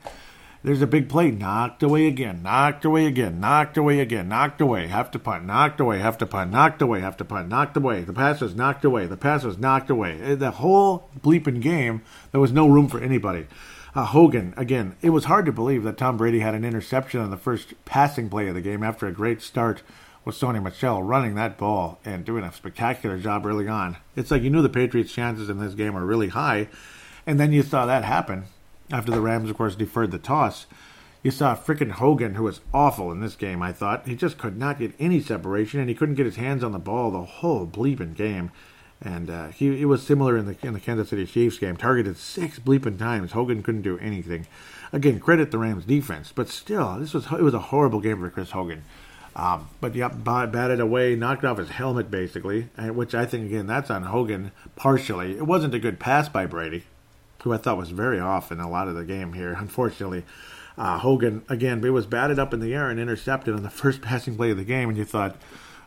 There's 0.68 0.82
a 0.82 0.86
big 0.86 1.08
play, 1.08 1.32
knocked 1.32 1.82
away 1.82 2.08
again, 2.08 2.44
knocked 2.44 2.84
away 2.84 3.06
again, 3.06 3.40
knocked 3.40 3.78
away 3.78 4.02
again, 4.02 4.28
knocked 4.28 4.60
away, 4.60 4.88
have 4.88 5.10
to 5.12 5.18
punt, 5.18 5.46
knocked 5.46 5.80
away, 5.80 6.00
have 6.00 6.18
to 6.18 6.26
punt, 6.26 6.52
knocked 6.52 6.82
away, 6.82 7.00
have 7.00 7.16
to 7.16 7.24
punt, 7.24 7.48
knocked 7.48 7.78
away. 7.78 8.02
The 8.02 8.12
pass 8.12 8.42
was 8.42 8.54
knocked 8.54 8.84
away, 8.84 9.06
the 9.06 9.16
pass 9.16 9.46
was 9.46 9.58
knocked 9.58 9.90
away. 9.90 10.20
Eh, 10.22 10.36
the 10.36 10.52
whole 10.52 11.10
bleeping 11.22 11.62
game, 11.62 12.02
there 12.34 12.42
was 12.42 12.52
no 12.52 12.68
room 12.68 12.90
for 12.90 13.00
anybody. 13.00 13.48
Uh, 13.96 14.04
Hogan, 14.04 14.54
again, 14.58 14.98
it 15.02 15.12
was 15.12 15.24
hard 15.24 15.46
to 15.46 15.54
believe 15.54 15.84
that 15.84 15.98
Tom 15.98 16.18
Brady 16.18 16.42
had 16.42 16.54
an 16.54 16.66
interception 16.66 17.22
on 17.22 17.30
the 17.30 17.38
first 17.38 17.74
passing 17.86 18.28
play 18.28 18.50
of 18.50 18.56
the 18.56 18.60
game 18.60 18.84
after 18.84 19.08
a 19.08 19.14
great 19.14 19.42
start 19.42 19.84
with 20.26 20.36
Sony 20.36 20.62
Michel 20.62 21.02
running 21.02 21.36
that 21.36 21.58
ball 21.58 21.98
and 22.04 22.26
doing 22.26 22.44
a 22.44 22.52
spectacular 22.52 23.18
job 23.18 23.46
early 23.46 23.70
on. 23.70 23.96
It's 24.18 24.32
like 24.32 24.42
you 24.42 24.50
knew 24.50 24.62
the 24.62 24.68
Patriots' 24.68 25.14
chances 25.14 25.48
in 25.48 25.60
this 25.60 25.76
game 25.76 25.94
were 25.94 26.06
really 26.06 26.28
high, 26.28 26.68
and 27.26 27.40
then 27.40 27.54
you 27.54 27.64
saw 27.64 27.86
that 27.86 28.04
happen 28.04 28.48
after 28.92 29.12
the 29.12 29.22
Rams, 29.22 29.50
of 29.50 29.58
course, 29.58 29.76
deferred 29.76 30.12
the 30.12 30.20
toss. 30.20 30.66
You 31.24 31.32
saw 31.32 31.56
frickin' 31.56 31.92
Hogan, 31.92 32.36
who 32.36 32.44
was 32.44 32.62
awful 32.74 33.12
in 33.12 33.20
this 33.20 33.36
game, 33.36 33.62
I 33.62 33.74
thought. 33.74 34.08
He 34.08 34.16
just 34.16 34.38
could 34.38 34.58
not 34.58 34.80
get 34.80 34.94
any 35.00 35.20
separation, 35.20 35.80
and 35.80 35.90
he 35.90 35.96
couldn't 35.96 36.16
get 36.16 36.26
his 36.26 36.36
hands 36.36 36.64
on 36.64 36.72
the 36.72 36.80
ball 36.80 37.12
the 37.12 37.22
whole 37.22 37.68
bleeping 37.68 38.16
game. 38.16 38.52
And 39.02 39.30
uh, 39.30 39.48
he 39.50 39.82
it 39.82 39.86
was 39.86 40.02
similar 40.02 40.38
in 40.38 40.46
the 40.46 40.58
in 40.64 40.74
the 40.74 40.80
Kansas 40.80 41.10
City 41.10 41.26
Chiefs 41.26 41.60
game. 41.60 41.78
Targeted 41.78 42.18
six 42.18 42.58
bleeping 42.60 42.98
times. 42.98 43.34
Hogan 43.34 43.62
couldn't 43.62 43.84
do 43.84 44.00
anything. 44.00 44.48
Again, 44.92 45.20
credit 45.20 45.52
the 45.52 45.60
Rams 45.60 45.86
defense, 45.86 46.32
but 46.34 46.50
still, 46.50 46.98
this 46.98 47.14
was 47.14 47.26
it 47.28 47.44
was 47.44 47.54
a 47.54 47.60
horrible 47.60 48.00
game 48.00 48.20
for 48.20 48.30
Chris 48.30 48.52
Hogan. 48.52 48.84
Um, 49.36 49.70
but 49.82 49.94
yep, 49.94 50.14
batted 50.24 50.80
away, 50.80 51.16
knocked 51.16 51.46
off 51.46 51.60
his 51.60 51.70
helmet 51.70 52.10
basically, 52.10 52.70
which 52.80 53.14
I 53.14 53.28
think 53.28 53.46
again 53.46 53.68
that's 53.68 53.92
on 53.92 54.04
Hogan 54.04 54.52
partially. 54.76 55.38
It 55.38 55.46
wasn't 55.46 55.76
a 55.76 55.80
good 55.80 56.00
pass 56.00 56.28
by 56.28 56.48
Brady 56.48 56.86
who 57.48 57.54
I 57.54 57.58
thought 57.58 57.78
was 57.78 57.92
very 57.92 58.20
off 58.20 58.52
in 58.52 58.60
a 58.60 58.70
lot 58.70 58.88
of 58.88 58.96
the 58.96 59.06
game 59.06 59.34
here. 59.34 59.54
Unfortunately, 59.58 60.24
uh, 60.78 61.00
Hogan 61.00 61.44
again, 61.50 61.84
it 61.84 61.90
was 61.90 62.06
batted 62.06 62.40
up 62.40 62.54
in 62.54 62.60
the 62.60 62.74
air 62.74 62.90
and 62.90 63.00
intercepted 63.00 63.56
on 63.56 63.64
the 63.64 63.70
first 63.82 64.02
passing 64.02 64.36
play 64.36 64.52
of 64.52 64.58
the 64.58 64.64
game, 64.64 64.90
and 64.90 64.98
you 64.98 65.06
thought, 65.06 65.36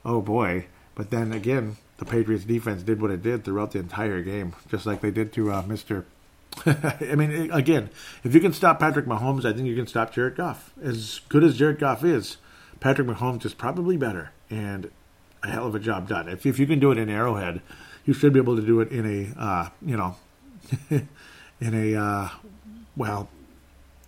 oh 0.05 0.21
boy. 0.21 0.67
But 0.95 1.11
then 1.11 1.33
again, 1.33 1.77
the 1.99 2.05
Patriots 2.05 2.45
defense 2.45 2.83
did 2.83 3.01
what 3.01 3.11
it 3.11 3.23
did 3.23 3.45
throughout 3.45 3.73
the 3.73 3.79
entire 3.79 4.23
game, 4.23 4.55
just 4.69 4.87
like 4.87 5.01
they 5.01 5.11
did 5.11 5.33
to 5.35 5.53
uh, 5.53 5.63
Mister. 5.63 6.07
I 6.67 7.15
mean, 7.15 7.51
again, 7.53 7.91
if 8.25 8.35
you 8.35 8.41
can 8.41 8.53
stop 8.53 8.81
Patrick 8.81 9.07
Mahomes, 9.07 9.45
I 9.45 9.53
think 9.53 9.69
you 9.69 9.77
can 9.77 9.87
stop 9.87 10.13
Jared 10.13 10.35
Goff. 10.35 10.73
As 10.83 11.21
good 11.29 11.45
as 11.45 11.57
Jared 11.57 11.79
Goff 11.79 12.05
is, 12.05 12.39
Patrick 12.81 13.07
Mahomes 13.07 13.45
is 13.45 13.55
probably 13.55 13.97
better, 13.97 14.33
and 14.51 14.91
a 15.45 15.51
hell 15.51 15.67
of 15.67 15.77
a 15.77 15.79
job 15.79 16.09
done. 16.09 16.29
If 16.29 16.45
if 16.45 16.59
you 16.59 16.67
can 16.67 16.81
do 16.81 16.91
it 16.91 16.99
in 16.99 17.09
Arrowhead, 17.09 17.63
you 18.05 18.13
should 18.13 18.33
be 18.33 18.41
able 18.41 18.57
to 18.57 18.63
do 18.63 18.81
it 18.81 18.91
in 18.91 19.07
a 19.07 19.41
uh, 19.41 19.69
you 19.81 19.97
know 19.97 20.17
in 21.61 21.75
a 21.75 22.01
uh, 22.01 22.29
well 22.97 23.29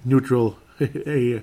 neutral 0.04 0.58
a 0.80 1.42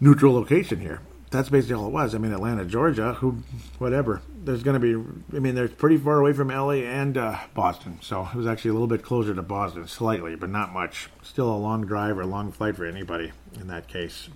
neutral 0.00 0.34
location 0.34 0.80
here. 0.80 1.00
That's 1.30 1.48
basically 1.48 1.74
all 1.74 1.88
it 1.88 1.92
was. 1.92 2.14
I 2.14 2.18
mean, 2.18 2.32
Atlanta, 2.32 2.64
Georgia, 2.64 3.14
who, 3.14 3.42
whatever. 3.78 4.22
There's 4.44 4.62
going 4.62 4.80
to 4.80 4.94
be. 5.32 5.36
I 5.36 5.40
mean, 5.40 5.56
they're 5.56 5.68
pretty 5.68 5.96
far 5.96 6.20
away 6.20 6.32
from 6.32 6.48
LA 6.48 6.84
and 6.84 7.18
uh, 7.18 7.38
Boston, 7.52 7.98
so 8.00 8.28
it 8.32 8.36
was 8.36 8.46
actually 8.46 8.70
a 8.70 8.74
little 8.74 8.86
bit 8.86 9.02
closer 9.02 9.34
to 9.34 9.42
Boston, 9.42 9.88
slightly, 9.88 10.36
but 10.36 10.50
not 10.50 10.72
much. 10.72 11.08
Still 11.22 11.52
a 11.52 11.56
long 11.56 11.84
drive 11.84 12.16
or 12.16 12.22
a 12.22 12.26
long 12.26 12.52
flight 12.52 12.76
for 12.76 12.86
anybody 12.86 13.32
in 13.60 13.66
that 13.66 13.88
case. 13.88 14.28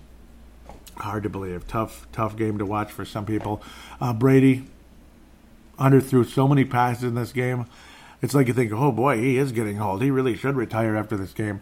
Hard 0.97 1.23
to 1.23 1.29
believe. 1.29 1.65
Tough, 1.65 2.07
tough 2.11 2.35
game 2.35 2.57
to 2.57 2.65
watch 2.65 2.91
for 2.91 3.05
some 3.05 3.25
people. 3.25 3.63
Uh, 4.01 4.11
Brady 4.11 4.67
underthrew 5.79 6.25
so 6.27 6.47
many 6.47 6.65
passes 6.65 7.05
in 7.05 7.15
this 7.15 7.31
game 7.31 7.65
it's 8.21 8.33
like 8.33 8.47
you 8.47 8.53
think, 8.53 8.71
oh 8.71 8.91
boy, 8.91 9.17
he 9.17 9.37
is 9.37 9.51
getting 9.51 9.81
old. 9.81 10.01
He 10.01 10.11
really 10.11 10.35
should 10.35 10.55
retire 10.55 10.95
after 10.95 11.17
this 11.17 11.33
game. 11.33 11.61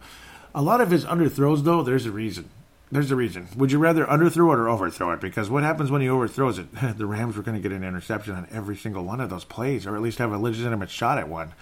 A 0.53 0.61
lot 0.61 0.81
of 0.81 0.91
his 0.91 1.05
underthrows, 1.05 1.63
though, 1.63 1.83
there's 1.83 2.05
a 2.05 2.11
reason. 2.11 2.49
There's 2.91 3.11
a 3.11 3.15
reason. 3.15 3.47
Would 3.55 3.71
you 3.71 3.77
rather 3.77 4.05
underthrow 4.05 4.51
it 4.51 4.59
or 4.59 4.67
overthrow 4.67 5.11
it? 5.11 5.21
Because 5.21 5.49
what 5.49 5.61
happens 5.61 5.91
when 5.91 6.01
he 6.01 6.09
overthrows 6.09 6.57
it? 6.57 6.67
the 6.97 7.05
Rams 7.05 7.37
were 7.37 7.43
going 7.43 7.55
to 7.55 7.61
get 7.61 7.75
an 7.75 7.83
interception 7.83 8.33
on 8.33 8.47
every 8.51 8.75
single 8.75 9.03
one 9.03 9.21
of 9.21 9.29
those 9.29 9.43
plays, 9.43 9.85
or 9.85 9.95
at 9.95 10.01
least 10.01 10.17
have 10.17 10.31
a 10.31 10.39
legitimate 10.39 10.89
shot 10.89 11.19
at 11.19 11.29
one. 11.29 11.53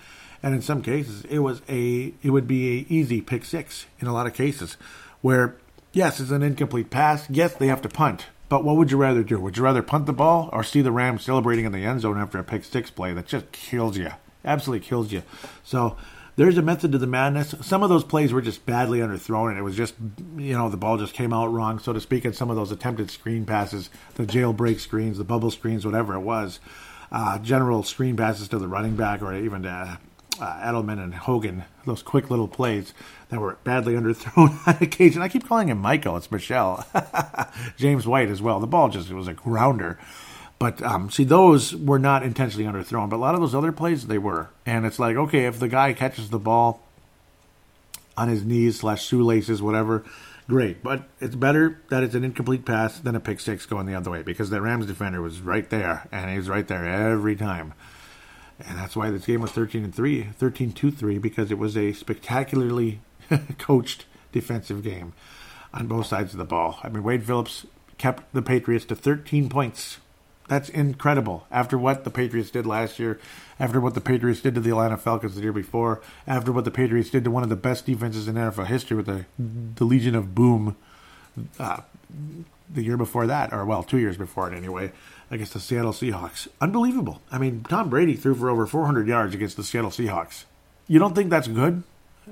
And 0.42 0.56
in 0.56 0.62
some 0.62 0.82
cases, 0.82 1.26
it 1.26 1.40
was 1.40 1.62
a 1.68 2.14
it 2.24 2.30
would 2.30 2.48
be 2.48 2.80
a 2.80 2.86
easy 2.88 3.22
pick 3.22 3.44
six 3.44 3.88
in 4.00 4.08
a 4.08 4.14
lot 4.14 4.28
of 4.28 4.34
cases, 4.34 4.78
where 5.22 5.56
yes, 5.92 6.20
it's 6.20 6.32
an 6.32 6.44
incomplete 6.44 6.90
pass. 6.90 7.30
Yes, 7.30 7.56
they 7.56 7.68
have 7.68 7.82
to 7.82 7.90
punt. 7.90 8.28
But 8.48 8.64
what 8.64 8.78
would 8.78 8.92
you 8.92 8.98
rather 8.98 9.24
do? 9.24 9.40
Would 9.42 9.58
you 9.58 9.64
rather 9.64 9.84
punt 9.84 10.06
the 10.06 10.14
ball 10.14 10.50
or 10.54 10.64
see 10.64 10.82
the 10.82 10.92
Rams 10.92 11.26
celebrating 11.26 11.66
in 11.66 11.74
the 11.74 11.84
end 11.84 12.02
zone 12.02 12.18
after 12.18 12.40
a 12.40 12.44
pick 12.44 12.64
six 12.64 12.90
play 12.90 13.14
that 13.14 13.26
just 13.26 13.52
kills 13.52 13.98
you? 13.98 14.12
Absolutely 14.48 14.88
kills 14.88 15.12
you. 15.12 15.24
So 15.64 15.98
there's 16.38 16.58
a 16.58 16.62
method 16.62 16.92
to 16.94 16.98
the 16.98 17.08
madness. 17.08 17.54
Some 17.62 17.84
of 17.84 17.90
those 17.90 18.04
plays 18.04 18.32
were 18.32 18.42
just 18.42 18.66
badly 18.66 19.00
underthrown, 19.00 19.50
and 19.50 19.58
it 19.58 19.64
was 19.64 19.76
just, 19.76 19.96
you 20.38 20.54
know, 20.54 20.70
the 20.70 20.78
ball 20.78 20.98
just 20.98 21.14
came 21.14 21.34
out 21.34 21.52
wrong, 21.52 21.80
so 21.80 21.94
to 21.94 22.00
speak, 22.00 22.26
and 22.26 22.36
some 22.36 22.50
of 22.50 22.56
those 22.56 22.72
attempted 22.72 23.12
screen 23.12 23.46
passes, 23.46 23.90
the 24.16 24.24
jailbreak 24.24 24.80
screens, 24.80 25.18
the 25.18 25.24
bubble 25.24 25.52
screens, 25.52 25.86
whatever 25.86 26.14
it 26.14 26.22
was, 26.22 26.60
uh, 27.12 27.40
general 27.40 27.84
screen 27.84 28.16
passes 28.16 28.48
to 28.50 28.60
the 28.60 28.68
running 28.68 28.96
back 28.96 29.22
or 29.22 29.34
even 29.34 29.64
to 29.64 30.00
uh, 30.40 30.60
Edelman 30.62 31.04
and 31.04 31.16
Hogan, 31.16 31.64
those 31.86 32.04
quick 32.04 32.30
little 32.30 32.48
plays 32.48 32.94
that 33.30 33.40
were 33.40 33.58
badly 33.64 33.94
underthrown 33.96 34.68
on 34.68 34.78
occasion. 34.82 35.22
I 35.22 35.30
keep 35.30 35.48
calling 35.48 35.70
him 35.70 35.80
Michael. 35.80 36.18
It's 36.18 36.32
Michel. 36.32 36.86
James 37.78 38.06
White 38.06 38.30
as 38.30 38.42
well. 38.42 38.60
The 38.60 38.68
ball 38.68 38.90
just 38.90 39.12
was 39.12 39.28
a 39.28 39.34
grounder. 39.34 40.00
But 40.60 40.82
um, 40.82 41.10
see, 41.12 41.24
those 41.24 41.76
were 41.76 42.00
not 42.00 42.24
intentionally 42.24 42.66
underthrown. 42.66 43.10
But 43.10 43.18
a 43.18 43.20
lot 43.20 43.36
of 43.36 43.42
those 43.42 43.56
other 43.56 43.72
plays, 43.72 44.08
they 44.08 44.18
were. 44.18 44.50
And 44.66 44.86
it's 44.86 45.00
like, 45.00 45.16
okay, 45.16 45.46
if 45.46 45.60
the 45.60 45.68
guy 45.68 45.94
catches 45.94 46.30
the 46.30 46.40
ball 46.40 46.82
on 48.16 48.30
his 48.30 48.44
knees 48.44 48.80
slash 48.80 49.06
shoelaces, 49.06 49.62
whatever, 49.62 50.04
great. 50.48 50.82
But 50.82 51.04
it's 51.20 51.36
better 51.36 51.80
that 51.90 52.04
it's 52.04 52.16
an 52.16 52.24
incomplete 52.24 52.66
pass 52.66 53.00
than 53.00 53.16
a 53.16 53.20
pick 53.20 53.40
six 53.40 53.66
going 53.66 53.86
the 53.86 53.94
other 53.94 54.10
way 54.10 54.24
because 54.24 54.50
the 54.50 54.62
Rams 54.62 54.88
defender 54.88 55.22
was 55.22 55.42
right 55.42 55.70
there, 55.70 56.08
and 56.12 56.32
he 56.32 56.38
was 56.38 56.50
right 56.50 56.68
there 56.68 56.86
every 56.86 57.36
time. 57.36 57.74
And 58.60 58.78
that's 58.80 58.96
why 58.96 59.12
this 59.12 59.28
game 59.28 59.42
was 59.42 59.52
13 59.52 59.84
and 59.84 59.94
3, 59.94 60.24
13 60.24 60.72
2 60.72 60.92
3, 60.92 61.20
because 61.20 61.52
it 61.52 61.60
was 61.60 61.78
a 61.78 61.94
spectacularly 61.94 63.02
coached 63.60 64.06
defensive 64.32 64.84
game 64.84 65.14
on 65.74 65.88
both 65.88 66.08
sides 66.08 66.34
of 66.34 66.40
the 66.40 66.46
ball. 66.46 66.80
I 66.82 66.90
mean, 66.90 67.04
Wade 67.04 67.24
Phillips 67.24 67.68
kept 68.00 68.34
the 68.34 68.42
Patriots 68.42 68.86
to 68.86 68.96
13 68.96 69.50
points. 69.50 70.00
That's 70.48 70.70
incredible. 70.70 71.46
After 71.52 71.78
what 71.78 72.04
the 72.04 72.10
Patriots 72.10 72.52
did 72.52 72.66
last 72.66 73.00
year, 73.00 73.20
after 73.60 73.82
what 73.82 73.96
the 73.96 74.02
Patriots 74.02 74.42
did 74.42 74.56
to 74.56 74.62
the 74.62 74.70
Atlanta 74.70 74.98
Falcons 74.98 75.36
the 75.36 75.42
year 75.42 75.52
before, 75.52 76.02
after 76.26 76.52
what 76.52 76.64
the 76.64 76.72
Patriots 76.72 77.10
did 77.10 77.24
to 77.26 77.32
one 77.32 77.44
of 77.44 77.50
the 77.50 77.56
best 77.56 77.86
defenses 77.86 78.28
in 78.28 78.36
NFL 78.36 78.68
history 78.68 78.96
with 78.96 79.08
the, 79.08 79.26
the 79.38 79.84
Legion 79.84 80.16
of 80.16 80.34
Boom 80.34 80.78
uh, 81.60 81.82
the 82.74 82.84
year 82.84 82.98
before 82.98 83.28
that, 83.28 83.52
or 83.52 83.66
well, 83.66 83.84
two 83.84 83.98
years 83.98 84.18
before 84.18 84.52
it 84.52 84.56
anyway 84.56 84.92
against 85.30 85.54
the 85.54 85.60
Seattle 85.60 85.92
Seahawks. 85.92 86.48
Unbelievable. 86.62 87.22
I 87.32 87.38
mean, 87.38 87.64
Tom 87.68 87.90
Brady 87.90 88.16
threw 88.16 88.36
for 88.36 88.50
over 88.50 88.66
400 88.66 89.08
yards 89.08 89.34
against 89.34 89.58
the 89.58 89.64
Seattle 89.64 89.92
Seahawks. 89.92 90.46
You 90.88 91.00
don't 91.00 91.14
think 91.14 91.30
that's 91.30 91.48
good? 91.48 91.84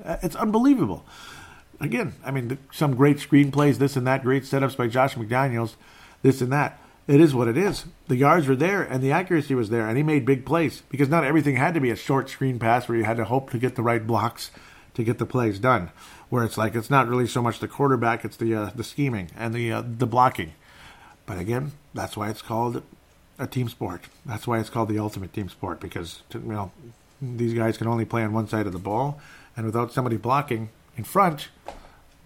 Uh, 0.02 0.16
it's 0.22 0.36
unbelievable. 0.36 1.04
Again, 1.78 2.14
I 2.24 2.30
mean, 2.30 2.56
some 2.72 2.96
great 2.96 3.18
screenplays, 3.18 3.76
this 3.76 3.96
and 3.96 4.06
that, 4.06 4.22
great 4.22 4.44
setups 4.44 4.76
by 4.76 4.86
Josh 4.86 5.14
McDaniels, 5.14 5.74
this 6.22 6.40
and 6.40 6.50
that. 6.52 6.80
It 7.06 7.20
is 7.20 7.34
what 7.34 7.46
it 7.46 7.56
is. 7.56 7.84
The 8.08 8.16
yards 8.16 8.48
were 8.48 8.56
there 8.56 8.82
and 8.82 9.00
the 9.02 9.12
accuracy 9.12 9.54
was 9.54 9.70
there, 9.70 9.88
and 9.88 9.96
he 9.96 10.02
made 10.02 10.26
big 10.26 10.44
plays 10.44 10.82
because 10.88 11.08
not 11.08 11.24
everything 11.24 11.56
had 11.56 11.74
to 11.74 11.80
be 11.80 11.90
a 11.90 11.96
short 11.96 12.28
screen 12.28 12.58
pass 12.58 12.88
where 12.88 12.98
you 12.98 13.04
had 13.04 13.16
to 13.18 13.24
hope 13.24 13.50
to 13.50 13.58
get 13.58 13.76
the 13.76 13.82
right 13.82 14.04
blocks 14.04 14.50
to 14.94 15.04
get 15.04 15.18
the 15.18 15.26
plays 15.26 15.58
done. 15.60 15.90
Where 16.30 16.44
it's 16.44 16.58
like 16.58 16.74
it's 16.74 16.90
not 16.90 17.06
really 17.06 17.28
so 17.28 17.40
much 17.40 17.60
the 17.60 17.68
quarterback, 17.68 18.24
it's 18.24 18.36
the 18.36 18.54
uh, 18.54 18.70
the 18.74 18.82
scheming 18.82 19.30
and 19.36 19.54
the 19.54 19.70
uh, 19.70 19.82
the 19.86 20.06
blocking. 20.06 20.54
But 21.26 21.38
again, 21.38 21.72
that's 21.94 22.16
why 22.16 22.30
it's 22.30 22.42
called 22.42 22.82
a 23.38 23.46
team 23.46 23.68
sport. 23.68 24.02
That's 24.24 24.46
why 24.46 24.58
it's 24.58 24.70
called 24.70 24.88
the 24.88 24.98
ultimate 24.98 25.32
team 25.32 25.48
sport 25.48 25.78
because 25.78 26.22
you 26.34 26.40
know 26.40 26.72
these 27.22 27.54
guys 27.54 27.78
can 27.78 27.86
only 27.86 28.04
play 28.04 28.24
on 28.24 28.32
one 28.32 28.48
side 28.48 28.66
of 28.66 28.72
the 28.72 28.80
ball, 28.80 29.20
and 29.56 29.64
without 29.64 29.92
somebody 29.92 30.16
blocking 30.16 30.70
in 30.96 31.04
front, 31.04 31.48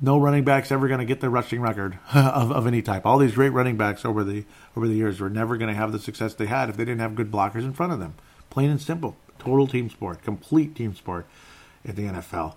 no 0.00 0.18
running 0.18 0.44
back's 0.44 0.72
ever 0.72 0.88
going 0.88 1.00
to 1.00 1.06
get 1.06 1.20
the 1.20 1.30
rushing 1.30 1.60
record 1.60 1.98
of, 2.14 2.50
of 2.50 2.66
any 2.66 2.82
type. 2.82 3.06
All 3.06 3.18
these 3.18 3.34
great 3.34 3.50
running 3.50 3.76
backs 3.76 4.04
over 4.04 4.24
the 4.24 4.44
over 4.76 4.86
the 4.86 4.94
years 4.94 5.20
were 5.20 5.30
never 5.30 5.56
going 5.56 5.72
to 5.72 5.76
have 5.76 5.92
the 5.92 5.98
success 5.98 6.34
they 6.34 6.46
had 6.46 6.68
if 6.68 6.76
they 6.76 6.84
didn't 6.84 7.00
have 7.00 7.14
good 7.14 7.30
blockers 7.30 7.64
in 7.64 7.72
front 7.72 7.92
of 7.92 7.98
them. 7.98 8.14
Plain 8.48 8.70
and 8.70 8.80
simple, 8.80 9.16
total 9.38 9.66
team 9.66 9.90
sport, 9.90 10.22
complete 10.22 10.74
team 10.74 10.94
sport 10.94 11.26
in 11.84 11.94
the 11.94 12.04
NFL. 12.04 12.54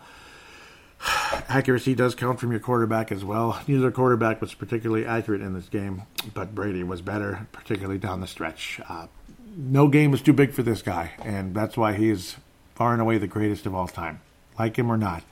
accuracy 1.49 1.95
does 1.95 2.15
count 2.15 2.39
from 2.39 2.51
your 2.51 2.60
quarterback 2.60 3.12
as 3.12 3.23
well. 3.23 3.62
Neither 3.67 3.91
quarterback 3.91 4.41
was 4.41 4.53
particularly 4.53 5.06
accurate 5.06 5.41
in 5.41 5.53
this 5.53 5.69
game, 5.69 6.03
but 6.34 6.56
Brady 6.56 6.84
was 6.84 7.01
better, 7.01 7.47
particularly 7.51 7.99
down 7.99 8.21
the 8.21 8.27
stretch. 8.27 8.79
Uh, 8.88 9.08
no 9.56 9.88
game 9.88 10.12
was 10.12 10.21
too 10.21 10.34
big 10.34 10.51
for 10.51 10.63
this 10.63 10.82
guy, 10.82 11.12
and 11.21 11.53
that's 11.53 11.77
why 11.77 11.93
he 11.93 12.10
is 12.10 12.38
far 12.75 12.93
and 12.93 13.01
away 13.01 13.17
the 13.17 13.27
greatest 13.27 13.65
of 13.65 13.75
all 13.75 13.88
time, 13.88 14.21
like 14.58 14.77
him 14.77 14.91
or 14.91 14.97
not. 14.97 15.23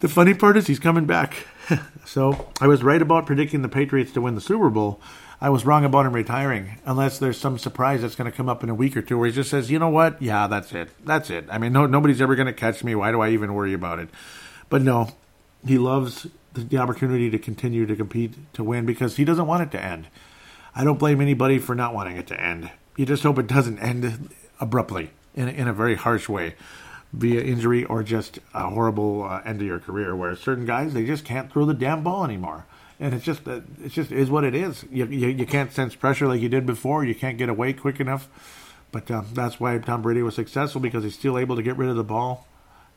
The 0.00 0.08
funny 0.08 0.32
part 0.32 0.56
is 0.56 0.68
he's 0.68 0.78
coming 0.78 1.06
back. 1.06 1.46
so 2.04 2.52
I 2.60 2.68
was 2.68 2.84
right 2.84 3.02
about 3.02 3.26
predicting 3.26 3.62
the 3.62 3.68
Patriots 3.68 4.12
to 4.12 4.20
win 4.20 4.36
the 4.36 4.40
Super 4.40 4.70
Bowl. 4.70 5.00
I 5.40 5.50
was 5.50 5.64
wrong 5.64 5.84
about 5.84 6.06
him 6.06 6.12
retiring, 6.12 6.78
unless 6.84 7.18
there's 7.18 7.38
some 7.38 7.58
surprise 7.58 8.02
that's 8.02 8.14
going 8.14 8.30
to 8.30 8.36
come 8.36 8.48
up 8.48 8.62
in 8.62 8.70
a 8.70 8.74
week 8.74 8.96
or 8.96 9.02
two 9.02 9.18
where 9.18 9.26
he 9.26 9.32
just 9.32 9.50
says, 9.50 9.70
you 9.70 9.78
know 9.78 9.88
what? 9.88 10.20
Yeah, 10.20 10.46
that's 10.46 10.72
it. 10.72 10.90
That's 11.04 11.30
it. 11.30 11.46
I 11.50 11.58
mean, 11.58 11.72
no, 11.72 11.86
nobody's 11.86 12.20
ever 12.20 12.36
going 12.36 12.46
to 12.46 12.52
catch 12.52 12.84
me. 12.84 12.94
Why 12.94 13.10
do 13.10 13.20
I 13.20 13.30
even 13.30 13.54
worry 13.54 13.72
about 13.72 13.98
it? 13.98 14.08
But 14.68 14.82
no, 14.82 15.10
he 15.66 15.78
loves 15.78 16.28
the 16.54 16.78
opportunity 16.78 17.30
to 17.30 17.38
continue 17.38 17.86
to 17.86 17.96
compete 17.96 18.34
to 18.54 18.64
win 18.64 18.86
because 18.86 19.16
he 19.16 19.24
doesn't 19.24 19.46
want 19.46 19.62
it 19.62 19.70
to 19.76 19.84
end. 19.84 20.06
I 20.74 20.84
don't 20.84 20.98
blame 20.98 21.20
anybody 21.20 21.58
for 21.58 21.74
not 21.74 21.94
wanting 21.94 22.16
it 22.16 22.26
to 22.28 22.40
end. 22.40 22.70
You 22.96 23.06
just 23.06 23.22
hope 23.24 23.38
it 23.38 23.46
doesn't 23.48 23.78
end 23.78 24.30
abruptly 24.60 25.10
in, 25.34 25.48
in 25.48 25.68
a 25.68 25.72
very 25.72 25.96
harsh 25.96 26.28
way 26.28 26.54
via 27.12 27.40
injury 27.40 27.84
or 27.84 28.02
just 28.02 28.38
a 28.54 28.68
horrible 28.70 29.24
uh, 29.24 29.40
end 29.44 29.60
of 29.60 29.66
your 29.66 29.78
career 29.78 30.14
where 30.14 30.34
certain 30.36 30.66
guys 30.66 30.92
they 30.94 31.04
just 31.04 31.24
can't 31.24 31.50
throw 31.50 31.64
the 31.64 31.74
damn 31.74 32.02
ball 32.02 32.24
anymore. 32.24 32.66
And 33.00 33.14
it's 33.14 33.24
just 33.24 33.46
uh, 33.46 33.60
it's 33.82 33.94
just 33.94 34.10
is 34.10 34.30
what 34.30 34.44
it 34.44 34.54
is. 34.54 34.84
You, 34.90 35.06
you, 35.06 35.28
you 35.28 35.46
can't 35.46 35.72
sense 35.72 35.94
pressure 35.94 36.26
like 36.26 36.40
you 36.40 36.48
did 36.48 36.66
before. 36.66 37.04
You 37.04 37.14
can't 37.14 37.38
get 37.38 37.48
away 37.48 37.72
quick 37.72 38.00
enough. 38.00 38.28
But 38.90 39.10
um, 39.10 39.26
that's 39.32 39.60
why 39.60 39.78
Tom 39.78 40.02
Brady 40.02 40.22
was 40.22 40.34
successful 40.34 40.80
because 40.80 41.04
he's 41.04 41.14
still 41.14 41.38
able 41.38 41.56
to 41.56 41.62
get 41.62 41.76
rid 41.76 41.90
of 41.90 41.96
the 41.96 42.04
ball 42.04 42.46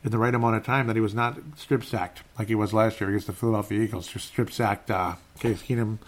in 0.03 0.11
the 0.11 0.17
right 0.17 0.33
amount 0.33 0.55
of 0.55 0.65
time 0.65 0.87
that 0.87 0.95
he 0.95 1.01
was 1.01 1.13
not 1.13 1.37
strip 1.55 1.83
sacked 1.83 2.23
like 2.39 2.47
he 2.47 2.55
was 2.55 2.73
last 2.73 2.99
year 2.99 3.09
against 3.09 3.27
the 3.27 3.33
Philadelphia 3.33 3.81
Eagles. 3.81 4.07
Just 4.07 4.27
strip 4.27 4.51
sacked 4.51 4.89
uh, 4.89 5.15
Case 5.39 5.61
Keenum 5.61 5.99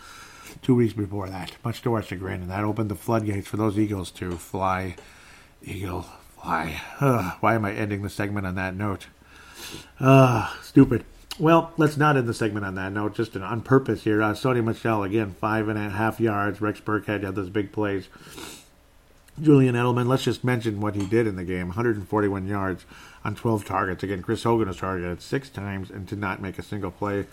two 0.61 0.75
weeks 0.75 0.93
before 0.93 1.29
that, 1.29 1.55
much 1.63 1.81
to 1.81 1.93
our 1.93 2.01
chagrin, 2.01 2.41
and 2.41 2.51
that 2.51 2.63
opened 2.63 2.89
the 2.89 2.95
floodgates 2.95 3.47
for 3.47 3.57
those 3.57 3.77
Eagles 3.77 4.11
to 4.11 4.31
fly. 4.37 4.95
Eagle, 5.65 6.05
fly. 6.43 6.81
Ugh, 6.99 7.37
why 7.39 7.55
am 7.55 7.65
I 7.65 7.73
ending 7.73 8.01
the 8.01 8.09
segment 8.09 8.45
on 8.45 8.55
that 8.55 8.75
note? 8.75 9.07
Uh, 9.99 10.49
stupid. 10.61 11.05
Well, 11.39 11.73
let's 11.77 11.97
not 11.97 12.17
end 12.17 12.27
the 12.27 12.33
segment 12.33 12.65
on 12.65 12.75
that 12.75 12.91
note, 12.91 13.15
just 13.15 13.35
on 13.35 13.61
purpose 13.61 14.03
here. 14.03 14.21
Uh, 14.21 14.33
Sony 14.33 14.63
Michel, 14.63 15.03
again, 15.03 15.35
five 15.39 15.67
and 15.67 15.79
a 15.79 15.89
half 15.89 16.19
yards. 16.19 16.61
Rex 16.61 16.79
Burkhead 16.79 17.23
had 17.23 17.35
those 17.35 17.49
big 17.49 17.71
plays. 17.71 18.07
Julian 19.41 19.73
Edelman, 19.73 20.05
let's 20.05 20.23
just 20.23 20.43
mention 20.43 20.79
what 20.79 20.93
he 20.93 21.07
did 21.07 21.25
in 21.25 21.37
the 21.37 21.43
game 21.43 21.67
141 21.69 22.45
yards 22.45 22.85
on 23.25 23.33
12 23.33 23.65
targets. 23.65 24.03
Again, 24.03 24.21
Chris 24.21 24.43
Hogan 24.43 24.67
was 24.67 24.77
targeted 24.77 25.23
six 25.23 25.49
times 25.49 25.89
and 25.89 26.05
did 26.05 26.19
not 26.19 26.39
make 26.39 26.59
a 26.59 26.63
single 26.63 26.91
play. 26.91 27.25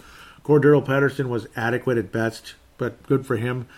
Cordarrelle 0.45 0.87
Patterson 0.87 1.29
was 1.29 1.47
adequate 1.57 1.99
at 1.99 2.11
best, 2.11 2.55
but 2.79 3.03
good 3.03 3.27
for 3.27 3.37
him. 3.37 3.69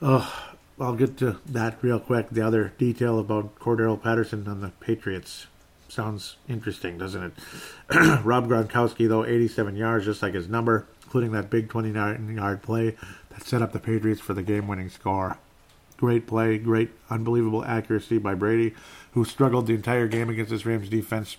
Uh, 0.00 0.30
I'll 0.78 0.94
get 0.94 1.16
to 1.18 1.38
that 1.46 1.78
real 1.82 1.98
quick. 1.98 2.28
The 2.30 2.42
other 2.42 2.72
detail 2.76 3.18
about 3.18 3.58
Cordarrelle 3.58 4.02
Patterson 4.02 4.46
on 4.46 4.60
the 4.60 4.72
Patriots 4.80 5.46
sounds 5.88 6.36
interesting, 6.48 6.98
doesn't 6.98 7.22
it? 7.22 7.32
Rob 8.24 8.48
Gronkowski, 8.48 9.08
though, 9.08 9.24
87 9.24 9.76
yards, 9.76 10.04
just 10.04 10.22
like 10.22 10.34
his 10.34 10.48
number, 10.48 10.86
including 11.04 11.32
that 11.32 11.48
big 11.48 11.70
29 11.70 12.36
yard 12.36 12.62
play 12.62 12.96
that 13.30 13.44
set 13.44 13.62
up 13.62 13.72
the 13.72 13.78
Patriots 13.78 14.20
for 14.20 14.34
the 14.34 14.42
game 14.42 14.68
winning 14.68 14.90
score. 14.90 15.38
Great 15.96 16.26
play, 16.26 16.58
great, 16.58 16.90
unbelievable 17.08 17.64
accuracy 17.64 18.18
by 18.18 18.34
Brady, 18.34 18.74
who 19.12 19.24
struggled 19.24 19.66
the 19.66 19.74
entire 19.74 20.08
game 20.08 20.28
against 20.28 20.50
this 20.50 20.66
Rams 20.66 20.90
defense 20.90 21.38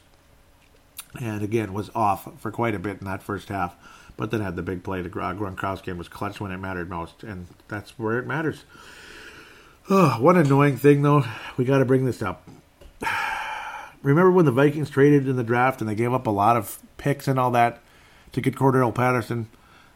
and 1.19 1.41
again 1.43 1.73
was 1.73 1.89
off 1.95 2.27
for 2.39 2.51
quite 2.51 2.75
a 2.75 2.79
bit 2.79 2.99
in 2.99 3.05
that 3.05 3.23
first 3.23 3.49
half, 3.49 3.75
but 4.17 4.31
then 4.31 4.41
had 4.41 4.55
the 4.55 4.63
big 4.63 4.83
play 4.83 5.01
to 5.01 5.09
Gronkowski 5.09 5.87
and 5.87 5.97
was 5.97 6.09
clutch 6.09 6.39
when 6.39 6.51
it 6.51 6.57
mattered 6.57 6.89
most, 6.89 7.23
and 7.23 7.47
that's 7.67 7.97
where 7.99 8.17
it 8.17 8.25
matters. 8.25 8.63
Oh, 9.89 10.17
one 10.19 10.37
annoying 10.37 10.77
thing 10.77 11.01
though, 11.01 11.23
we 11.55 11.65
got 11.65 11.77
to 11.79 11.85
bring 11.85 12.05
this 12.05 12.21
up. 12.21 12.47
Remember 14.03 14.31
when 14.31 14.45
the 14.45 14.51
Vikings 14.51 14.89
traded 14.89 15.27
in 15.27 15.37
the 15.37 15.43
draft 15.43 15.81
and 15.81 15.89
they 15.89 15.95
gave 15.95 16.13
up 16.13 16.27
a 16.27 16.31
lot 16.31 16.57
of 16.57 16.79
picks 16.97 17.27
and 17.27 17.39
all 17.39 17.51
that 17.51 17.79
to 18.33 18.41
get 18.41 18.55
Cordarrelle 18.55 18.93
Patterson? 18.93 19.43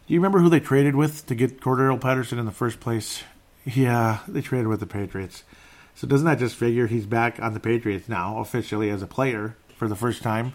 Do 0.08 0.14
you 0.14 0.20
remember 0.20 0.40
who 0.40 0.50
they 0.50 0.60
traded 0.60 0.96
with 0.96 1.26
to 1.28 1.36
get 1.36 1.62
Cordarrelle 1.62 2.02
Patterson 2.02 2.40
in 2.40 2.46
the 2.46 2.52
first 2.52 2.80
place? 2.80 3.24
Yeah, 3.66 4.20
they 4.28 4.42
traded 4.42 4.68
with 4.68 4.80
the 4.80 4.88
Patriots. 4.88 5.44
So 5.94 6.08
doesn't 6.08 6.26
that 6.26 6.40
just 6.40 6.56
figure 6.56 6.88
he's 6.88 7.06
back 7.06 7.40
on 7.40 7.54
the 7.54 7.60
Patriots 7.60 8.10
now 8.10 8.40
officially 8.40 8.90
as 8.90 9.02
a 9.02 9.08
player 9.08 9.56
for 9.76 9.88
the 9.88 9.96
first 9.96 10.24
time? 10.24 10.54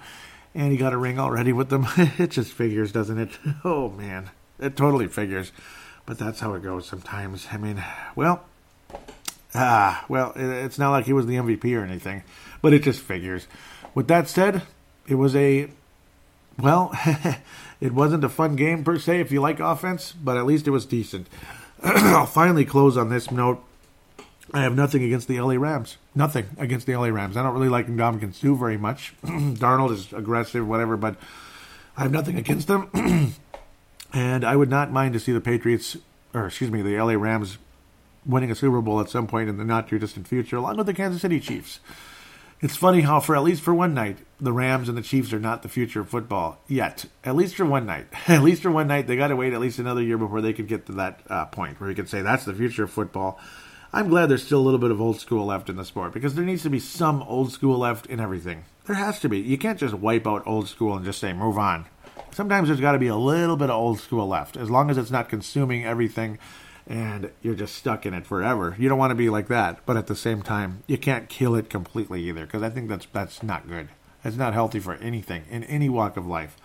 and 0.57 0.73
he 0.73 0.79
got 0.79 0.95
a 0.95 0.97
ring 0.97 1.19
already 1.21 1.53
with 1.53 1.69
them. 1.69 1.87
it 1.97 2.31
just 2.31 2.53
figures, 2.53 2.91
doesn't 2.91 3.19
it? 3.19 3.39
Oh 3.65 3.91
man, 3.91 4.31
it 4.59 4.77
totally 4.77 5.07
figures. 5.07 5.53
But 6.07 6.19
that's 6.19 6.41
how 6.41 6.55
it 6.55 6.63
goes 6.63 6.87
sometimes. 6.87 7.49
I 7.53 7.59
mean, 7.59 7.85
well, 8.15 8.45
ah, 9.57 10.05
well, 10.09 10.33
it's 10.37 10.79
not 10.79 10.91
like 10.91 11.07
he 11.07 11.13
was 11.13 11.27
the 11.27 11.37
MVP 11.37 11.77
or 11.77 11.85
anything, 11.85 12.23
but 12.63 12.73
it 12.73 12.83
just 12.83 13.01
figures. 13.01 13.47
With 13.95 14.09
that 14.09 14.29
said, 14.29 14.63
it 15.09 15.15
was 15.15 15.35
a 15.35 15.69
well, 16.59 16.91
it 17.81 17.93
wasn't 17.93 18.25
a 18.25 18.29
fun 18.29 18.57
game 18.57 18.85
per 18.85 18.99
se 18.99 19.21
if 19.21 19.31
you 19.31 19.41
like 19.41 19.61
offense, 19.61 20.13
but 20.13 20.37
at 20.37 20.47
least 20.47 20.67
it 20.67 20.71
was 20.71 20.87
decent. 20.87 21.29
I'll 21.83 22.27
finally 22.27 22.65
close 22.65 22.97
on 22.97 23.11
this 23.11 23.31
note. 23.31 23.63
I 24.55 24.63
have 24.63 24.77
nothing 24.77 25.03
against 25.03 25.29
the 25.29 25.41
LA 25.41 25.55
Rams. 25.55 25.97
Nothing 26.15 26.47
against 26.57 26.87
the 26.87 26.97
LA 26.97 27.09
Rams. 27.09 27.37
I 27.37 27.43
don't 27.43 27.53
really 27.53 27.69
like 27.69 27.89
Ndamukong 27.89 28.35
Suh 28.35 28.55
very 28.55 28.79
much. 28.79 29.15
Donald 29.59 29.93
is 29.93 30.13
aggressive, 30.13 30.67
whatever, 30.67 30.97
but 30.97 31.17
I 31.97 32.03
have 32.03 32.13
nothing 32.13 32.39
against 32.39 32.69
them. 32.69 33.35
and 34.13 34.45
I 34.45 34.57
would 34.57 34.71
not 34.71 34.93
mind 34.93 35.15
to 35.15 35.21
see 35.21 35.33
the 35.33 35.41
Patriots, 35.41 35.97
or 36.33 36.47
excuse 36.47 36.71
me, 36.71 36.81
the 36.81 36.97
LA 36.97 37.15
Rams 37.15 37.59
winning 38.27 38.51
a 38.51 38.55
Super 38.55 38.81
Bowl 38.81 39.01
at 39.01 39.11
some 39.11 39.27
point 39.27 39.49
in 39.49 39.57
the 39.57 39.65
not 39.65 39.89
too 39.89 39.99
distant 39.99 40.29
future, 40.29 40.57
along 40.57 40.77
with 40.77 40.87
the 40.87 40.95
Kansas 40.95 41.23
City 41.23 41.41
Chiefs. 41.41 41.81
It's 42.61 42.77
funny 42.77 43.03
how, 43.03 43.21
for 43.21 43.37
at 43.37 43.43
least 43.43 43.63
for 43.63 43.75
one 43.75 43.93
night, 43.93 44.19
the 44.41 44.53
Rams 44.53 44.89
and 44.89 44.97
the 44.97 45.03
Chiefs 45.03 45.33
are 45.35 45.39
not 45.39 45.63
the 45.63 45.69
future 45.69 46.01
of 46.01 46.09
football 46.09 46.59
yet. 46.67 47.05
At 47.23 47.37
least 47.37 47.55
for 47.55 47.67
one 47.67 47.85
night. 47.85 48.07
at 48.29 48.43
least 48.43 48.63
for 48.63 48.71
one 48.71 48.89
night, 48.89 49.07
they 49.07 49.17
got 49.17 49.29
to 49.29 49.37
wait 49.37 49.53
at 49.53 49.61
least 49.61 49.79
another 49.79 50.03
year 50.03 50.17
before 50.17 50.41
they 50.41 50.55
could 50.55 50.67
get 50.67 50.87
to 50.87 50.93
that 50.93 51.21
uh, 51.29 51.45
point 51.47 51.79
where 51.79 51.91
you 51.91 51.97
could 51.97 52.09
say 52.09 52.23
that's 52.23 52.47
the 52.47 52.55
future 52.55 52.85
of 52.85 52.91
football. 52.91 53.39
I'm 53.93 54.09
glad 54.09 54.27
there's 54.27 54.45
still 54.45 54.61
a 54.61 54.65
little 54.65 54.81
bit 54.81 54.91
of 54.91 55.01
old 55.01 55.21
school 55.21 55.47
left 55.47 55.69
in 55.69 55.77
the 55.77 55.85
sport 55.85 56.13
because 56.13 56.35
there 56.35 56.45
needs 56.45 56.63
to 56.63 56.71
be 56.71 56.81
some 56.81 57.23
old 57.23 57.53
school 57.53 57.79
left 57.79 58.07
in 58.07 58.21
everything. 58.21 58.65
There 58.87 58.97
has 58.97 59.21
to 59.21 59.29
be. 59.29 59.39
You 59.39 59.59
can't 59.59 59.79
just 59.79 59.95
wipe 59.95 60.27
out 60.27 60.47
old 60.47 60.69
school 60.69 60.97
and 60.97 61.05
just 61.05 61.21
say 61.21 61.33
move 61.35 61.59
on. 61.59 61.87
Sometimes 62.31 62.69
there's 62.69 62.81
got 62.81 62.93
to 62.93 62.99
be 62.99 63.07
a 63.07 63.17
little 63.17 63.57
bit 63.57 63.71
of 63.71 63.77
old 63.77 64.01
school 64.01 64.29
left, 64.29 64.57
as 64.57 64.71
long 64.71 64.91
as 64.91 64.99
it's 64.99 65.11
not 65.11 65.29
consuming 65.29 65.85
everything 65.85 66.39
and 66.87 67.31
you're 67.43 67.55
just 67.55 67.75
stuck 67.75 68.07
in 68.07 68.15
it 68.15 68.27
forever. 68.27 68.77
You 68.79 68.89
don't 68.89 68.99
want 68.99 69.11
to 69.11 69.17
be 69.17 69.29
like 69.29 69.49
that, 69.49 69.85
but 69.87 69.97
at 69.97 70.07
the 70.07 70.17
same 70.17 70.43
time, 70.43 70.83
you 70.87 70.99
can't 70.99 71.29
kill 71.29 71.55
it 71.55 71.69
completely 71.69 72.23
either 72.23 72.47
because 72.47 72.63
I 72.63 72.71
think 72.71 72.89
that's 72.89 73.07
that's 73.13 73.43
not 73.43 73.69
good. 73.69 73.89
It's 74.25 74.37
not 74.37 74.55
healthy 74.55 74.81
for 74.81 74.95
anything 74.95 75.45
in 75.51 75.65
any 75.65 75.89
walk 75.89 76.17
of 76.17 76.27
life. 76.27 76.57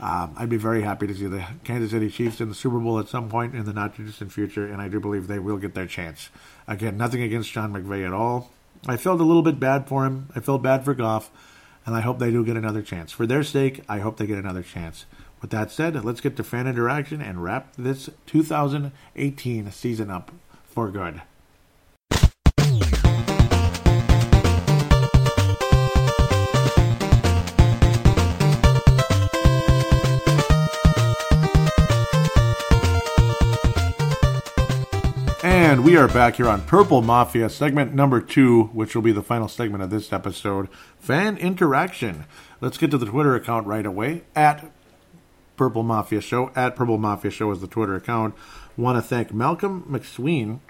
Um, 0.00 0.34
I'd 0.36 0.50
be 0.50 0.58
very 0.58 0.82
happy 0.82 1.06
to 1.06 1.14
see 1.14 1.26
the 1.26 1.44
Kansas 1.64 1.90
City 1.90 2.10
Chiefs 2.10 2.40
in 2.40 2.48
the 2.48 2.54
Super 2.54 2.78
Bowl 2.78 2.98
at 2.98 3.08
some 3.08 3.30
point 3.30 3.54
in 3.54 3.64
the 3.64 3.72
not 3.72 3.96
too 3.96 4.04
distant 4.04 4.32
future, 4.32 4.66
and 4.66 4.82
I 4.82 4.88
do 4.88 5.00
believe 5.00 5.26
they 5.26 5.38
will 5.38 5.56
get 5.56 5.74
their 5.74 5.86
chance. 5.86 6.28
Again, 6.66 6.96
nothing 6.96 7.22
against 7.22 7.52
John 7.52 7.72
McVay 7.72 8.06
at 8.06 8.12
all. 8.12 8.50
I 8.86 8.96
felt 8.96 9.20
a 9.20 9.24
little 9.24 9.42
bit 9.42 9.58
bad 9.58 9.88
for 9.88 10.04
him. 10.04 10.28
I 10.36 10.40
felt 10.40 10.62
bad 10.62 10.84
for 10.84 10.94
Goff, 10.94 11.30
and 11.86 11.96
I 11.96 12.00
hope 12.00 12.18
they 12.18 12.30
do 12.30 12.44
get 12.44 12.56
another 12.56 12.82
chance. 12.82 13.12
For 13.12 13.26
their 13.26 13.42
sake, 13.42 13.82
I 13.88 14.00
hope 14.00 14.18
they 14.18 14.26
get 14.26 14.38
another 14.38 14.62
chance. 14.62 15.06
With 15.40 15.50
that 15.50 15.70
said, 15.70 16.04
let's 16.04 16.20
get 16.20 16.36
to 16.36 16.44
fan 16.44 16.66
interaction 16.66 17.20
and 17.20 17.42
wrap 17.42 17.72
this 17.76 18.10
2018 18.26 19.70
season 19.70 20.10
up 20.10 20.32
for 20.64 20.90
good. 20.90 21.22
And 35.44 35.84
we 35.84 35.96
are 35.96 36.08
back 36.08 36.36
here 36.36 36.48
on 36.48 36.62
Purple 36.62 37.00
Mafia, 37.02 37.48
segment 37.48 37.94
number 37.94 38.20
two, 38.20 38.64
which 38.72 38.94
will 38.94 39.02
be 39.02 39.12
the 39.12 39.22
final 39.22 39.46
segment 39.46 39.84
of 39.84 39.90
this 39.90 40.12
episode 40.12 40.68
fan 40.98 41.36
interaction. 41.36 42.24
Let's 42.60 42.76
get 42.76 42.90
to 42.90 42.98
the 42.98 43.06
Twitter 43.06 43.36
account 43.36 43.66
right 43.66 43.86
away 43.86 44.22
at 44.34 44.72
Purple 45.58 45.82
Mafia 45.82 46.22
Show. 46.22 46.50
At 46.56 46.76
Purple 46.76 46.96
Mafia 46.96 47.30
Show 47.30 47.50
is 47.50 47.60
the 47.60 47.66
Twitter 47.66 47.94
account. 47.94 48.34
Want 48.76 48.96
to 48.96 49.02
thank 49.02 49.34
Malcolm 49.34 49.84
McSween 49.90 50.60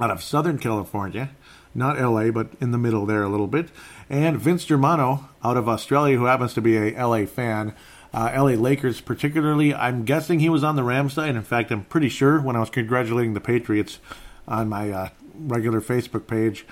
out 0.00 0.10
of 0.10 0.22
Southern 0.22 0.58
California, 0.58 1.30
not 1.74 2.00
LA, 2.00 2.30
but 2.30 2.48
in 2.60 2.72
the 2.72 2.78
middle 2.78 3.06
there 3.06 3.22
a 3.22 3.28
little 3.28 3.46
bit, 3.46 3.68
and 4.08 4.40
Vince 4.40 4.64
Germano 4.64 5.28
out 5.44 5.56
of 5.56 5.68
Australia, 5.68 6.16
who 6.16 6.24
happens 6.24 6.54
to 6.54 6.60
be 6.60 6.76
a 6.76 7.06
LA 7.06 7.26
fan. 7.26 7.74
Uh, 8.12 8.30
LA 8.32 8.52
Lakers, 8.52 9.00
particularly. 9.00 9.74
I'm 9.74 10.04
guessing 10.04 10.38
he 10.38 10.48
was 10.48 10.62
on 10.62 10.76
the 10.76 10.84
Rams 10.84 11.14
side. 11.14 11.34
In 11.34 11.42
fact, 11.42 11.72
I'm 11.72 11.84
pretty 11.84 12.08
sure 12.08 12.40
when 12.40 12.54
I 12.54 12.60
was 12.60 12.70
congratulating 12.70 13.34
the 13.34 13.40
Patriots 13.40 13.98
on 14.46 14.68
my 14.68 14.90
uh, 14.90 15.08
regular 15.36 15.80
Facebook 15.80 16.28
page, 16.28 16.64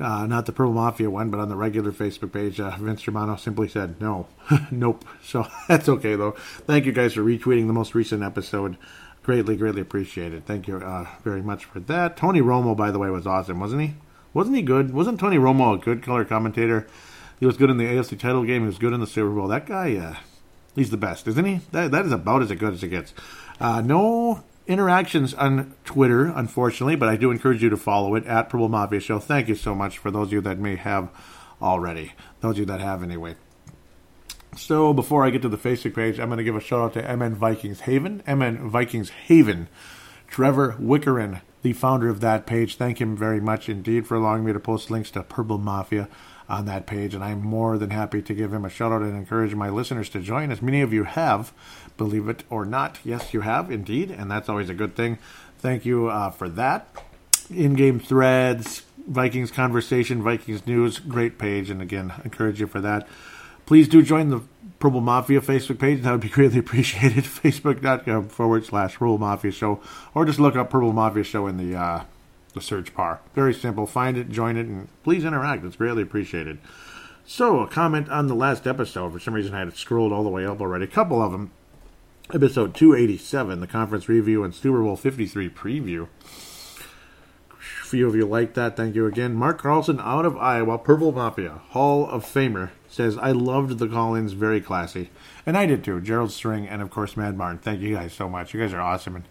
uh, 0.00 0.26
not 0.26 0.46
the 0.46 0.52
Purple 0.52 0.72
Mafia 0.72 1.10
one, 1.10 1.30
but 1.30 1.40
on 1.40 1.48
the 1.48 1.56
regular 1.56 1.92
Facebook 1.92 2.32
page, 2.32 2.60
uh, 2.60 2.76
Vince 2.78 3.02
Germano 3.02 3.36
simply 3.36 3.68
said 3.68 4.00
no, 4.00 4.26
nope. 4.70 5.04
So 5.22 5.46
that's 5.68 5.88
okay 5.88 6.14
though. 6.14 6.32
Thank 6.66 6.86
you 6.86 6.92
guys 6.92 7.14
for 7.14 7.22
retweeting 7.22 7.66
the 7.66 7.72
most 7.72 7.94
recent 7.94 8.22
episode. 8.22 8.76
Greatly, 9.22 9.56
greatly 9.56 9.82
appreciated. 9.82 10.46
Thank 10.46 10.68
you 10.68 10.78
uh, 10.78 11.06
very 11.22 11.42
much 11.42 11.66
for 11.66 11.80
that. 11.80 12.16
Tony 12.16 12.40
Romo, 12.40 12.76
by 12.76 12.90
the 12.90 12.98
way, 12.98 13.10
was 13.10 13.26
awesome, 13.26 13.60
wasn't 13.60 13.82
he? 13.82 13.94
Wasn't 14.32 14.56
he 14.56 14.62
good? 14.62 14.94
Wasn't 14.94 15.20
Tony 15.20 15.36
Romo 15.36 15.74
a 15.74 15.78
good 15.78 16.02
color 16.02 16.24
commentator? 16.24 16.86
He 17.38 17.46
was 17.46 17.56
good 17.56 17.70
in 17.70 17.76
the 17.76 17.84
AFC 17.84 18.18
title 18.18 18.44
game. 18.44 18.62
He 18.62 18.66
was 18.66 18.78
good 18.78 18.92
in 18.92 19.00
the 19.00 19.06
Super 19.06 19.30
Bowl. 19.30 19.48
That 19.48 19.66
guy, 19.66 19.96
uh, 19.96 20.16
he's 20.74 20.90
the 20.90 20.96
best, 20.96 21.28
isn't 21.28 21.44
he? 21.44 21.60
That, 21.72 21.90
that 21.90 22.06
is 22.06 22.12
about 22.12 22.42
as 22.42 22.50
good 22.52 22.72
as 22.72 22.82
it 22.82 22.88
gets. 22.88 23.12
Uh, 23.60 23.80
no 23.80 24.44
interactions 24.68 25.34
on 25.34 25.74
Twitter, 25.84 26.26
unfortunately, 26.26 26.94
but 26.94 27.08
I 27.08 27.16
do 27.16 27.30
encourage 27.30 27.62
you 27.62 27.70
to 27.70 27.76
follow 27.76 28.14
it 28.14 28.26
at 28.26 28.50
Purple 28.50 28.68
Mafia 28.68 29.00
Show. 29.00 29.18
Thank 29.18 29.48
you 29.48 29.54
so 29.54 29.74
much 29.74 29.98
for 29.98 30.10
those 30.10 30.28
of 30.28 30.34
you 30.34 30.40
that 30.42 30.58
may 30.58 30.76
have 30.76 31.10
already. 31.60 32.12
Those 32.40 32.52
of 32.52 32.58
you 32.58 32.64
that 32.66 32.80
have, 32.80 33.02
anyway. 33.02 33.34
So 34.56 34.92
before 34.92 35.24
I 35.24 35.30
get 35.30 35.42
to 35.42 35.48
the 35.48 35.56
Facebook 35.56 35.94
page, 35.94 36.20
I'm 36.20 36.28
going 36.28 36.38
to 36.38 36.44
give 36.44 36.56
a 36.56 36.60
shout 36.60 36.80
out 36.80 36.92
to 36.94 37.16
MN 37.16 37.34
Vikings 37.34 37.80
Haven. 37.80 38.22
MN 38.26 38.68
Vikings 38.68 39.10
Haven. 39.10 39.68
Trevor 40.26 40.76
Wickerin, 40.78 41.40
the 41.62 41.72
founder 41.72 42.08
of 42.08 42.20
that 42.20 42.46
page. 42.46 42.76
Thank 42.76 43.00
him 43.00 43.16
very 43.16 43.40
much 43.40 43.68
indeed 43.68 44.06
for 44.06 44.16
allowing 44.16 44.44
me 44.44 44.52
to 44.52 44.60
post 44.60 44.90
links 44.90 45.10
to 45.12 45.22
Purple 45.22 45.58
Mafia 45.58 46.08
on 46.48 46.64
that 46.64 46.86
page, 46.86 47.14
and 47.14 47.22
I'm 47.22 47.42
more 47.42 47.76
than 47.76 47.90
happy 47.90 48.22
to 48.22 48.34
give 48.34 48.54
him 48.54 48.64
a 48.64 48.70
shout 48.70 48.90
out 48.90 49.02
and 49.02 49.14
encourage 49.14 49.54
my 49.54 49.68
listeners 49.68 50.08
to 50.10 50.20
join, 50.20 50.50
as 50.50 50.62
many 50.62 50.80
of 50.80 50.92
you 50.92 51.04
have, 51.04 51.52
believe 51.98 52.28
it 52.28 52.42
or 52.48 52.64
not. 52.64 52.98
Yes, 53.04 53.34
you 53.34 53.42
have 53.42 53.70
indeed, 53.70 54.10
and 54.10 54.30
that's 54.30 54.48
always 54.48 54.70
a 54.70 54.74
good 54.74 54.96
thing. 54.96 55.18
Thank 55.58 55.84
you 55.84 56.08
uh, 56.08 56.30
for 56.30 56.48
that. 56.48 56.88
In 57.50 57.74
game 57.74 58.00
threads, 58.00 58.82
Vikings 59.06 59.50
conversation, 59.50 60.22
Vikings 60.22 60.66
news, 60.66 60.98
great 60.98 61.38
page, 61.38 61.68
and 61.68 61.82
again, 61.82 62.12
encourage 62.24 62.60
you 62.60 62.66
for 62.66 62.80
that. 62.80 63.06
Please 63.68 63.86
do 63.86 64.00
join 64.00 64.30
the 64.30 64.40
Purple 64.78 65.02
Mafia 65.02 65.42
Facebook 65.42 65.78
page. 65.78 66.00
That 66.00 66.12
would 66.12 66.22
be 66.22 66.30
greatly 66.30 66.58
appreciated. 66.58 67.24
Facebook.com 67.24 68.30
forward 68.30 68.64
slash 68.64 68.94
Purple 68.94 69.18
Mafia 69.18 69.50
Show, 69.52 69.82
or 70.14 70.24
just 70.24 70.40
look 70.40 70.56
up 70.56 70.70
Purple 70.70 70.94
Mafia 70.94 71.22
Show 71.22 71.46
in 71.46 71.58
the 71.58 71.78
uh, 71.78 72.04
the 72.54 72.62
search 72.62 72.94
bar. 72.94 73.20
Very 73.34 73.52
simple. 73.52 73.84
Find 73.84 74.16
it, 74.16 74.30
join 74.30 74.56
it, 74.56 74.64
and 74.64 74.88
please 75.04 75.22
interact. 75.22 75.66
It's 75.66 75.76
greatly 75.76 76.02
appreciated. 76.02 76.60
So, 77.26 77.60
a 77.60 77.68
comment 77.68 78.08
on 78.08 78.26
the 78.26 78.34
last 78.34 78.66
episode. 78.66 79.12
For 79.12 79.20
some 79.20 79.34
reason, 79.34 79.52
I 79.52 79.58
had 79.58 79.68
it 79.68 79.76
scrolled 79.76 80.14
all 80.14 80.24
the 80.24 80.30
way 80.30 80.46
up 80.46 80.62
already. 80.62 80.84
A 80.84 80.88
couple 80.88 81.20
of 81.20 81.32
them. 81.32 81.50
Episode 82.32 82.74
287, 82.74 83.60
the 83.60 83.66
conference 83.66 84.08
review 84.08 84.44
and 84.44 84.54
Super 84.54 84.80
Bowl 84.80 84.96
53 84.96 85.50
preview. 85.50 86.08
A 87.82 87.84
few 87.84 88.08
of 88.08 88.16
you 88.16 88.24
like 88.24 88.54
that. 88.54 88.78
Thank 88.78 88.94
you 88.94 89.04
again. 89.04 89.34
Mark 89.34 89.60
Carlson 89.60 90.00
out 90.00 90.24
of 90.24 90.38
Iowa, 90.38 90.78
Purple 90.78 91.12
Mafia, 91.12 91.60
Hall 91.68 92.08
of 92.08 92.24
Famer, 92.24 92.70
says, 92.88 93.18
I 93.18 93.32
loved 93.32 93.78
the 93.78 93.88
call 93.88 94.14
ins, 94.14 94.32
very 94.32 94.60
classy. 94.60 95.10
And 95.46 95.56
I 95.56 95.66
did 95.66 95.84
too. 95.84 96.00
Gerald 96.00 96.32
String 96.32 96.66
and, 96.66 96.82
of 96.82 96.90
course, 96.90 97.16
Mad 97.16 97.36
Martin. 97.36 97.58
Thank 97.58 97.80
you 97.80 97.94
guys 97.94 98.12
so 98.12 98.28
much. 98.28 98.54
You 98.54 98.60
guys 98.60 98.72
are 98.72 98.80
awesome. 98.80 99.16
And 99.16 99.24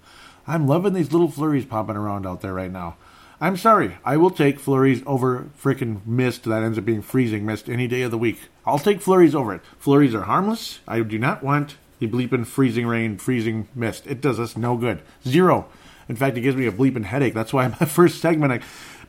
I'm 0.45 0.67
loving 0.67 0.93
these 0.93 1.11
little 1.11 1.29
flurries 1.29 1.65
popping 1.65 1.97
around 1.97 2.25
out 2.25 2.41
there 2.41 2.53
right 2.53 2.71
now. 2.71 2.95
I'm 3.39 3.57
sorry. 3.57 3.97
I 4.03 4.17
will 4.17 4.31
take 4.31 4.59
flurries 4.59 5.03
over 5.05 5.49
freaking 5.61 6.05
mist 6.07 6.45
that 6.45 6.63
ends 6.63 6.77
up 6.77 6.85
being 6.85 7.03
freezing 7.03 7.45
mist 7.45 7.69
any 7.69 7.87
day 7.87 8.01
of 8.01 8.11
the 8.11 8.17
week. 8.17 8.39
I'll 8.65 8.79
take 8.79 9.01
flurries 9.01 9.35
over 9.35 9.53
it. 9.53 9.61
Flurries 9.77 10.15
are 10.15 10.23
harmless. 10.23 10.79
I 10.87 11.01
do 11.01 11.19
not 11.19 11.43
want 11.43 11.77
the 11.99 12.07
bleeping 12.07 12.47
freezing 12.47 12.87
rain, 12.87 13.17
freezing 13.17 13.67
mist. 13.75 14.07
It 14.07 14.21
does 14.21 14.39
us 14.39 14.57
no 14.57 14.75
good. 14.75 15.01
Zero. 15.25 15.67
In 16.09 16.15
fact, 16.15 16.37
it 16.37 16.41
gives 16.41 16.57
me 16.57 16.65
a 16.65 16.71
bleeping 16.71 17.05
headache. 17.05 17.33
That's 17.35 17.53
why 17.53 17.67
my 17.79 17.85
first 17.85 18.21
segment 18.21 18.53
I 18.53 18.59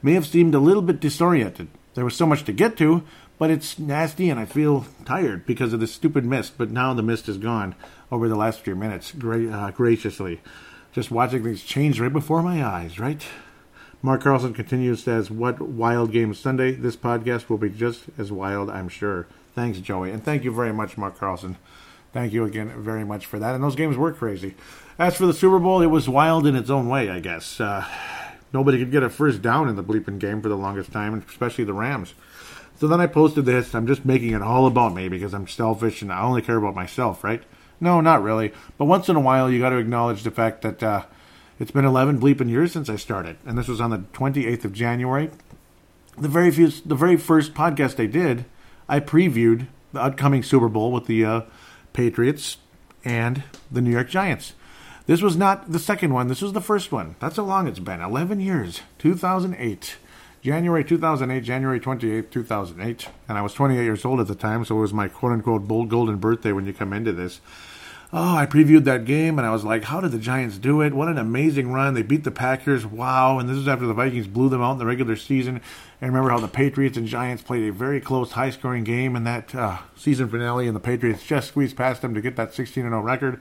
may 0.03 0.15
have 0.15 0.27
seemed 0.27 0.55
a 0.55 0.61
little 0.61 0.83
bit 0.83 1.01
disoriented. 1.01 1.69
There 1.95 2.05
was 2.05 2.17
so 2.17 2.27
much 2.27 2.45
to 2.45 2.53
get 2.53 2.77
to, 2.79 3.03
but 3.39 3.51
it's 3.51 3.78
nasty 3.78 4.30
and 4.30 4.39
I 4.39 4.45
feel 4.45 4.86
tired 5.05 5.47
because 5.47 5.72
of 5.72 5.80
the 5.80 5.86
stupid 5.86 6.24
mist. 6.24 6.55
But 6.59 6.70
now 6.70 6.93
the 6.95 7.03
mist 7.03 7.28
is 7.28 7.39
gone 7.39 7.74
over 8.11 8.28
the 8.28 8.36
last 8.36 8.61
few 8.61 8.74
minutes, 8.74 9.12
gra- 9.12 9.51
uh, 9.51 9.70
graciously. 9.70 10.41
Just 10.93 11.11
watching 11.11 11.45
things 11.45 11.62
change 11.62 12.01
right 12.01 12.12
before 12.12 12.43
my 12.43 12.64
eyes, 12.64 12.99
right? 12.99 13.22
Mark 14.01 14.22
Carlson 14.22 14.55
continues, 14.55 15.03
says, 15.03 15.30
What 15.30 15.61
wild 15.61 16.12
game 16.12 16.32
Sunday? 16.34 16.72
This 16.72 16.97
podcast 16.97 17.49
will 17.49 17.59
be 17.59 17.68
just 17.68 18.05
as 18.16 18.30
wild, 18.30 18.70
I'm 18.70 18.89
sure. 18.89 19.26
Thanks, 19.55 19.80
Joey. 19.80 20.11
And 20.12 20.24
thank 20.24 20.45
you 20.45 20.53
very 20.53 20.72
much, 20.72 20.97
Mark 20.97 21.18
Carlson. 21.18 21.57
Thank 22.12 22.32
you 22.32 22.45
again 22.45 22.72
very 22.82 23.05
much 23.05 23.26
for 23.26 23.39
that. 23.39 23.55
And 23.55 23.62
those 23.62 23.76
games 23.76 23.97
were 23.97 24.12
crazy. 24.12 24.55
As 24.99 25.16
for 25.16 25.26
the 25.26 25.34
Super 25.34 25.59
Bowl, 25.59 25.82
it 25.82 25.86
was 25.86 26.09
wild 26.09 26.47
in 26.47 26.57
its 26.57 26.70
own 26.70 26.89
way, 26.89 27.11
I 27.11 27.20
guess. 27.20 27.61
Uh, 27.61 27.84
nobody 28.53 28.78
could 28.78 28.91
get 28.91 29.03
a 29.03 29.11
first 29.11 29.43
down 29.43 29.68
in 29.68 29.76
the 29.76 29.84
bleeping 29.84 30.18
game 30.18 30.41
for 30.41 30.49
the 30.49 30.57
longest 30.57 30.91
time, 30.93 31.22
especially 31.28 31.64
the 31.64 31.74
Rams. 31.74 32.14
So 32.79 32.87
then 32.87 33.01
I 33.01 33.07
posted 33.07 33.45
this. 33.45 33.74
I'm 33.74 33.87
just 33.87 34.05
making 34.05 34.33
it 34.33 34.43
all 34.43 34.66
about 34.66 34.95
me 34.95 35.09
because 35.09 35.35
I'm 35.35 35.49
selfish 35.49 36.01
and 36.01 36.12
I 36.12 36.22
only 36.22 36.43
care 36.43 36.57
about 36.57 36.74
myself, 36.76 37.24
right? 37.24 37.43
No, 37.81 38.01
not 38.01 38.22
really. 38.22 38.53
But 38.76 38.85
once 38.87 39.09
in 39.09 39.16
a 39.16 39.20
while, 39.20 39.51
you 39.51 39.59
got 39.59 39.70
to 39.70 39.76
acknowledge 39.79 40.22
the 40.22 40.31
fact 40.31 40.62
that 40.62 40.83
uh, 40.83 41.03
it's 41.59 41.70
been 41.72 41.85
11 41.85 42.20
bleeping 42.20 42.49
years 42.49 42.72
since 42.72 42.89
I 42.89 42.97
started, 42.97 43.37
and 43.45 43.59
this 43.59 43.68
was 43.68 43.81
on 43.81 43.91
the 43.91 43.99
28th 43.99 44.64
of 44.64 44.72
January. 44.72 45.31
The 46.16 46.29
very 46.29 46.51
few, 46.51 46.68
the 46.68 46.95
very 46.95 47.16
first 47.16 47.55
podcast 47.55 48.03
I 48.03 48.07
did, 48.07 48.45
I 48.89 49.01
previewed 49.01 49.66
the 49.93 50.03
upcoming 50.03 50.43
Super 50.43 50.68
Bowl 50.68 50.93
with 50.93 51.07
the 51.07 51.24
uh, 51.24 51.41
Patriots 51.93 52.59
and 53.05 53.43
the 53.70 53.81
New 53.81 53.91
York 53.91 54.09
Giants. 54.09 54.55
This 55.07 55.22
was 55.22 55.37
not 55.37 55.72
the 55.72 55.79
second 55.79 56.12
one. 56.12 56.29
This 56.29 56.43
was 56.43 56.53
the 56.53 56.61
first 56.61 56.93
one. 56.93 57.16
That's 57.18 57.37
how 57.37 57.45
long 57.45 57.66
it's 57.66 57.79
been. 57.79 58.01
11 58.01 58.41
years. 58.41 58.83
2008. 58.99 59.97
January 60.49 60.83
2008, 60.83 61.45
January 61.45 61.79
28, 61.79 62.31
2008. 62.31 63.09
And 63.29 63.37
I 63.37 63.43
was 63.43 63.53
28 63.53 63.85
years 63.85 64.03
old 64.07 64.19
at 64.19 64.29
the 64.29 64.35
time, 64.35 64.65
so 64.65 64.79
it 64.79 64.81
was 64.81 64.95
my 64.95 65.07
quote 65.07 65.33
unquote 65.33 65.69
golden 65.69 66.17
birthday 66.17 66.53
when 66.53 66.65
you 66.65 66.73
come 66.73 66.95
into 66.95 67.13
this. 67.13 67.43
oh, 68.15 68.35
I 68.35 68.47
previewed 68.47 68.85
that 68.85 69.05
game 69.05 69.39
and 69.39 69.47
I 69.47 69.51
was 69.51 69.63
like, 69.63 69.85
how 69.85 70.01
did 70.01 70.13
the 70.13 70.19
Giants 70.19 70.57
do 70.57 70.81
it? 70.81 70.95
What 70.95 71.09
an 71.09 71.19
amazing 71.19 71.71
run. 71.71 71.93
They 71.93 72.01
beat 72.01 72.25
the 72.25 72.31
Packers. 72.31 72.87
Wow. 72.87 73.39
And 73.39 73.47
this 73.47 73.59
is 73.59 73.69
after 73.69 73.85
the 73.87 73.93
Vikings 73.93 74.27
blew 74.27 74.49
them 74.49 74.63
out 74.63 74.73
in 74.73 74.79
the 74.79 74.87
regular 74.87 75.17
season. 75.17 75.61
And 76.01 76.15
remember 76.15 76.31
how 76.31 76.41
the 76.41 76.49
Patriots 76.49 76.97
and 76.97 77.07
Giants 77.07 77.43
played 77.43 77.69
a 77.69 77.71
very 77.73 78.01
close, 78.01 78.33
high 78.33 78.49
scoring 78.49 78.85
game 78.85 79.17
in 79.17 79.25
that 79.25 79.55
uh, 79.55 79.81
season 79.97 80.31
finale, 80.31 80.67
and 80.67 80.75
the 80.75 80.81
Patriots 80.81 81.27
just 81.27 81.49
squeezed 81.49 81.77
past 81.77 82.01
them 82.01 82.15
to 82.15 82.23
get 82.23 82.37
that 82.37 82.55
16 82.55 82.85
0 82.85 83.01
record. 83.03 83.39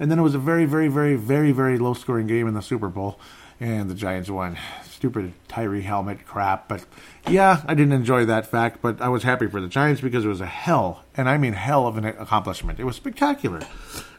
And 0.00 0.10
then 0.10 0.18
it 0.18 0.22
was 0.22 0.34
a 0.34 0.40
very, 0.40 0.64
very, 0.64 0.88
very, 0.88 1.14
very, 1.14 1.52
very 1.52 1.78
low 1.78 1.94
scoring 1.94 2.26
game 2.26 2.48
in 2.48 2.54
the 2.54 2.62
Super 2.62 2.88
Bowl. 2.88 3.20
And 3.60 3.90
the 3.90 3.94
Giants 3.94 4.30
won. 4.30 4.56
Stupid 4.84 5.34
Tyree 5.46 5.82
helmet 5.82 6.26
crap. 6.26 6.66
But 6.66 6.86
yeah, 7.28 7.62
I 7.66 7.74
didn't 7.74 7.92
enjoy 7.92 8.24
that 8.24 8.46
fact, 8.46 8.80
but 8.80 9.00
I 9.00 9.08
was 9.08 9.22
happy 9.22 9.46
for 9.46 9.60
the 9.60 9.68
Giants 9.68 10.00
because 10.00 10.24
it 10.24 10.28
was 10.28 10.40
a 10.40 10.46
hell, 10.46 11.04
and 11.14 11.28
I 11.28 11.36
mean 11.36 11.52
hell 11.52 11.86
of 11.86 11.98
an 11.98 12.06
accomplishment. 12.06 12.80
It 12.80 12.84
was 12.84 12.96
spectacular. 12.96 13.60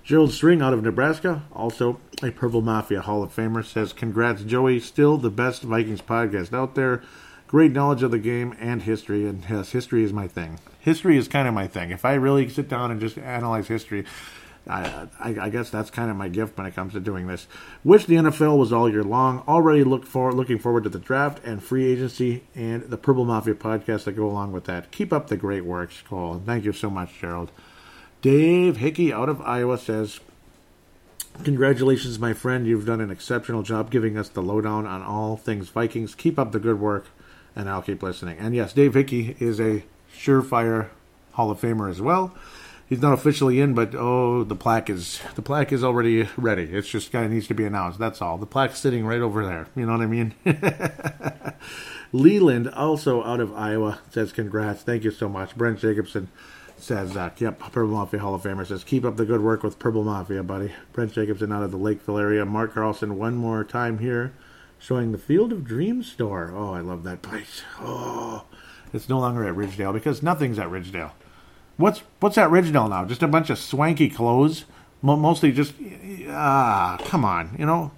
Gerald 0.04 0.32
String 0.32 0.62
out 0.62 0.74
of 0.74 0.84
Nebraska, 0.84 1.44
also 1.54 2.00
a 2.24 2.32
Purple 2.32 2.62
Mafia 2.62 3.02
Hall 3.02 3.24
of 3.24 3.36
Famer, 3.36 3.64
says, 3.64 3.94
Congrats, 3.94 4.44
Joey. 4.44 4.80
Still 4.80 5.18
the 5.18 5.30
best 5.30 5.62
Vikings 5.62 6.02
podcast 6.02 6.54
out 6.54 6.76
there. 6.76 7.04
Great 7.48 7.72
knowledge 7.72 8.02
of 8.02 8.12
the 8.12 8.18
game 8.20 8.56
and 8.60 8.82
history, 8.84 9.28
and 9.28 9.46
yes, 9.50 9.72
history 9.72 10.04
is 10.04 10.14
my 10.14 10.28
thing. 10.28 10.60
History 10.80 11.18
is 11.18 11.28
kind 11.28 11.48
of 11.48 11.54
my 11.54 11.68
thing. 11.68 11.92
If 11.92 12.06
I 12.06 12.14
really 12.14 12.48
sit 12.50 12.68
down 12.68 12.92
and 12.92 13.00
just 13.00 13.18
analyze 13.18 13.68
history, 13.68 14.06
I, 14.68 15.08
I, 15.20 15.50
guess 15.50 15.72
that's 15.72 15.90
kind 15.90 16.12
of 16.12 16.18
my 16.18 16.28
gift 16.28 16.56
when 16.56 16.68
it 16.68 16.76
comes 16.76 16.94
to 16.94 17.00
doing 17.00 17.26
this. 17.26 17.48
Wish 17.84 18.06
the 18.06 18.16
NFL 18.16 18.60
was 18.60 18.72
all 18.72 18.90
year 18.90 19.04
long. 19.04 19.44
Already 19.48 19.84
look 19.84 20.06
for 20.06 20.32
looking 20.32 20.60
forward 20.60 20.84
to 20.84 20.90
the 20.90 21.00
draft 21.00 21.44
and 21.44 21.64
free 21.64 21.92
agency 21.92 22.44
and 22.54 22.84
the 22.84 22.98
Purple 22.98 23.26
Mafia 23.26 23.56
podcast 23.56 24.04
that 24.04 24.12
go 24.12 24.28
along 24.28 24.52
with 24.52 24.66
that. 24.66 24.92
Keep 24.92 25.12
up 25.12 25.28
the 25.28 25.38
great 25.38 25.66
work, 25.66 25.92
Cole. 26.08 26.42
Thank 26.46 26.64
you 26.64 26.74
so 26.74 26.92
much, 26.92 27.20
Gerald. 27.20 27.52
Dave 28.22 28.78
Hickey 28.78 29.12
out 29.12 29.30
of 29.30 29.42
Iowa 29.42 29.80
says, 29.80 30.20
Congratulations, 31.44 32.20
my 32.20 32.34
friend. 32.34 32.68
You've 32.68 32.86
done 32.86 33.02
an 33.02 33.10
exceptional 33.10 33.64
job 33.64 33.90
giving 33.90 34.16
us 34.16 34.30
the 34.30 34.44
lowdown 34.44 34.86
on 34.86 35.02
all 35.02 35.38
things 35.38 35.70
Vikings. 35.70 36.14
Keep 36.14 36.38
up 36.38 36.52
the 36.52 36.60
good 36.60 36.80
work, 36.80 37.08
and 37.56 37.68
I'll 37.68 37.82
keep 37.82 38.04
listening. 38.04 38.38
And 38.38 38.54
yes, 38.54 38.74
Dave 38.74 38.94
Hickey 38.94 39.36
is 39.40 39.60
a 39.60 39.84
surefire 40.16 40.90
Hall 41.32 41.50
of 41.50 41.60
Famer 41.60 41.90
as 41.90 42.02
well 42.02 42.36
he's 42.92 43.02
not 43.02 43.14
officially 43.14 43.62
in, 43.62 43.74
but 43.74 43.96
oh, 43.96 44.44
the 44.44 44.56
plaque 44.56 44.90
is 44.90 45.22
the 45.36 45.42
plaque 45.42 45.72
is 45.72 45.82
already 45.82 46.28
ready. 46.36 46.64
It's 46.64 46.90
just 46.90 47.10
kind 47.10 47.24
of 47.24 47.32
needs 47.32 47.48
to 47.48 47.54
be 47.54 47.64
announced. 47.64 47.98
That's 47.98 48.22
all. 48.22 48.38
The 48.38 48.46
plaque's 48.46 48.80
sitting 48.80 49.06
right 49.06 49.22
over 49.22 49.46
there. 49.46 49.68
You 49.78 49.86
know 49.86 49.94
what 49.94 50.02
I 50.02 50.08
mean? 50.08 50.36
Leland, 52.12 52.70
also 52.70 53.24
out 53.24 53.40
of 53.40 53.56
Iowa, 53.56 54.00
says 54.10 54.34
congrats. 54.34 54.84
Thank 54.84 55.06
you 55.06 55.12
so 55.12 55.30
much. 55.30 55.56
Brent 55.56 55.80
Jacobson 55.80 56.28
says, 56.76 57.16
uh, 57.16 57.30
yep, 57.38 57.60
Purple 57.60 57.88
Mafia 57.88 58.20
Hall 58.20 58.36
of 58.36 58.42
Famer 58.42 58.68
says, 58.68 58.84
keep 58.84 59.06
up 59.06 59.16
the 59.16 59.24
good 59.24 59.40
work 59.40 59.64
with 59.64 59.80
Purple 59.80 60.04
Mafia, 60.04 60.44
buddy. 60.44 60.74
Brent 60.92 61.14
Jacobson 61.14 61.54
out 61.54 61.64
of 61.64 61.72
the 61.72 61.78
Lakeville 61.78 62.18
area. 62.18 62.46
Mark 62.46 62.74
Carlson, 62.74 63.18
one 63.18 63.36
more 63.38 63.64
time 63.64 64.00
here, 64.00 64.34
showing 64.78 65.14
the 65.14 65.18
Field 65.18 65.54
of 65.54 65.64
Dreams 65.64 66.12
store. 66.12 66.52
Oh, 66.54 66.74
I 66.74 66.82
love 66.82 67.04
that 67.04 67.22
place. 67.22 67.62
Oh, 67.80 68.44
it's 68.92 69.08
no 69.08 69.20
longer 69.20 69.46
at 69.46 69.56
Ridgedale 69.56 69.94
because 69.94 70.22
nothing's 70.22 70.60
at 70.60 70.68
Ridgedale. 70.68 71.12
What's 71.82 72.00
what's 72.20 72.36
that 72.36 72.50
Ridgedale 72.50 72.90
now? 72.90 73.06
Just 73.06 73.24
a 73.24 73.28
bunch 73.28 73.50
of 73.50 73.58
swanky 73.58 74.10
clothes, 74.10 74.66
mostly 75.02 75.52
just 75.52 75.74
ah, 76.30 76.98
come 77.06 77.26
on, 77.26 77.56
you 77.58 77.66
know. 77.66 77.92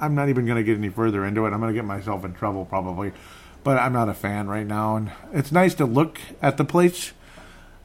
I'm 0.00 0.14
not 0.14 0.28
even 0.28 0.44
going 0.46 0.56
to 0.56 0.64
get 0.64 0.76
any 0.76 0.88
further 0.88 1.24
into 1.24 1.46
it. 1.46 1.52
I'm 1.52 1.60
going 1.60 1.72
to 1.72 1.78
get 1.78 1.84
myself 1.84 2.24
in 2.24 2.34
trouble 2.34 2.64
probably, 2.64 3.12
but 3.62 3.78
I'm 3.78 3.92
not 3.92 4.08
a 4.08 4.14
fan 4.14 4.48
right 4.48 4.66
now. 4.66 4.96
And 4.96 5.12
it's 5.32 5.52
nice 5.52 5.74
to 5.74 5.84
look 5.84 6.18
at 6.42 6.56
the 6.56 6.64
place, 6.64 7.12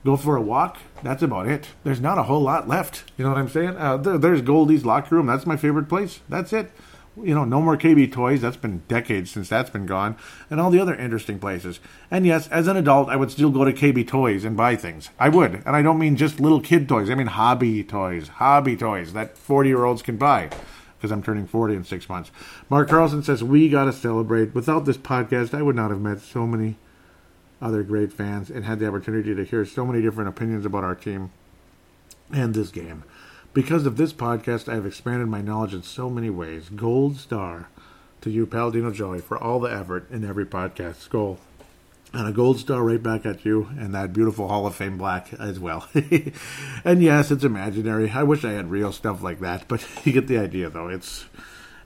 go 0.04 0.18
for 0.18 0.36
a 0.36 0.42
walk. 0.42 0.78
That's 1.04 1.22
about 1.22 1.48
it. 1.48 1.68
There's 1.84 2.02
not 2.02 2.18
a 2.18 2.24
whole 2.24 2.42
lot 2.42 2.68
left. 2.68 3.04
You 3.18 3.24
know 3.24 3.32
what 3.32 3.40
I'm 3.40 3.50
saying? 3.50 3.78
Uh, 3.78 3.98
there, 3.98 4.18
there's 4.18 4.42
Goldie's 4.42 4.86
locker 4.86 5.16
room. 5.16 5.28
That's 5.28 5.46
my 5.46 5.58
favorite 5.58 5.88
place. 5.90 6.22
That's 6.30 6.54
it 6.54 6.72
you 7.18 7.36
know, 7.36 7.46
no 7.46 7.62
more 7.62 7.78
KB 7.78 8.12
Toys. 8.12 8.42
That's 8.42 8.58
been 8.58 8.84
decades 8.88 9.32
since 9.32 9.50
that's 9.50 9.70
been 9.70 9.86
gone, 9.86 10.18
and 10.50 10.60
all 10.60 10.72
the 10.72 10.80
other 10.80 10.96
interesting 10.96 11.40
places. 11.40 11.80
And 12.10 12.26
yes, 12.26 12.48
as 12.50 12.68
an 12.68 12.78
adult, 12.78 13.10
I 13.10 13.16
would 13.16 13.32
still 13.32 13.50
go 13.50 13.66
to 13.66 13.74
KB 13.74 14.08
Toys 14.08 14.46
and 14.46 14.56
buy 14.56 14.76
things. 14.76 15.10
I 15.20 15.30
would, 15.30 15.64
and 15.66 15.76
I 15.76 15.82
don't 15.82 16.00
mean 16.00 16.16
just 16.16 16.40
little 16.40 16.62
kid 16.62 16.88
toys. 16.88 17.10
I 17.10 17.16
mean 17.16 17.28
hobby 17.28 17.84
toys, 17.84 18.28
hobby 18.28 18.76
toys 18.76 19.14
that 19.14 19.38
forty-year-olds 19.38 20.02
can 20.02 20.18
buy. 20.18 20.50
Because 20.98 21.12
I'm 21.14 21.24
turning 21.24 21.48
40 21.48 21.76
in 21.76 21.84
six 21.86 22.10
months. 22.10 22.30
Mark 22.70 22.90
Carlson 22.90 23.24
says, 23.24 23.42
We 23.42 23.70
got 23.70 23.86
to 23.86 23.94
celebrate. 23.94 24.54
Without 24.54 24.84
this 24.84 24.98
podcast, 24.98 25.58
I 25.58 25.62
would 25.62 25.78
not 25.78 25.92
have 25.92 26.02
met 26.02 26.20
so 26.20 26.46
many 26.46 26.76
other 27.62 27.84
great 27.84 28.12
fans 28.12 28.50
and 28.50 28.66
had 28.66 28.80
the 28.80 28.88
opportunity 28.88 29.34
to 29.34 29.46
hear 29.46 29.66
so 29.66 29.86
many 29.86 30.02
different 30.02 30.30
opinions 30.30 30.66
about 30.66 30.84
our 30.84 30.96
team 30.96 31.32
and 32.32 32.54
this 32.54 32.70
game. 32.70 33.04
Because 33.52 33.88
of 33.88 33.98
this 33.98 34.14
podcast, 34.14 34.72
I 34.72 34.76
have 34.76 34.86
expanded 34.86 35.28
my 35.28 35.42
knowledge 35.42 35.74
in 35.74 35.82
so 35.82 36.08
many 36.08 36.30
ways. 36.30 36.70
Gold 36.70 37.18
star 37.18 37.68
to 38.22 38.30
you, 38.30 38.46
Paladino 38.46 38.92
Joey, 38.92 39.20
for 39.22 39.38
all 39.38 39.60
the 39.60 39.74
effort 39.74 40.10
in 40.12 40.24
every 40.24 40.46
podcast. 40.46 41.10
Goal. 41.10 41.40
And 42.14 42.28
a 42.28 42.32
gold 42.32 42.60
star 42.60 42.84
right 42.84 43.02
back 43.02 43.26
at 43.26 43.46
you, 43.46 43.70
and 43.78 43.94
that 43.94 44.14
beautiful 44.14 44.48
Hall 44.48 44.68
of 44.68 44.76
Fame 44.76 44.98
black 44.98 45.34
as 45.34 45.60
well. 45.60 45.88
and 46.84 47.02
yes, 47.02 47.32
it's 47.32 47.44
imaginary. 47.44 48.12
I 48.12 48.24
wish 48.24 48.46
I 48.46 48.52
had 48.52 48.70
real 48.70 48.92
stuff 48.92 49.24
like 49.24 49.40
that, 49.40 49.68
but 49.68 49.86
you 50.04 50.12
get 50.12 50.28
the 50.28 50.38
idea, 50.38 50.70
though. 50.70 50.88
It's 50.88 51.26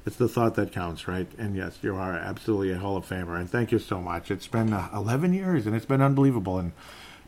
it's 0.05 0.17
the 0.17 0.27
thought 0.27 0.55
that 0.55 0.73
counts, 0.73 1.07
right? 1.07 1.27
And 1.37 1.55
yes, 1.55 1.77
you 1.81 1.95
are 1.95 2.13
absolutely 2.13 2.71
a 2.71 2.77
Hall 2.77 2.97
of 2.97 3.07
Famer, 3.07 3.39
and 3.39 3.49
thank 3.49 3.71
you 3.71 3.79
so 3.79 4.01
much. 4.01 4.31
It's 4.31 4.47
been 4.47 4.73
uh, 4.73 4.89
11 4.93 5.33
years, 5.33 5.65
and 5.65 5.75
it's 5.75 5.85
been 5.85 6.01
unbelievable. 6.01 6.57
And 6.57 6.73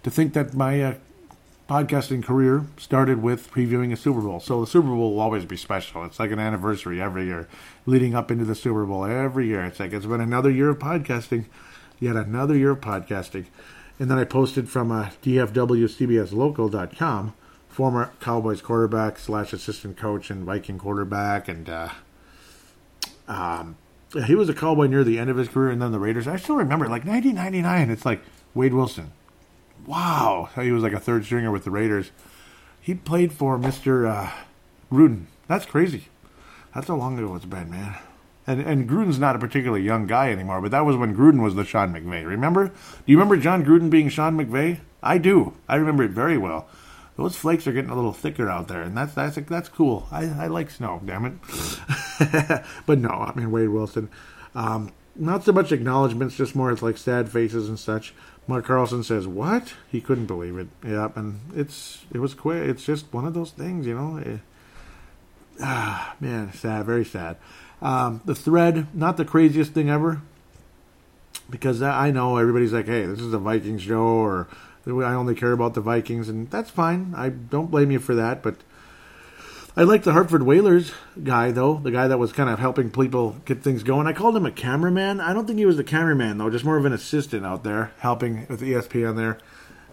to 0.03 0.09
think 0.09 0.33
that 0.33 0.53
my 0.53 0.81
uh, 0.81 0.93
podcasting 1.69 2.23
career 2.23 2.65
started 2.77 3.21
with 3.21 3.51
previewing 3.51 3.91
a 3.91 3.97
Super 3.97 4.21
Bowl. 4.21 4.39
So 4.39 4.61
the 4.61 4.67
Super 4.67 4.89
Bowl 4.89 5.13
will 5.13 5.19
always 5.19 5.45
be 5.45 5.57
special. 5.57 6.03
It's 6.05 6.19
like 6.19 6.31
an 6.31 6.39
anniversary 6.39 7.01
every 7.01 7.25
year, 7.25 7.47
leading 7.85 8.13
up 8.13 8.31
into 8.31 8.45
the 8.45 8.55
Super 8.55 8.85
Bowl 8.85 9.05
every 9.05 9.47
year. 9.47 9.65
It's 9.65 9.79
like 9.79 9.93
it's 9.93 10.05
been 10.05 10.21
another 10.21 10.51
year 10.51 10.69
of 10.69 10.79
podcasting, 10.79 11.45
yet 11.99 12.15
another 12.15 12.55
year 12.55 12.71
of 12.71 12.81
podcasting. 12.81 13.45
And 13.99 14.11
then 14.11 14.17
I 14.17 14.25
posted 14.25 14.69
from 14.69 14.91
uh, 14.91 15.09
DFWCBSLocal.com, 15.23 17.33
former 17.69 18.11
Cowboys 18.19 18.61
quarterback 18.61 19.17
slash 19.17 19.53
assistant 19.53 19.97
coach 19.97 20.29
and 20.29 20.43
Viking 20.43 20.77
quarterback, 20.77 21.47
and 21.47 21.69
uh, 21.69 21.89
um, 23.27 23.77
he 24.27 24.35
was 24.35 24.49
a 24.49 24.53
Cowboy 24.53 24.87
near 24.87 25.03
the 25.03 25.17
end 25.17 25.29
of 25.29 25.37
his 25.37 25.47
career, 25.47 25.71
and 25.71 25.81
then 25.81 25.91
the 25.91 25.99
Raiders. 25.99 26.27
I 26.27 26.35
still 26.35 26.57
remember, 26.57 26.85
like 26.85 27.05
1999. 27.05 27.89
It's 27.89 28.05
like 28.05 28.21
Wade 28.53 28.73
Wilson, 28.73 29.11
wow, 29.87 30.49
he 30.55 30.71
was 30.71 30.83
like 30.83 30.93
a 30.93 30.99
third 30.99 31.25
stringer 31.25 31.51
with 31.51 31.63
the 31.63 31.71
Raiders. 31.71 32.11
He 32.81 32.93
played 32.93 33.33
for 33.33 33.57
Mr. 33.57 34.09
Uh, 34.09 34.31
Gruden. 34.91 35.25
That's 35.47 35.65
crazy. 35.65 36.05
That's 36.73 36.87
how 36.87 36.95
long 36.95 37.17
ago 37.17 37.35
it's 37.35 37.45
been, 37.45 37.69
man. 37.69 37.95
And 38.47 38.61
and 38.61 38.89
Gruden's 38.89 39.17
not 39.17 39.35
a 39.35 39.39
particularly 39.39 39.83
young 39.83 40.05
guy 40.05 40.31
anymore, 40.31 40.61
but 40.61 40.71
that 40.71 40.85
was 40.85 40.95
when 40.95 41.15
Gruden 41.15 41.41
was 41.41 41.55
the 41.55 41.65
Sean 41.65 41.93
McVay. 41.93 42.25
Remember? 42.25 42.67
Do 42.67 42.73
you 43.07 43.17
remember 43.17 43.37
Jon 43.37 43.65
Gruden 43.65 43.89
being 43.89 44.09
Sean 44.09 44.37
McVay? 44.37 44.81
I 45.01 45.17
do. 45.17 45.53
I 45.67 45.75
remember 45.75 46.03
it 46.03 46.11
very 46.11 46.37
well. 46.37 46.67
Those 47.17 47.35
flakes 47.35 47.65
are 47.65 47.71
getting 47.71 47.89
a 47.89 47.95
little 47.95 48.13
thicker 48.13 48.49
out 48.49 48.67
there, 48.67 48.81
and 48.81 48.95
that's 48.95 49.13
that's 49.13 49.37
that's 49.47 49.69
cool. 49.69 50.07
I, 50.11 50.25
I 50.25 50.47
like 50.47 50.69
snow, 50.69 51.01
damn 51.03 51.25
it. 51.25 52.63
but 52.85 52.99
no, 52.99 53.09
I 53.09 53.33
mean 53.33 53.51
Wade 53.51 53.69
Wilson. 53.69 54.09
Um, 54.53 54.91
not 55.15 55.43
so 55.43 55.51
much 55.51 55.71
acknowledgments, 55.71 56.35
just 56.35 56.55
more 56.55 56.71
it's 56.71 56.81
like 56.81 56.97
sad 56.97 57.31
faces 57.31 57.69
and 57.69 57.79
such. 57.79 58.13
Mark 58.47 58.65
Carlson 58.65 59.03
says, 59.03 59.27
"What?" 59.27 59.73
He 59.91 60.01
couldn't 60.01 60.27
believe 60.27 60.57
it. 60.57 60.67
Yep, 60.85 61.17
and 61.17 61.39
it's 61.55 62.05
it 62.13 62.19
was 62.19 62.33
quick. 62.33 62.67
It's 62.67 62.85
just 62.85 63.11
one 63.11 63.25
of 63.25 63.33
those 63.33 63.51
things, 63.51 63.87
you 63.87 63.95
know. 63.95 64.17
It, 64.17 64.39
ah, 65.61 66.15
man, 66.19 66.53
sad, 66.53 66.85
very 66.85 67.05
sad. 67.05 67.37
Um, 67.81 68.21
the 68.25 68.35
thread, 68.35 68.87
not 68.93 69.17
the 69.17 69.25
craziest 69.25 69.73
thing 69.73 69.89
ever, 69.89 70.21
because 71.49 71.81
I 71.81 72.11
know 72.11 72.37
everybody's 72.37 72.73
like, 72.73 72.85
"Hey, 72.85 73.05
this 73.05 73.19
is 73.19 73.33
a 73.33 73.39
Vikings 73.39 73.81
show," 73.81 74.03
or 74.03 74.47
"I 74.85 75.13
only 75.13 75.35
care 75.35 75.51
about 75.51 75.73
the 75.73 75.81
Vikings," 75.81 76.29
and 76.29 76.49
that's 76.51 76.69
fine. 76.69 77.13
I 77.17 77.29
don't 77.29 77.71
blame 77.71 77.91
you 77.91 77.99
for 77.99 78.13
that, 78.13 78.43
but 78.43 78.57
I 79.77 79.83
like 79.83 80.03
the 80.03 80.13
Hartford 80.13 80.43
Whalers 80.43 80.93
guy 81.21 81.51
though, 81.51 81.75
the 81.75 81.91
guy 81.91 82.07
that 82.07 82.17
was 82.17 82.31
kind 82.31 82.49
of 82.49 82.59
helping 82.59 82.89
people 82.89 83.35
get 83.43 83.61
things 83.61 83.83
going. 83.83 84.07
I 84.07 84.13
called 84.13 84.37
him 84.37 84.45
a 84.45 84.51
cameraman. 84.51 85.19
I 85.19 85.33
don't 85.33 85.45
think 85.45 85.59
he 85.59 85.65
was 85.65 85.75
the 85.75 85.83
cameraman 85.83 86.37
though, 86.37 86.49
just 86.49 86.63
more 86.63 86.77
of 86.77 86.85
an 86.85 86.93
assistant 86.93 87.45
out 87.45 87.65
there 87.65 87.91
helping 87.99 88.47
with 88.47 88.61
ESPN 88.61 89.17
there. 89.17 89.37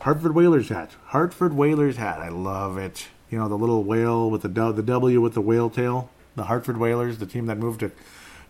Hartford 0.02 0.36
Whalers 0.36 0.68
hat. 0.68 0.92
Hartford 1.06 1.54
Whalers 1.54 1.96
hat. 1.96 2.20
I 2.20 2.28
love 2.28 2.78
it. 2.78 3.08
You 3.28 3.38
know 3.38 3.48
the 3.48 3.58
little 3.58 3.82
whale 3.82 4.30
with 4.30 4.42
the 4.42 4.48
the 4.48 4.82
W 4.84 5.20
with 5.20 5.34
the 5.34 5.40
whale 5.40 5.68
tail. 5.68 6.10
The 6.36 6.44
Hartford 6.44 6.76
Whalers, 6.76 7.18
the 7.18 7.26
team 7.26 7.46
that 7.46 7.58
moved 7.58 7.80
to 7.80 7.90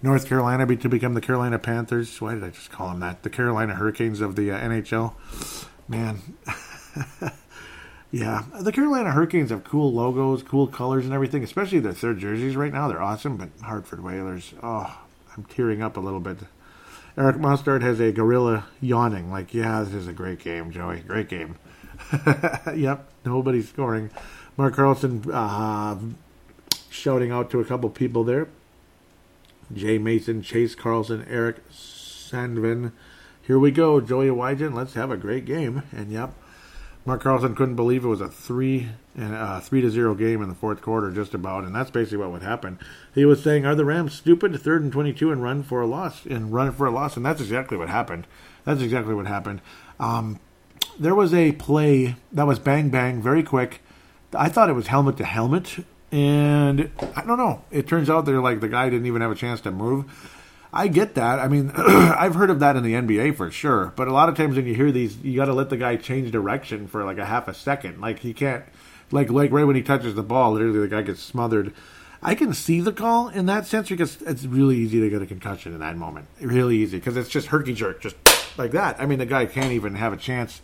North 0.03 0.29
Carolina 0.29 0.67
to 0.67 0.89
become 0.91 1.15
the 1.15 1.21
Carolina 1.23 1.59
Panthers. 1.59 2.21
Why 2.21 2.35
did 2.35 2.45
I 2.45 2.51
just 2.51 2.71
call 2.71 2.91
them 2.91 3.01
that? 3.01 3.23
The 3.23 3.31
Carolina 3.31 3.75
Hurricanes 3.75 4.21
of 4.21 4.37
the 4.37 4.51
uh, 4.51 4.61
NHL. 4.61 5.15
Man. 5.89 6.19
Yeah, 8.13 8.45
the 8.61 8.73
Carolina 8.73 9.11
Hurricanes 9.11 9.51
have 9.51 9.65
cool 9.65 9.91
logos, 9.91 10.43
cool 10.43 10.67
colors, 10.67 11.07
and 11.07 11.15
everything. 11.15 11.43
Especially 11.43 11.81
their 11.81 11.95
third 11.95 12.19
jerseys 12.19 12.55
right 12.55 12.73
now; 12.73 12.87
they're 12.87 13.03
awesome. 13.03 13.39
But 13.39 13.49
Hartford 13.63 14.05
Whalers, 14.05 14.53
oh, 14.63 15.01
I'm 15.35 15.45
tearing 15.45 15.83
up 15.83 15.97
a 15.97 16.01
little 16.01 16.21
bit. 16.21 16.37
Eric 17.17 17.39
Mustard 17.39 17.83
has 17.83 18.01
a 18.01 18.11
gorilla 18.11 18.67
yawning, 18.81 19.31
like, 19.31 19.53
yeah, 19.53 19.83
this 19.83 19.93
is 19.93 20.09
a 20.09 20.15
great 20.15 20.39
game, 20.39 20.71
Joey. 20.71 21.01
Great 21.01 21.29
game. 21.29 21.57
yep, 22.75 23.09
nobody's 23.25 23.69
scoring. 23.69 24.11
Mark 24.57 24.75
Carlson 24.77 25.23
uh, 25.31 25.99
shouting 26.89 27.31
out 27.31 27.51
to 27.51 27.61
a 27.61 27.65
couple 27.65 27.91
people 27.91 28.25
there. 28.25 28.49
Jay 29.73 29.99
Mason, 29.99 30.43
Chase 30.43 30.75
Carlson, 30.75 31.27
Eric 31.29 31.69
Sandvin. 31.71 32.93
Here 33.43 33.59
we 33.59 33.71
go, 33.71 34.01
Joey 34.01 34.29
Wygen. 34.29 34.75
Let's 34.75 34.95
have 34.95 35.11
a 35.11 35.17
great 35.17 35.45
game. 35.45 35.83
And 35.93 36.11
yep, 36.11 36.35
Mark 37.05 37.23
Carlson 37.23 37.57
couldn't 37.57 37.75
believe 37.75 38.05
it 38.05 38.09
was 38.09 38.21
a 38.21 38.29
three 38.29 38.89
and 39.17 39.35
uh, 39.35 39.61
three 39.61 39.81
to 39.81 39.91
zero 39.91 40.15
game 40.15 40.41
in 40.41 40.49
the 40.49 40.55
fourth 40.55 40.81
quarter, 40.81 41.11
just 41.11 41.35
about, 41.35 41.65
and 41.65 41.75
that's 41.75 41.91
basically 41.91 42.19
what 42.19 42.31
would 42.31 42.43
happen. 42.43 42.79
He 43.15 43.25
was 43.25 43.43
saying, 43.43 43.67
"Are 43.67 43.75
the 43.75 43.85
Rams 43.85 44.15
stupid? 44.15 44.59
Third 44.61 44.83
and 44.83 44.93
twenty-two 44.93 45.33
and 45.33 45.43
run 45.43 45.63
for 45.65 45.81
a 45.81 45.87
loss 45.87 46.25
and 46.25 46.53
run 46.53 46.71
for 46.73 46.87
a 46.87 46.91
loss," 46.91 47.17
and 47.17 47.27
that's 47.27 47.41
exactly 47.41 47.77
what 47.77 47.89
happened. 47.89 48.27
That's 48.65 48.81
exactly 48.81 49.15
what 49.15 49.27
happened. 49.27 49.61
Um, 49.99 50.39
there 50.99 51.15
was 51.15 51.35
a 51.35 51.53
play 51.53 52.17
that 52.31 52.47
was 52.47 52.59
bang 52.59 52.89
bang, 52.91 53.21
very 53.21 53.43
quick. 53.43 53.81
I 54.33 54.49
thought 54.49 54.71
it 54.71 54.75
was 54.75 54.87
helmet 54.87 55.17
to 55.17 55.25
helmet, 55.25 55.85
and 56.13 56.91
I 57.17 57.25
don't 57.25 57.39
know. 57.39 57.65
It 57.73 57.89
turns 57.89 58.09
out 58.09 58.27
they're 58.27 58.41
like 58.41 58.61
the 58.61 58.69
guy 58.69 58.89
didn't 58.89 59.07
even 59.07 59.23
have 59.23 59.33
a 59.33 59.37
chance 59.37 59.61
to 59.63 59.73
move. 59.73 60.39
I 60.73 60.89
get 60.89 61.15
that. 61.17 61.39
I 61.39 61.49
mean, 61.49 61.71
I've 61.77 62.35
heard 62.35 62.51
of 62.51 62.61
that 62.61 62.77
in 62.77 62.83
the 62.83 62.95
NBA 62.95 63.37
for 63.37 63.51
sure. 63.51 63.93
But 63.95 64.09
a 64.09 64.13
lot 64.13 64.29
of 64.29 64.37
times 64.37 64.57
when 64.57 64.67
you 64.67 64.75
hear 64.75 64.91
these, 64.91 65.19
you 65.19 65.37
got 65.37 65.47
to 65.47 65.55
let 65.55 65.69
the 65.69 65.77
guy 65.77 65.97
change 65.97 66.31
direction 66.31 66.89
for 66.89 67.05
like 67.05 67.19
a 67.19 67.27
half 67.27 67.49
a 67.49 67.55
second. 67.55 68.01
Like 68.01 68.21
he 68.21 68.33
can't, 68.33 68.65
like 69.11 69.31
like 69.31 69.53
right 69.53 69.65
when 69.65 69.77
he 69.77 69.83
touches 69.83 70.15
the 70.15 70.23
ball, 70.23 70.53
literally 70.53 70.81
the 70.81 70.89
guy 70.89 71.03
gets 71.03 71.21
smothered. 71.21 71.75
I 72.23 72.35
can 72.35 72.55
see 72.55 72.81
the 72.81 72.93
call 72.93 73.29
in 73.29 73.47
that 73.47 73.67
sense 73.67 73.89
because 73.89 74.23
it's 74.23 74.45
really 74.45 74.77
easy 74.77 75.01
to 75.01 75.11
get 75.11 75.23
a 75.23 75.27
concussion 75.27 75.75
in 75.75 75.81
that 75.81 75.97
moment. 75.97 76.27
Really 76.41 76.77
easy 76.77 76.99
because 76.99 77.17
it's 77.17 77.29
just 77.29 77.49
herky 77.49 77.75
jerk, 77.75 78.01
just 78.01 78.17
like 78.57 78.71
that. 78.71 79.01
I 79.01 79.07
mean, 79.07 79.19
the 79.19 79.27
guy 79.27 79.45
can't 79.47 79.73
even 79.73 79.97
have 79.97 80.13
a 80.13 80.17
chance 80.17 80.63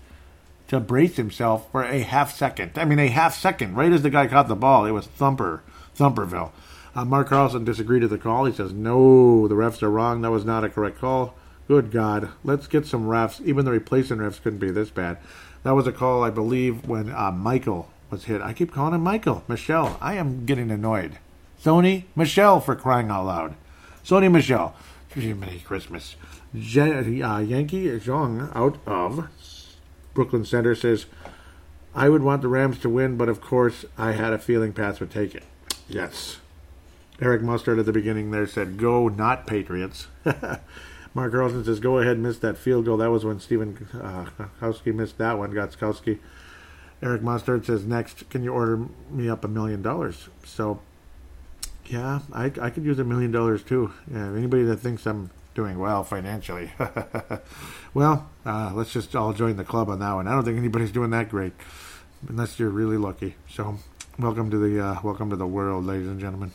to 0.68 0.80
brace 0.80 1.16
himself 1.16 1.70
for 1.72 1.82
a 1.82 1.98
half 1.98 2.34
second. 2.34 2.72
I 2.76 2.84
mean, 2.84 2.98
a 2.98 3.08
half 3.08 3.36
second. 3.36 3.74
Right 3.74 3.92
as 3.92 4.02
the 4.02 4.10
guy 4.10 4.26
caught 4.26 4.48
the 4.48 4.54
ball, 4.54 4.86
it 4.86 4.92
was 4.92 5.06
thumper, 5.06 5.62
Thumperville. 5.96 6.52
Uh, 6.98 7.04
Mark 7.04 7.28
Carlson 7.28 7.64
disagreed 7.64 8.02
with 8.02 8.10
the 8.10 8.18
call. 8.18 8.44
He 8.44 8.52
says, 8.52 8.72
no, 8.72 9.46
the 9.46 9.54
refs 9.54 9.84
are 9.84 9.90
wrong. 9.90 10.22
That 10.22 10.32
was 10.32 10.44
not 10.44 10.64
a 10.64 10.68
correct 10.68 10.98
call. 10.98 11.36
Good 11.68 11.92
God. 11.92 12.30
Let's 12.42 12.66
get 12.66 12.86
some 12.86 13.06
refs. 13.06 13.40
Even 13.46 13.64
the 13.64 13.70
replacement 13.70 14.20
refs 14.20 14.42
couldn't 14.42 14.58
be 14.58 14.72
this 14.72 14.90
bad. 14.90 15.18
That 15.62 15.76
was 15.76 15.86
a 15.86 15.92
call, 15.92 16.24
I 16.24 16.30
believe, 16.30 16.88
when 16.88 17.12
uh, 17.12 17.30
Michael 17.30 17.88
was 18.10 18.24
hit. 18.24 18.40
I 18.42 18.52
keep 18.52 18.72
calling 18.72 18.94
him 18.94 19.02
Michael. 19.02 19.44
Michel. 19.46 19.96
I 20.00 20.14
am 20.14 20.44
getting 20.44 20.72
annoyed. 20.72 21.20
Sony 21.62 22.06
Michel 22.16 22.58
for 22.58 22.74
crying 22.74 23.10
out 23.10 23.26
loud. 23.26 23.54
Sony 24.04 24.28
Michel. 24.28 24.74
Merry 25.14 25.62
Christmas. 25.64 26.16
Je- 26.52 27.22
uh, 27.22 27.38
Yankee 27.38 27.86
Zhong 28.00 28.50
out 28.56 28.78
of 28.86 29.28
Brooklyn 30.14 30.44
Center 30.44 30.74
says, 30.74 31.06
I 31.94 32.08
would 32.08 32.24
want 32.24 32.42
the 32.42 32.48
Rams 32.48 32.80
to 32.80 32.88
win, 32.88 33.16
but 33.16 33.28
of 33.28 33.40
course 33.40 33.84
I 33.96 34.12
had 34.12 34.32
a 34.32 34.38
feeling 34.38 34.72
Pats 34.72 34.98
would 34.98 35.12
take 35.12 35.36
it. 35.36 35.44
Yes. 35.88 36.38
Eric 37.20 37.42
Mustard 37.42 37.78
at 37.78 37.86
the 37.86 37.92
beginning 37.92 38.30
there 38.30 38.46
said, 38.46 38.78
"Go, 38.78 39.08
not 39.08 39.46
Patriots." 39.46 40.06
Mark 41.14 41.32
Carlson 41.32 41.64
says, 41.64 41.80
"Go 41.80 41.98
ahead, 41.98 42.18
miss 42.18 42.38
that 42.38 42.56
field 42.56 42.84
goal." 42.84 42.96
That 42.96 43.10
was 43.10 43.24
when 43.24 43.40
Stephen 43.40 43.88
uh, 44.00 44.26
missed 44.84 45.18
that 45.18 45.38
one. 45.38 45.52
Gostkowski. 45.52 46.18
Eric 47.02 47.22
Mustard 47.22 47.66
says, 47.66 47.84
"Next, 47.84 48.28
can 48.30 48.44
you 48.44 48.52
order 48.52 48.86
me 49.10 49.28
up 49.28 49.44
a 49.44 49.48
million 49.48 49.82
dollars?" 49.82 50.28
So, 50.44 50.80
yeah, 51.86 52.20
I, 52.32 52.52
I 52.60 52.70
could 52.70 52.84
use 52.84 52.98
a 53.00 53.04
million 53.04 53.32
dollars 53.32 53.64
too. 53.64 53.92
Yeah, 54.12 54.32
anybody 54.34 54.62
that 54.64 54.76
thinks 54.76 55.06
I'm 55.06 55.30
doing 55.54 55.80
well 55.80 56.04
financially, 56.04 56.70
well, 57.94 58.30
uh, 58.46 58.70
let's 58.74 58.92
just 58.92 59.16
all 59.16 59.32
join 59.32 59.56
the 59.56 59.64
club 59.64 59.88
on 59.88 59.98
that 59.98 60.12
one. 60.12 60.28
I 60.28 60.34
don't 60.36 60.44
think 60.44 60.56
anybody's 60.56 60.92
doing 60.92 61.10
that 61.10 61.30
great, 61.30 61.52
unless 62.28 62.60
you're 62.60 62.70
really 62.70 62.96
lucky. 62.96 63.34
So, 63.50 63.78
welcome 64.20 64.52
to 64.52 64.58
the 64.58 64.84
uh, 64.84 65.00
welcome 65.02 65.30
to 65.30 65.36
the 65.36 65.48
world, 65.48 65.84
ladies 65.84 66.06
and 66.06 66.20
gentlemen. 66.20 66.52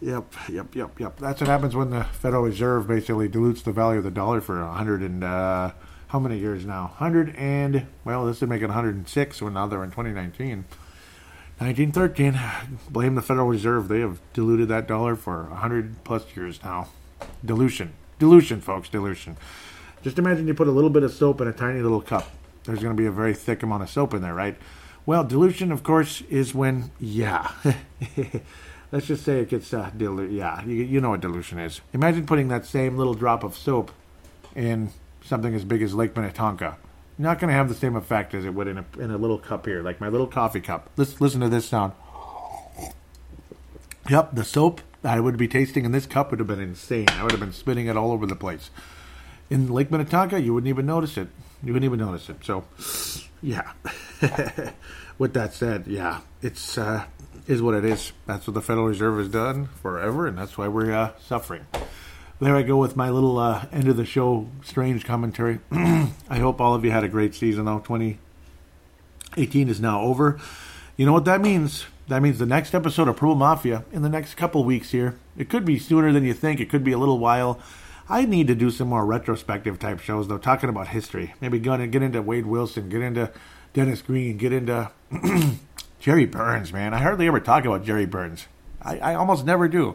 Yep, 0.00 0.32
yep, 0.48 0.74
yep, 0.76 1.00
yep. 1.00 1.18
That's 1.18 1.40
what 1.40 1.48
happens 1.48 1.74
when 1.74 1.90
the 1.90 2.04
Federal 2.04 2.42
Reserve 2.42 2.86
basically 2.86 3.28
dilutes 3.28 3.62
the 3.62 3.72
value 3.72 3.98
of 3.98 4.04
the 4.04 4.10
dollar 4.10 4.40
for 4.40 4.64
hundred 4.64 5.02
and 5.02 5.24
uh, 5.24 5.72
how 6.08 6.18
many 6.18 6.38
years 6.38 6.64
now? 6.64 6.92
Hundred 6.96 7.34
and 7.36 7.86
well, 8.04 8.24
this 8.24 8.40
would 8.40 8.48
make 8.48 8.62
it 8.62 8.66
106 8.66 9.42
when 9.42 9.54
now 9.54 9.66
they're 9.66 9.82
in 9.82 9.90
2019. 9.90 10.64
1913. 11.58 12.40
Blame 12.88 13.16
the 13.16 13.22
Federal 13.22 13.48
Reserve. 13.48 13.88
They 13.88 14.00
have 14.00 14.20
diluted 14.32 14.68
that 14.68 14.86
dollar 14.86 15.16
for 15.16 15.44
100 15.44 16.04
plus 16.04 16.24
years 16.36 16.62
now. 16.62 16.88
Dilution. 17.44 17.94
Dilution, 18.20 18.60
folks. 18.60 18.88
Dilution. 18.88 19.36
Just 20.02 20.18
imagine 20.20 20.46
you 20.46 20.54
put 20.54 20.68
a 20.68 20.72
little 20.72 20.90
bit 20.90 21.02
of 21.02 21.12
soap 21.12 21.40
in 21.40 21.48
a 21.48 21.52
tiny 21.52 21.80
little 21.80 22.00
cup. 22.00 22.30
There's 22.62 22.78
going 22.78 22.96
to 22.96 23.00
be 23.00 23.06
a 23.06 23.10
very 23.10 23.34
thick 23.34 23.64
amount 23.64 23.82
of 23.82 23.90
soap 23.90 24.14
in 24.14 24.22
there, 24.22 24.34
right? 24.34 24.56
Well, 25.04 25.24
dilution, 25.24 25.72
of 25.72 25.82
course, 25.82 26.20
is 26.30 26.54
when, 26.54 26.92
yeah. 27.00 27.50
let's 28.92 29.06
just 29.06 29.24
say 29.24 29.40
it 29.40 29.48
gets 29.48 29.72
uh, 29.72 29.90
diluted. 29.96 30.34
Yeah, 30.34 30.64
you, 30.64 30.84
you 30.84 31.00
know 31.00 31.10
what 31.10 31.20
dilution 31.20 31.58
is. 31.58 31.80
Imagine 31.92 32.26
putting 32.26 32.48
that 32.48 32.66
same 32.66 32.96
little 32.96 33.14
drop 33.14 33.44
of 33.44 33.56
soap 33.56 33.90
in 34.54 34.90
something 35.22 35.54
as 35.54 35.64
big 35.64 35.82
as 35.82 35.94
Lake 35.94 36.16
Minnetonka. 36.16 36.78
Not 37.20 37.40
going 37.40 37.48
to 37.48 37.54
have 37.54 37.68
the 37.68 37.74
same 37.74 37.96
effect 37.96 38.32
as 38.32 38.44
it 38.44 38.54
would 38.54 38.68
in 38.68 38.78
a, 38.78 38.84
in 38.98 39.10
a 39.10 39.18
little 39.18 39.38
cup 39.38 39.66
here, 39.66 39.82
like 39.82 40.00
my 40.00 40.08
little 40.08 40.28
coffee 40.28 40.60
cup. 40.60 40.88
Let's 40.96 41.20
listen 41.20 41.40
to 41.40 41.48
this 41.48 41.66
sound. 41.66 41.92
Yep, 44.08 44.34
the 44.34 44.44
soap 44.44 44.80
I 45.04 45.20
would 45.20 45.36
be 45.36 45.48
tasting 45.48 45.84
in 45.84 45.92
this 45.92 46.06
cup 46.06 46.30
would 46.30 46.40
have 46.40 46.48
been 46.48 46.60
insane. 46.60 47.08
I 47.10 47.22
would 47.22 47.32
have 47.32 47.40
been 47.40 47.52
spitting 47.52 47.86
it 47.86 47.96
all 47.96 48.12
over 48.12 48.26
the 48.26 48.36
place. 48.36 48.70
In 49.50 49.72
Lake 49.72 49.90
Minnetonka, 49.90 50.40
you 50.40 50.54
wouldn't 50.54 50.68
even 50.68 50.86
notice 50.86 51.16
it. 51.16 51.28
You 51.62 51.72
wouldn't 51.72 51.84
even 51.84 51.98
notice 51.98 52.28
it. 52.28 52.44
So, 52.44 52.64
yeah. 53.42 53.72
With 55.18 55.34
that 55.34 55.52
said, 55.52 55.86
yeah, 55.88 56.20
it's 56.42 56.78
uh, 56.78 57.04
is 57.48 57.60
what 57.60 57.74
it 57.74 57.84
is. 57.84 58.12
That's 58.26 58.46
what 58.46 58.54
the 58.54 58.62
Federal 58.62 58.86
Reserve 58.86 59.18
has 59.18 59.28
done 59.28 59.66
forever, 59.82 60.26
and 60.28 60.38
that's 60.38 60.56
why 60.56 60.68
we're 60.68 60.92
uh, 60.92 61.12
suffering. 61.18 61.66
There 62.40 62.54
I 62.54 62.62
go 62.62 62.76
with 62.76 62.94
my 62.94 63.10
little 63.10 63.36
uh, 63.38 63.66
end 63.72 63.88
of 63.88 63.96
the 63.96 64.04
show 64.04 64.48
strange 64.62 65.04
commentary. 65.04 65.58
I 65.72 66.38
hope 66.38 66.60
all 66.60 66.74
of 66.74 66.84
you 66.84 66.92
had 66.92 67.02
a 67.02 67.08
great 67.08 67.34
season, 67.34 67.64
though. 67.64 67.80
2018 67.80 69.68
is 69.68 69.80
now 69.80 70.02
over. 70.02 70.38
You 70.96 71.04
know 71.04 71.12
what 71.12 71.24
that 71.24 71.40
means? 71.40 71.86
That 72.06 72.22
means 72.22 72.38
the 72.38 72.46
next 72.46 72.74
episode 72.74 73.08
of 73.08 73.16
Purple 73.16 73.34
Mafia 73.34 73.84
in 73.92 74.02
the 74.02 74.08
next 74.08 74.36
couple 74.36 74.62
weeks 74.62 74.92
here. 74.92 75.18
It 75.36 75.48
could 75.48 75.64
be 75.64 75.80
sooner 75.80 76.12
than 76.12 76.24
you 76.24 76.32
think. 76.32 76.60
It 76.60 76.70
could 76.70 76.84
be 76.84 76.92
a 76.92 76.98
little 76.98 77.18
while. 77.18 77.60
I 78.10 78.24
need 78.24 78.46
to 78.46 78.54
do 78.54 78.70
some 78.70 78.88
more 78.88 79.04
retrospective 79.04 79.78
type 79.78 80.00
shows, 80.00 80.28
though, 80.28 80.38
talking 80.38 80.70
about 80.70 80.88
history. 80.88 81.34
Maybe 81.40 81.58
going 81.58 81.80
to 81.80 81.86
get 81.86 82.02
into 82.02 82.22
Wade 82.22 82.46
Wilson, 82.46 82.88
get 82.88 83.02
into 83.02 83.30
Dennis 83.74 84.00
Green, 84.00 84.38
get 84.38 84.52
into 84.52 84.90
Jerry 86.00 86.24
Burns, 86.24 86.72
man. 86.72 86.94
I 86.94 86.98
hardly 86.98 87.26
ever 87.26 87.40
talk 87.40 87.66
about 87.66 87.84
Jerry 87.84 88.06
Burns. 88.06 88.46
I, 88.80 88.98
I 88.98 89.14
almost 89.14 89.44
never 89.44 89.68
do. 89.68 89.94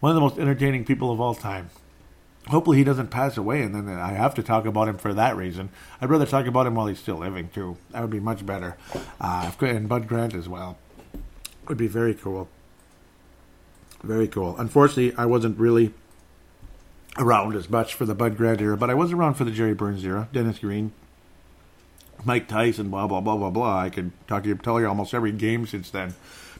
One 0.00 0.10
of 0.10 0.14
the 0.16 0.20
most 0.20 0.38
entertaining 0.38 0.84
people 0.84 1.12
of 1.12 1.20
all 1.20 1.34
time. 1.34 1.70
Hopefully 2.48 2.76
he 2.76 2.84
doesn't 2.84 3.08
pass 3.08 3.36
away, 3.36 3.62
and 3.62 3.74
then 3.74 3.88
I 3.88 4.12
have 4.12 4.34
to 4.34 4.42
talk 4.42 4.66
about 4.66 4.88
him 4.88 4.98
for 4.98 5.14
that 5.14 5.36
reason. 5.36 5.70
I'd 6.00 6.10
rather 6.10 6.26
talk 6.26 6.46
about 6.46 6.66
him 6.66 6.74
while 6.74 6.88
he's 6.88 6.98
still 6.98 7.16
living 7.16 7.48
too. 7.54 7.78
That 7.92 8.02
would 8.02 8.10
be 8.10 8.20
much 8.20 8.44
better. 8.44 8.76
Uh, 9.20 9.50
and 9.60 9.88
Bud 9.88 10.08
Grant 10.08 10.34
as 10.34 10.48
well 10.48 10.76
would 11.68 11.78
be 11.78 11.86
very 11.86 12.14
cool. 12.14 12.48
Very 14.02 14.28
cool. 14.28 14.56
Unfortunately, 14.58 15.14
I 15.16 15.24
wasn't 15.24 15.58
really 15.58 15.94
around 17.18 17.54
as 17.56 17.70
much 17.70 17.94
for 17.94 18.04
the 18.04 18.14
Bud 18.14 18.36
Grant 18.36 18.60
era, 18.60 18.76
but 18.76 18.90
I 18.90 18.94
was 18.94 19.12
around 19.12 19.34
for 19.34 19.44
the 19.44 19.50
Jerry 19.50 19.74
Burns 19.74 20.04
era. 20.04 20.28
Dennis 20.32 20.58
Green, 20.58 20.92
Mike 22.24 22.48
Tice, 22.48 22.78
blah 22.78 23.06
blah 23.06 23.20
blah 23.20 23.36
blah 23.36 23.50
blah. 23.50 23.78
I 23.78 23.90
could 23.90 24.12
talk 24.26 24.42
to 24.42 24.48
you, 24.48 24.54
tell 24.56 24.80
you 24.80 24.88
almost 24.88 25.14
every 25.14 25.32
game 25.32 25.66
since 25.66 25.90
then, 25.90 26.14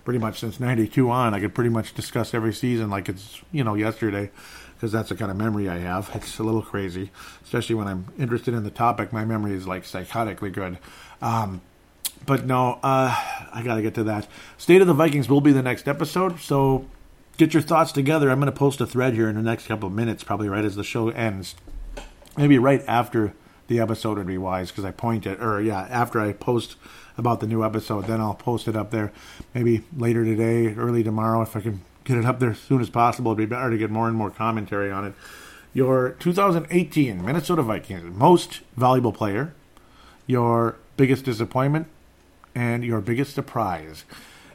pretty 0.05 0.19
much 0.19 0.41
since 0.41 0.61
'92 0.61 1.11
on. 1.11 1.35
I 1.35 1.41
could 1.41 1.55
pretty 1.55 1.71
much 1.71 1.95
discuss 1.95 2.35
every 2.35 2.53
season 2.53 2.91
like 2.91 3.09
it's 3.09 3.41
you 3.53 3.65
know 3.65 3.75
yesterday, 3.75 4.31
because 4.75 4.93
that's 4.93 5.09
the 5.09 5.17
kind 5.17 5.31
of 5.31 5.37
memory 5.37 5.69
I 5.69 5.79
have. 5.79 6.11
It's 6.15 6.39
a 6.39 6.43
little 6.43 6.63
crazy, 6.63 7.11
especially 7.43 7.75
when 7.75 7.89
I'm 7.89 8.07
interested 8.19 8.55
in 8.55 8.65
the 8.65 8.71
topic. 8.71 9.13
My 9.13 9.25
memory 9.25 9.55
is 9.55 9.67
like 9.67 9.85
psychotically 9.85 10.53
good. 10.53 10.79
Um, 11.21 11.61
but 12.27 12.47
no, 12.47 12.79
uh, 12.83 13.15
I 13.53 13.63
got 13.65 13.75
to 13.77 13.83
get 13.83 13.95
to 13.95 14.05
that. 14.05 14.27
State 14.57 14.81
of 14.81 14.87
the 14.87 14.95
Vikings 14.95 15.29
will 15.29 15.41
be 15.41 15.53
the 15.53 15.63
next 15.63 15.89
episode, 15.89 16.41
so 16.41 16.87
get 17.37 17.55
your 17.55 17.63
thoughts 17.63 17.93
together. 17.93 18.31
I'm 18.31 18.41
going 18.41 18.53
to 18.53 18.59
post 18.59 18.81
a 18.81 18.87
thread 18.87 19.15
here 19.15 19.29
in 19.29 19.37
the 19.37 19.43
next 19.43 19.67
couple 19.67 19.89
of 19.89 19.95
minutes, 19.95 20.25
probably 20.25 20.49
right 20.49 20.65
as 20.65 20.77
the 20.77 20.85
show 20.85 21.09
ends. 21.09 21.55
Maybe 22.37 22.59
right 22.59 22.83
after 22.87 23.35
the 23.69 23.81
episode 23.81 24.19
would 24.19 24.27
be 24.27 24.39
wise 24.39 24.71
because 24.71 24.85
I 24.85 24.91
point 24.91 25.27
it, 25.27 25.41
or 25.41 25.61
yeah, 25.61 25.87
after 25.91 26.21
I 26.21 26.33
post 26.33 26.77
about 27.17 27.41
the 27.41 27.47
new 27.47 27.65
episode, 27.65 28.07
then 28.07 28.21
I'll 28.21 28.35
post 28.35 28.69
it 28.69 28.77
up 28.77 28.91
there. 28.91 29.13
Maybe 29.55 29.85
later 29.97 30.25
today, 30.25 30.75
early 30.75 31.03
tomorrow, 31.03 31.43
if 31.43 31.57
I 31.57 31.61
can 31.61 31.81
get 32.05 32.19
it 32.19 32.25
up 32.25 32.39
there 32.39 32.51
as 32.51 32.59
soon 32.59 32.81
as 32.81 32.91
possible. 32.91 33.33
It'd 33.33 33.49
be 33.49 33.55
better 33.55 33.71
to 33.71 33.79
get 33.79 33.91
more 33.91 34.09
and 34.09 34.17
more 34.17 34.31
commentary 34.31 34.91
on 34.91 35.05
it. 35.07 35.15
Your 35.73 36.11
2018 36.21 37.25
Minnesota 37.25 37.63
Vikings 37.63 38.15
most 38.15 38.61
valuable 38.77 39.13
player, 39.13 39.53
your 40.27 40.77
biggest 40.97 41.25
disappointment, 41.25 41.89
and 42.55 42.85
your 42.85 43.01
biggest 43.01 43.35
surprise. 43.35 44.05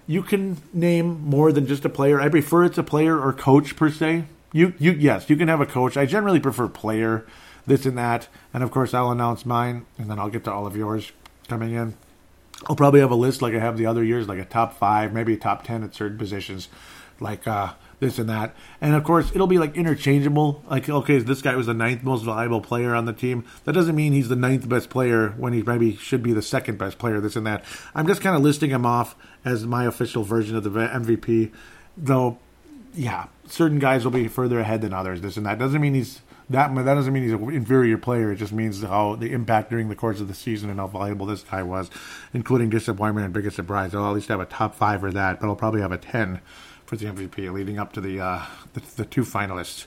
You 0.10 0.24
can 0.24 0.58
name 0.74 1.22
more 1.22 1.52
than 1.52 1.68
just 1.68 1.86
a 1.86 1.90
player. 1.90 2.20
I 2.20 2.30
prefer 2.30 2.64
it's 2.64 2.80
a 2.80 2.84
player 2.84 3.22
or 3.22 3.32
coach 3.32 3.76
per 3.76 3.92
se. 3.92 4.24
You, 4.52 4.74
you, 4.80 4.94
yes, 4.94 5.30
you 5.30 5.36
can 5.36 5.48
have 5.50 5.62
a 5.62 5.68
coach. 5.68 5.96
I 5.98 6.08
generally 6.08 6.40
prefer 6.40 6.68
player 6.68 7.28
this 7.68 7.86
and 7.86 7.96
that. 8.00 8.28
And 8.52 8.64
of 8.64 8.72
course, 8.72 8.96
I'll 8.96 9.12
announce 9.12 9.46
mine, 9.46 9.86
and 10.00 10.10
then 10.10 10.18
I'll 10.18 10.32
get 10.32 10.46
to 10.46 10.52
all 10.52 10.66
of 10.66 10.76
yours 10.76 11.12
coming 11.48 11.74
in. 11.74 11.94
I'll 12.68 12.76
probably 12.76 13.02
have 13.02 13.12
a 13.12 13.16
list 13.16 13.44
like 13.44 13.54
I 13.54 13.60
have 13.60 13.78
the 13.78 13.86
other 13.86 14.04
years, 14.04 14.28
like 14.28 14.40
a 14.40 14.46
top 14.46 14.80
five, 14.80 15.14
maybe 15.14 15.36
a 15.36 15.38
top 15.38 15.64
ten 15.64 15.84
at 15.84 15.94
certain 15.94 16.18
positions, 16.18 16.70
like 17.20 17.48
uh, 17.48 17.74
this 18.00 18.18
and 18.18 18.30
that. 18.30 18.56
And 18.82 18.96
of 18.96 19.04
course, 19.04 19.32
it'll 19.34 19.48
be 19.48 19.58
like 19.58 19.76
interchangeable. 19.76 20.64
Like, 20.70 20.90
okay, 20.90 21.20
this 21.20 21.42
guy 21.42 21.56
was 21.56 21.68
the 21.68 21.74
ninth 21.74 22.04
most 22.04 22.24
valuable 22.24 22.62
player 22.62 22.96
on 22.96 23.06
the 23.06 23.14
team. 23.14 23.46
That 23.66 23.74
doesn't 23.74 23.96
mean 23.96 24.14
he's 24.14 24.30
the 24.30 24.36
ninth 24.36 24.68
best 24.68 24.90
player 24.90 25.30
when 25.38 25.54
he 25.54 25.62
maybe 25.62 25.96
should 25.96 26.24
be 26.24 26.34
the 26.34 26.42
second 26.42 26.78
best 26.78 26.98
player. 26.98 27.20
This 27.20 27.36
and 27.36 27.46
that. 27.46 27.64
I'm 27.94 28.08
just 28.08 28.22
kind 28.22 28.36
of 28.36 28.42
listing 28.42 28.70
him 28.70 28.86
off 28.86 29.16
as 29.46 29.66
my 29.66 29.86
official 29.86 30.24
version 30.24 30.56
of 30.56 30.64
the 30.64 30.70
MVP. 30.70 31.52
Though, 31.98 32.40
yeah, 32.94 33.28
certain 33.48 33.80
guys 33.80 34.04
will 34.04 34.12
be 34.12 34.28
further 34.28 34.60
ahead 34.60 34.82
than 34.82 34.94
others. 34.94 35.22
This 35.22 35.38
and 35.38 35.46
that 35.46 35.60
doesn't 35.60 35.82
mean 35.82 35.94
he's 35.94 36.22
that 36.50 36.74
that 36.74 36.96
doesn't 36.96 37.14
mean 37.14 37.24
he's 37.24 37.34
an 37.34 37.50
inferior 37.52 37.98
player. 37.98 38.32
It 38.32 38.38
just 38.38 38.54
means 38.54 38.82
how 38.82 39.16
the 39.16 39.32
impact 39.32 39.70
during 39.70 39.90
the 39.90 39.96
course 39.96 40.20
of 40.20 40.28
the 40.28 40.34
season 40.34 40.70
and 40.70 40.80
how 40.80 40.88
valuable 40.88 41.28
this 41.28 41.44
guy 41.44 41.62
was, 41.62 41.92
including 42.34 42.70
disappointment 42.70 43.26
and 43.26 43.34
biggest 43.34 43.56
surprise. 43.56 43.94
I'll 43.94 44.08
at 44.08 44.16
least 44.16 44.30
have 44.30 44.40
a 44.40 44.46
top 44.46 44.74
five 44.74 45.02
for 45.02 45.12
that, 45.12 45.40
but 45.40 45.48
I'll 45.48 45.56
probably 45.56 45.82
have 45.82 45.92
a 45.92 45.98
ten 45.98 46.42
for 46.90 46.96
the 46.96 47.06
MVP, 47.06 47.54
leading 47.54 47.78
up 47.78 47.94
to 47.94 48.02
the 48.02 48.20
uh, 48.20 48.46
the, 48.74 48.82
the 48.98 49.06
two 49.06 49.22
finalists. 49.22 49.86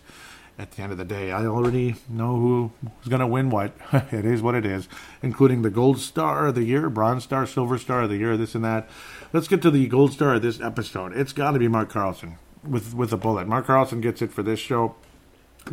At 0.58 0.72
the 0.72 0.82
end 0.82 0.92
of 0.92 0.98
the 0.98 1.04
day, 1.04 1.32
I 1.32 1.46
already 1.46 1.96
know 2.10 2.70
who's 2.70 3.08
going 3.08 3.20
to 3.20 3.26
win 3.26 3.48
what. 3.48 3.72
it 4.12 4.26
is 4.26 4.42
what 4.42 4.54
it 4.54 4.66
is, 4.66 4.86
including 5.22 5.62
the 5.62 5.70
Gold 5.70 5.98
Star 5.98 6.48
of 6.48 6.54
the 6.54 6.62
Year, 6.62 6.90
Bronze 6.90 7.24
Star, 7.24 7.46
Silver 7.46 7.78
Star 7.78 8.02
of 8.02 8.10
the 8.10 8.18
Year, 8.18 8.36
this 8.36 8.54
and 8.54 8.62
that. 8.62 8.88
Let's 9.32 9.48
get 9.48 9.62
to 9.62 9.70
the 9.70 9.88
Gold 9.88 10.12
Star 10.12 10.34
of 10.34 10.42
this 10.42 10.60
episode. 10.60 11.16
It's 11.16 11.32
got 11.32 11.52
to 11.52 11.58
be 11.58 11.68
Mark 11.68 11.88
Carlson 11.88 12.36
with 12.62 12.94
with 12.94 13.12
a 13.12 13.16
bullet. 13.16 13.48
Mark 13.48 13.66
Carlson 13.66 14.00
gets 14.00 14.22
it 14.22 14.30
for 14.30 14.42
this 14.42 14.60
show 14.60 14.94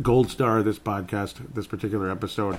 gold 0.02 0.30
star 0.30 0.58
of 0.58 0.64
this 0.64 0.78
podcast, 0.78 1.54
this 1.54 1.66
particular 1.66 2.10
episode. 2.10 2.58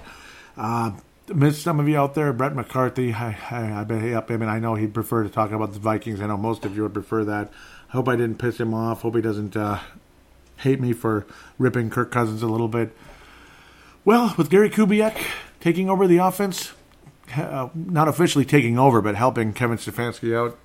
Uh, 0.55 0.91
missed 1.33 1.61
some 1.61 1.79
of 1.79 1.87
you 1.87 1.97
out 1.97 2.13
there. 2.13 2.31
Brett 2.33 2.55
McCarthy, 2.55 3.13
I, 3.13 3.37
I, 3.49 3.81
I 3.81 3.83
bet 3.83 4.13
up 4.13 4.29
him, 4.29 4.41
and 4.41 4.51
I 4.51 4.59
know 4.59 4.75
he'd 4.75 4.93
prefer 4.93 5.23
to 5.23 5.29
talk 5.29 5.51
about 5.51 5.73
the 5.73 5.79
Vikings. 5.79 6.21
I 6.21 6.27
know 6.27 6.37
most 6.37 6.65
of 6.65 6.75
you 6.75 6.83
would 6.83 6.93
prefer 6.93 7.23
that. 7.25 7.51
Hope 7.91 8.07
I 8.07 8.15
didn't 8.15 8.37
piss 8.37 8.59
him 8.59 8.73
off. 8.73 9.01
Hope 9.01 9.15
he 9.15 9.21
doesn't 9.21 9.55
uh, 9.55 9.79
hate 10.57 10.79
me 10.79 10.93
for 10.93 11.25
ripping 11.57 11.89
Kirk 11.89 12.11
Cousins 12.11 12.41
a 12.41 12.47
little 12.47 12.69
bit. 12.69 12.95
Well, 14.05 14.33
with 14.37 14.49
Gary 14.49 14.69
Kubiak 14.69 15.21
taking 15.59 15.89
over 15.89 16.07
the 16.07 16.17
offense, 16.17 16.71
uh, 17.35 17.69
not 17.75 18.07
officially 18.07 18.45
taking 18.45 18.79
over, 18.79 19.01
but 19.01 19.15
helping 19.15 19.53
Kevin 19.53 19.77
Stefanski 19.77 20.35
out, 20.35 20.57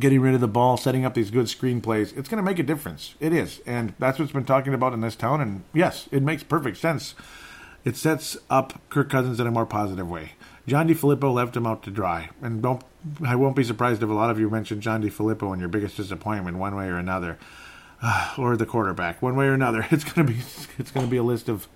getting 0.00 0.20
rid 0.20 0.34
of 0.34 0.40
the 0.40 0.48
ball, 0.48 0.76
setting 0.76 1.04
up 1.04 1.14
these 1.14 1.30
good 1.30 1.46
screenplays, 1.46 2.16
it's 2.16 2.28
going 2.28 2.42
to 2.42 2.42
make 2.42 2.58
a 2.58 2.62
difference. 2.62 3.14
It 3.20 3.32
is. 3.32 3.60
And 3.66 3.94
that's 3.98 4.18
what's 4.18 4.32
been 4.32 4.44
talking 4.44 4.74
about 4.74 4.94
in 4.94 5.02
this 5.02 5.16
town. 5.16 5.40
And 5.40 5.64
yes, 5.74 6.08
it 6.10 6.22
makes 6.22 6.42
perfect 6.42 6.78
sense. 6.78 7.14
It 7.84 7.96
sets 7.96 8.38
up 8.48 8.80
Kirk 8.88 9.10
Cousins 9.10 9.38
in 9.38 9.46
a 9.46 9.50
more 9.50 9.66
positive 9.66 10.08
way. 10.08 10.32
John 10.66 10.88
DeFilippo 10.88 11.32
left 11.32 11.56
him 11.56 11.66
out 11.66 11.82
to 11.84 11.90
dry. 11.90 12.30
And 12.40 12.62
don't 12.62 12.82
I 13.24 13.34
won't 13.36 13.56
be 13.56 13.64
surprised 13.64 14.02
if 14.02 14.08
a 14.08 14.12
lot 14.12 14.30
of 14.30 14.38
you 14.38 14.48
mention 14.48 14.80
John 14.80 15.02
DeFilippo 15.02 15.52
in 15.52 15.60
your 15.60 15.68
biggest 15.68 15.96
disappointment 15.96 16.58
one 16.58 16.76
way 16.76 16.86
or 16.86 16.96
another. 16.96 17.38
Uh, 18.00 18.34
or 18.38 18.56
the 18.56 18.66
quarterback, 18.66 19.22
one 19.22 19.36
way 19.36 19.46
or 19.46 19.54
another. 19.54 19.86
It's 19.90 20.04
gonna 20.04 20.28
be 20.28 20.38
it's 20.78 20.90
gonna 20.90 21.06
be 21.06 21.16
a 21.16 21.22
list 21.22 21.48
of 21.48 21.68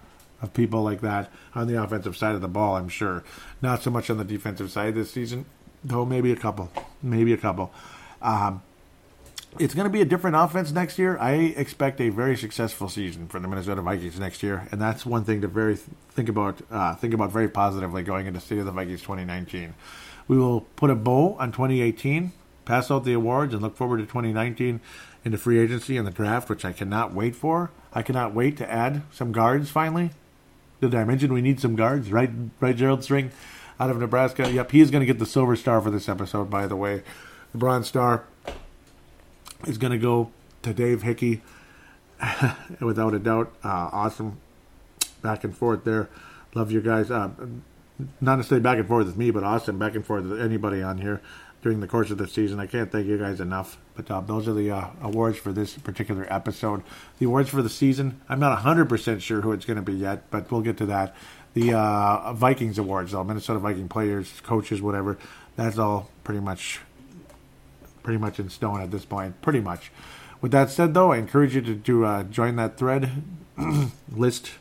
of 0.43 0.53
people 0.53 0.83
like 0.83 1.01
that 1.01 1.31
on 1.55 1.67
the 1.67 1.83
offensive 1.83 2.17
side 2.17 2.35
of 2.35 2.43
the 2.43 2.49
ball, 2.49 2.77
I'm 2.77 2.89
sure. 2.89 3.25
Not 3.63 3.83
so 3.83 3.91
much 3.91 4.11
on 4.11 4.19
the 4.19 4.25
defensive 4.25 4.71
side 4.71 4.95
this 4.95 5.11
season, 5.11 5.47
though 5.83 6.05
maybe 6.05 6.31
a 6.31 6.37
couple. 6.37 6.71
Maybe 7.03 7.33
a 7.33 7.39
couple. 7.39 7.73
Um, 8.21 8.63
it's 9.59 9.75
going 9.75 9.85
to 9.85 9.91
be 9.91 10.01
a 10.01 10.05
different 10.05 10.37
offense 10.37 10.73
next 10.73 10.99
year. 10.99 11.19
I 11.19 11.33
expect 11.57 12.01
a 12.01 12.09
very 12.09 12.37
successful 12.37 12.89
season 12.89 13.29
for 13.29 13.41
the 13.41 13.49
Minnesota 13.49 13.83
Vikings 13.83 14.19
next 14.19 14.43
year, 14.43 14.69
and 14.71 14.81
that's 14.81 15.07
one 15.07 15.25
thing 15.25 15.41
to 15.41 15.49
very 15.49 15.77
think 15.77 16.29
about. 16.29 16.61
Uh, 16.71 16.95
think 16.95 17.15
about 17.15 17.31
very 17.33 17.49
positively 17.49 18.03
going 18.03 18.27
into 18.27 18.41
State 18.41 18.59
of 18.59 18.67
the 18.67 18.73
Vikings 18.73 19.01
2019. 19.01 19.75
We 20.29 20.39
will 20.39 20.63
put 20.77 20.91
a 20.91 20.95
bow 20.95 21.37
on 21.39 21.53
2018, 21.53 22.33
pass 22.65 22.91
out 22.91 23.05
the 23.05 23.13
awards, 23.13 23.53
and 23.53 23.63
look 23.63 23.77
forward 23.77 23.99
to 23.99 24.05
2019 24.05 24.81
in 25.25 25.33
the 25.33 25.39
free 25.39 25.59
agency 25.59 25.97
and 25.97 26.07
the 26.07 26.11
draft, 26.11 26.49
which 26.49 26.65
I 26.65 26.73
cannot 26.73 27.15
wait 27.15 27.35
for. 27.35 27.71
I 27.93 28.03
cannot 28.03 28.35
wait 28.35 28.57
to 28.59 28.71
add 28.71 29.03
some 29.13 29.33
guards 29.33 29.71
finally. 29.71 30.11
Did 30.81 30.95
I 30.95 31.05
mention 31.05 31.33
we 31.33 31.43
need 31.43 31.61
some 31.61 31.77
guards? 31.77 32.13
Right, 32.13 32.31
right, 32.61 32.77
Gerald 32.77 33.03
String 33.03 33.31
out 33.81 33.91
of 33.91 33.99
Nebraska. 33.99 34.51
Yep, 34.51 34.73
he 34.73 34.81
is 34.81 34.91
going 34.91 35.01
to 35.01 35.07
get 35.07 35.19
the 35.19 35.27
silver 35.27 35.57
star 35.57 35.81
for 35.81 35.91
this 35.91 36.09
episode, 36.09 36.51
by 36.51 36.67
the 36.67 36.77
way. 36.77 37.03
The 37.53 37.59
Bronze 37.59 37.89
Star 37.89 38.25
is 39.67 39.79
going 39.79 39.93
to 39.93 39.99
go 39.99 40.31
to 40.63 40.73
Dave 40.73 41.03
Hickey, 41.03 41.43
without 42.81 43.15
a 43.15 43.19
doubt. 43.19 43.53
Uh, 43.63 43.91
awesome 43.93 44.39
back 45.23 45.45
and 45.45 45.57
forth 45.57 45.85
there. 45.85 46.09
Love 46.55 46.71
you 46.71 46.81
guys. 46.81 47.11
Uh, 47.11 47.31
not 48.21 48.37
necessarily 48.37 48.63
back 48.63 48.79
and 48.79 48.87
forth 48.87 49.07
with 49.07 49.17
me, 49.17 49.31
but 49.31 49.43
awesome 49.43 49.79
back 49.79 49.95
and 49.95 50.05
forth 50.05 50.25
with 50.25 50.41
anybody 50.41 50.83
on 50.83 50.99
here 50.99 51.21
during 51.63 51.81
the 51.81 51.87
course 51.87 52.11
of 52.11 52.19
the 52.19 52.29
season. 52.29 52.61
I 52.61 52.67
can't 52.67 52.93
thank 52.93 53.07
you 53.07 53.19
guys 53.19 53.41
enough. 53.41 53.79
But 53.95 54.11
uh, 54.11 54.21
those 54.21 54.47
are 54.47 54.53
the 54.53 54.71
uh, 54.71 54.89
awards 55.03 55.39
for 55.39 55.53
this 55.53 55.75
particular 55.75 56.27
episode. 56.33 56.83
The 57.19 57.27
awards 57.27 57.51
for 57.51 57.63
the 57.63 57.71
season, 57.71 58.21
I'm 58.29 58.39
not 58.39 58.59
100% 58.59 59.21
sure 59.21 59.41
who 59.41 59.53
it's 59.53 59.65
going 59.65 59.77
to 59.77 59.83
be 59.83 59.95
yet, 59.95 60.31
but 60.31 60.51
we'll 60.51 60.61
get 60.61 60.77
to 60.79 60.87
that. 60.87 61.17
The 61.55 61.73
uh, 61.73 62.35
Vikings 62.35 62.79
awards, 62.79 63.13
though, 63.13 63.25
Minnesota 63.25 63.59
Viking 63.59 63.89
players, 63.89 64.41
coaches, 64.43 64.83
whatever, 64.83 65.17
that's 65.57 65.79
all 65.79 66.11
pretty 66.23 66.41
much 66.41 66.81
pretty 68.07 68.19
much 68.19 68.39
in 68.39 68.49
stone 68.49 68.81
at 68.81 68.93
this 68.93 69.05
point. 69.05 69.43
Pretty 69.43 69.59
much. 69.59 69.91
With 70.41 70.53
that 70.53 70.71
said, 70.71 70.95
though, 70.95 71.11
I 71.11 71.17
encourage 71.17 71.57
you 71.57 71.61
to, 71.63 71.75
to 71.75 72.05
uh, 72.05 72.23
join 72.23 72.55
that 72.55 72.79
thread, 72.79 73.11
list 74.13 74.53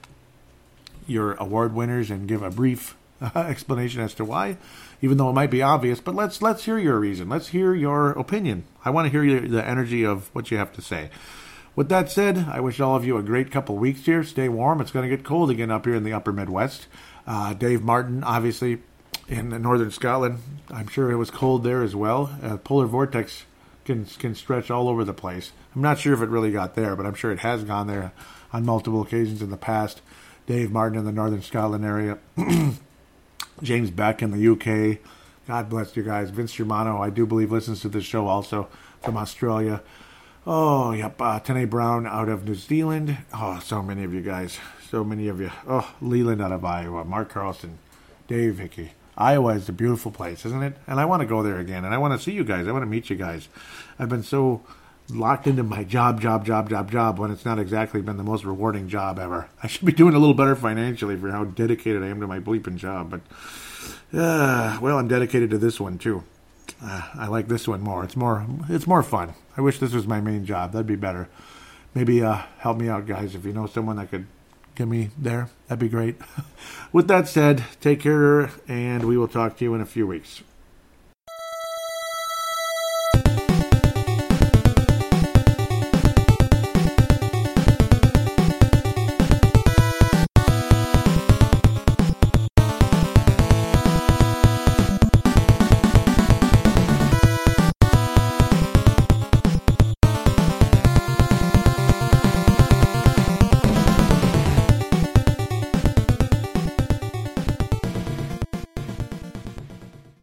your 1.06 1.34
award 1.34 1.76
winners, 1.76 2.10
and 2.10 2.28
give 2.28 2.42
a 2.42 2.50
brief 2.50 2.98
explanation 3.36 4.02
as 4.02 4.16
to 4.16 4.26
why, 4.26 4.58
even 5.00 5.18
though 5.18 5.30
it 5.30 5.34
might 5.34 5.52
be 5.52 5.62
obvious. 5.62 6.00
But 6.00 6.16
let's 6.16 6.42
let's 6.42 6.66
hear 6.66 6.80
your 6.80 7.00
reason. 7.00 7.30
Let's 7.30 7.50
hear 7.50 7.76
your 7.76 8.14
opinion. 8.14 8.64
I 8.84 8.90
want 8.90 9.06
to 9.06 9.12
hear 9.12 9.24
your, 9.24 9.42
the 9.42 9.64
energy 9.64 10.04
of 10.04 10.34
what 10.34 10.50
you 10.50 10.58
have 10.58 10.74
to 10.74 10.82
say. 10.82 11.12
With 11.76 11.88
that 11.90 12.10
said, 12.10 12.48
I 12.50 12.62
wish 12.62 12.80
all 12.80 12.96
of 12.96 13.06
you 13.06 13.16
a 13.18 13.22
great 13.22 13.52
couple 13.52 13.78
weeks 13.78 14.08
here. 14.08 14.24
Stay 14.24 14.50
warm. 14.50 14.82
It's 14.82 14.90
going 14.90 15.08
to 15.08 15.16
get 15.16 15.24
cold 15.24 15.52
again 15.52 15.70
up 15.70 15.86
here 15.86 15.94
in 15.94 16.04
the 16.04 16.14
upper 16.14 16.34
Midwest. 16.34 16.88
Uh, 17.28 17.54
Dave 17.54 17.84
Martin, 17.84 18.24
obviously, 18.24 18.82
in 19.28 19.50
northern 19.62 19.92
Scotland. 19.92 20.40
I'm 20.70 20.88
sure 20.88 21.12
it 21.12 21.18
was 21.18 21.32
cold 21.32 21.64
there 21.64 21.82
as 21.82 21.96
well. 21.96 22.38
Uh, 22.42 22.58
polar 22.58 22.86
vortex 22.86 23.46
can 23.86 24.06
can 24.06 24.36
stretch 24.36 24.70
all 24.70 24.88
over 24.88 25.04
the 25.04 25.14
place. 25.14 25.52
I'm 25.76 25.82
not 25.82 26.00
sure 26.00 26.14
if 26.14 26.22
it 26.22 26.30
really 26.30 26.52
got 26.52 26.76
there, 26.76 26.96
but 26.96 27.06
I'm 27.06 27.16
sure 27.16 27.32
it 27.32 27.40
has 27.40 27.64
gone 27.64 27.88
there 27.88 28.12
on 28.54 28.66
multiple 28.66 29.02
occasions 29.02 29.42
in 29.42 29.50
the 29.50 29.58
past. 29.58 30.02
Dave 30.48 30.72
Martin 30.72 31.00
in 31.00 31.06
the 31.06 31.12
northern 31.12 31.42
Scotland 31.42 31.84
area, 31.84 32.20
James 33.64 33.90
Beck 33.90 34.22
in 34.22 34.32
the 34.32 34.52
UK. 34.52 35.00
God 35.48 35.70
bless 35.70 35.96
you 35.96 36.04
guys. 36.04 36.30
Vince 36.30 36.54
Germano, 36.54 37.02
I 37.02 37.10
do 37.10 37.26
believe, 37.26 37.52
listens 37.52 37.82
to 37.82 37.90
this 37.90 38.04
show 38.04 38.28
also 38.28 38.68
from 39.02 39.18
Australia. 39.18 39.82
Oh, 40.48 40.92
yep. 40.92 41.20
Uh, 41.20 41.40
Tene 41.40 41.68
Brown 41.68 42.06
out 42.06 42.30
of 42.30 42.46
New 42.46 42.56
Zealand. 42.56 43.18
Oh, 43.34 43.60
so 43.64 43.82
many 43.82 44.04
of 44.04 44.14
you 44.14 44.22
guys. 44.22 44.60
So 44.90 45.04
many 45.04 45.28
of 45.28 45.40
you. 45.40 45.52
Oh, 45.68 45.94
Leland 46.02 46.42
out 46.42 46.52
of 46.52 46.64
Iowa. 46.64 47.04
Mark 47.04 47.30
Carlson. 47.30 47.80
Dave 48.28 48.60
Hickey. 48.60 48.92
Iowa 49.18 49.56
is 49.56 49.70
a 49.70 49.74
beautiful 49.74 50.12
place, 50.12 50.46
isn't 50.46 50.64
it? 50.64 50.78
And 50.88 51.00
I 51.00 51.06
want 51.06 51.22
to 51.22 51.26
go 51.26 51.42
there 51.42 51.60
again, 51.60 51.86
and 51.86 51.94
I 51.94 51.98
want 51.98 52.14
to 52.14 52.24
see 52.24 52.34
you 52.34 52.44
guys. 52.44 52.68
I 52.68 52.72
want 52.72 52.84
to 52.84 52.88
meet 52.88 53.10
you 53.10 53.16
guys. 53.16 53.48
I've 53.98 54.10
been 54.10 54.24
so 54.24 54.62
locked 55.10 55.48
into 55.48 55.64
my 55.64 55.84
job, 55.84 56.20
job, 56.20 56.46
job, 56.46 56.70
job, 56.70 56.92
job 56.92 57.20
when 57.20 57.32
it's 57.32 57.46
not 57.46 57.60
exactly 57.60 58.02
been 58.02 58.18
the 58.18 58.24
most 58.24 58.44
rewarding 58.44 58.90
job 58.90 59.20
ever. 59.20 59.50
I 59.62 59.68
should 59.68 59.86
be 59.86 59.92
doing 59.92 60.16
a 60.16 60.20
little 60.20 60.34
better 60.34 60.56
financially 60.56 61.16
for 61.16 61.32
how 61.32 61.46
dedicated 61.46 62.04
I 62.04 62.08
am 62.08 62.20
to 62.22 62.28
my 62.28 62.40
bleeping 62.40 62.76
job, 62.78 63.12
but 63.12 63.22
uh, 64.14 64.80
well, 64.82 64.98
I'm 64.98 65.08
dedicated 65.08 65.50
to 65.52 65.58
this 65.58 65.80
one 65.80 65.98
too. 65.98 66.24
Uh, 66.84 67.10
I 67.16 67.28
like 67.28 67.48
this 67.48 67.68
one 67.68 67.82
more. 67.82 68.04
It's 68.04 68.16
more 68.16 68.46
it's 68.70 68.88
more 68.88 69.04
fun. 69.04 69.34
I 69.56 69.62
wish 69.62 69.80
this 69.80 69.94
was 69.94 70.08
my 70.08 70.20
main 70.20 70.46
job. 70.46 70.72
That'd 70.72 70.88
be 70.88 70.96
better. 70.96 71.30
Maybe 71.94 72.22
uh, 72.22 72.42
help 72.58 72.78
me 72.78 72.90
out, 72.90 73.06
guys. 73.06 73.36
If 73.36 73.46
you 73.46 73.54
know 73.54 73.68
someone 73.68 73.96
that 73.98 74.10
could 74.10 74.28
get 74.76 74.88
me 74.88 75.10
there, 75.18 75.50
that'd 75.68 75.80
be 75.80 75.90
great. 75.90 76.16
With 76.92 77.08
that 77.08 77.28
said, 77.28 77.64
take 77.82 78.02
care, 78.02 78.52
and 78.68 79.06
we 79.06 79.18
will 79.18 79.28
talk 79.28 79.58
to 79.58 79.66
you 79.66 79.74
in 79.74 79.82
a 79.82 79.86
few 79.86 80.06
weeks. 80.06 80.44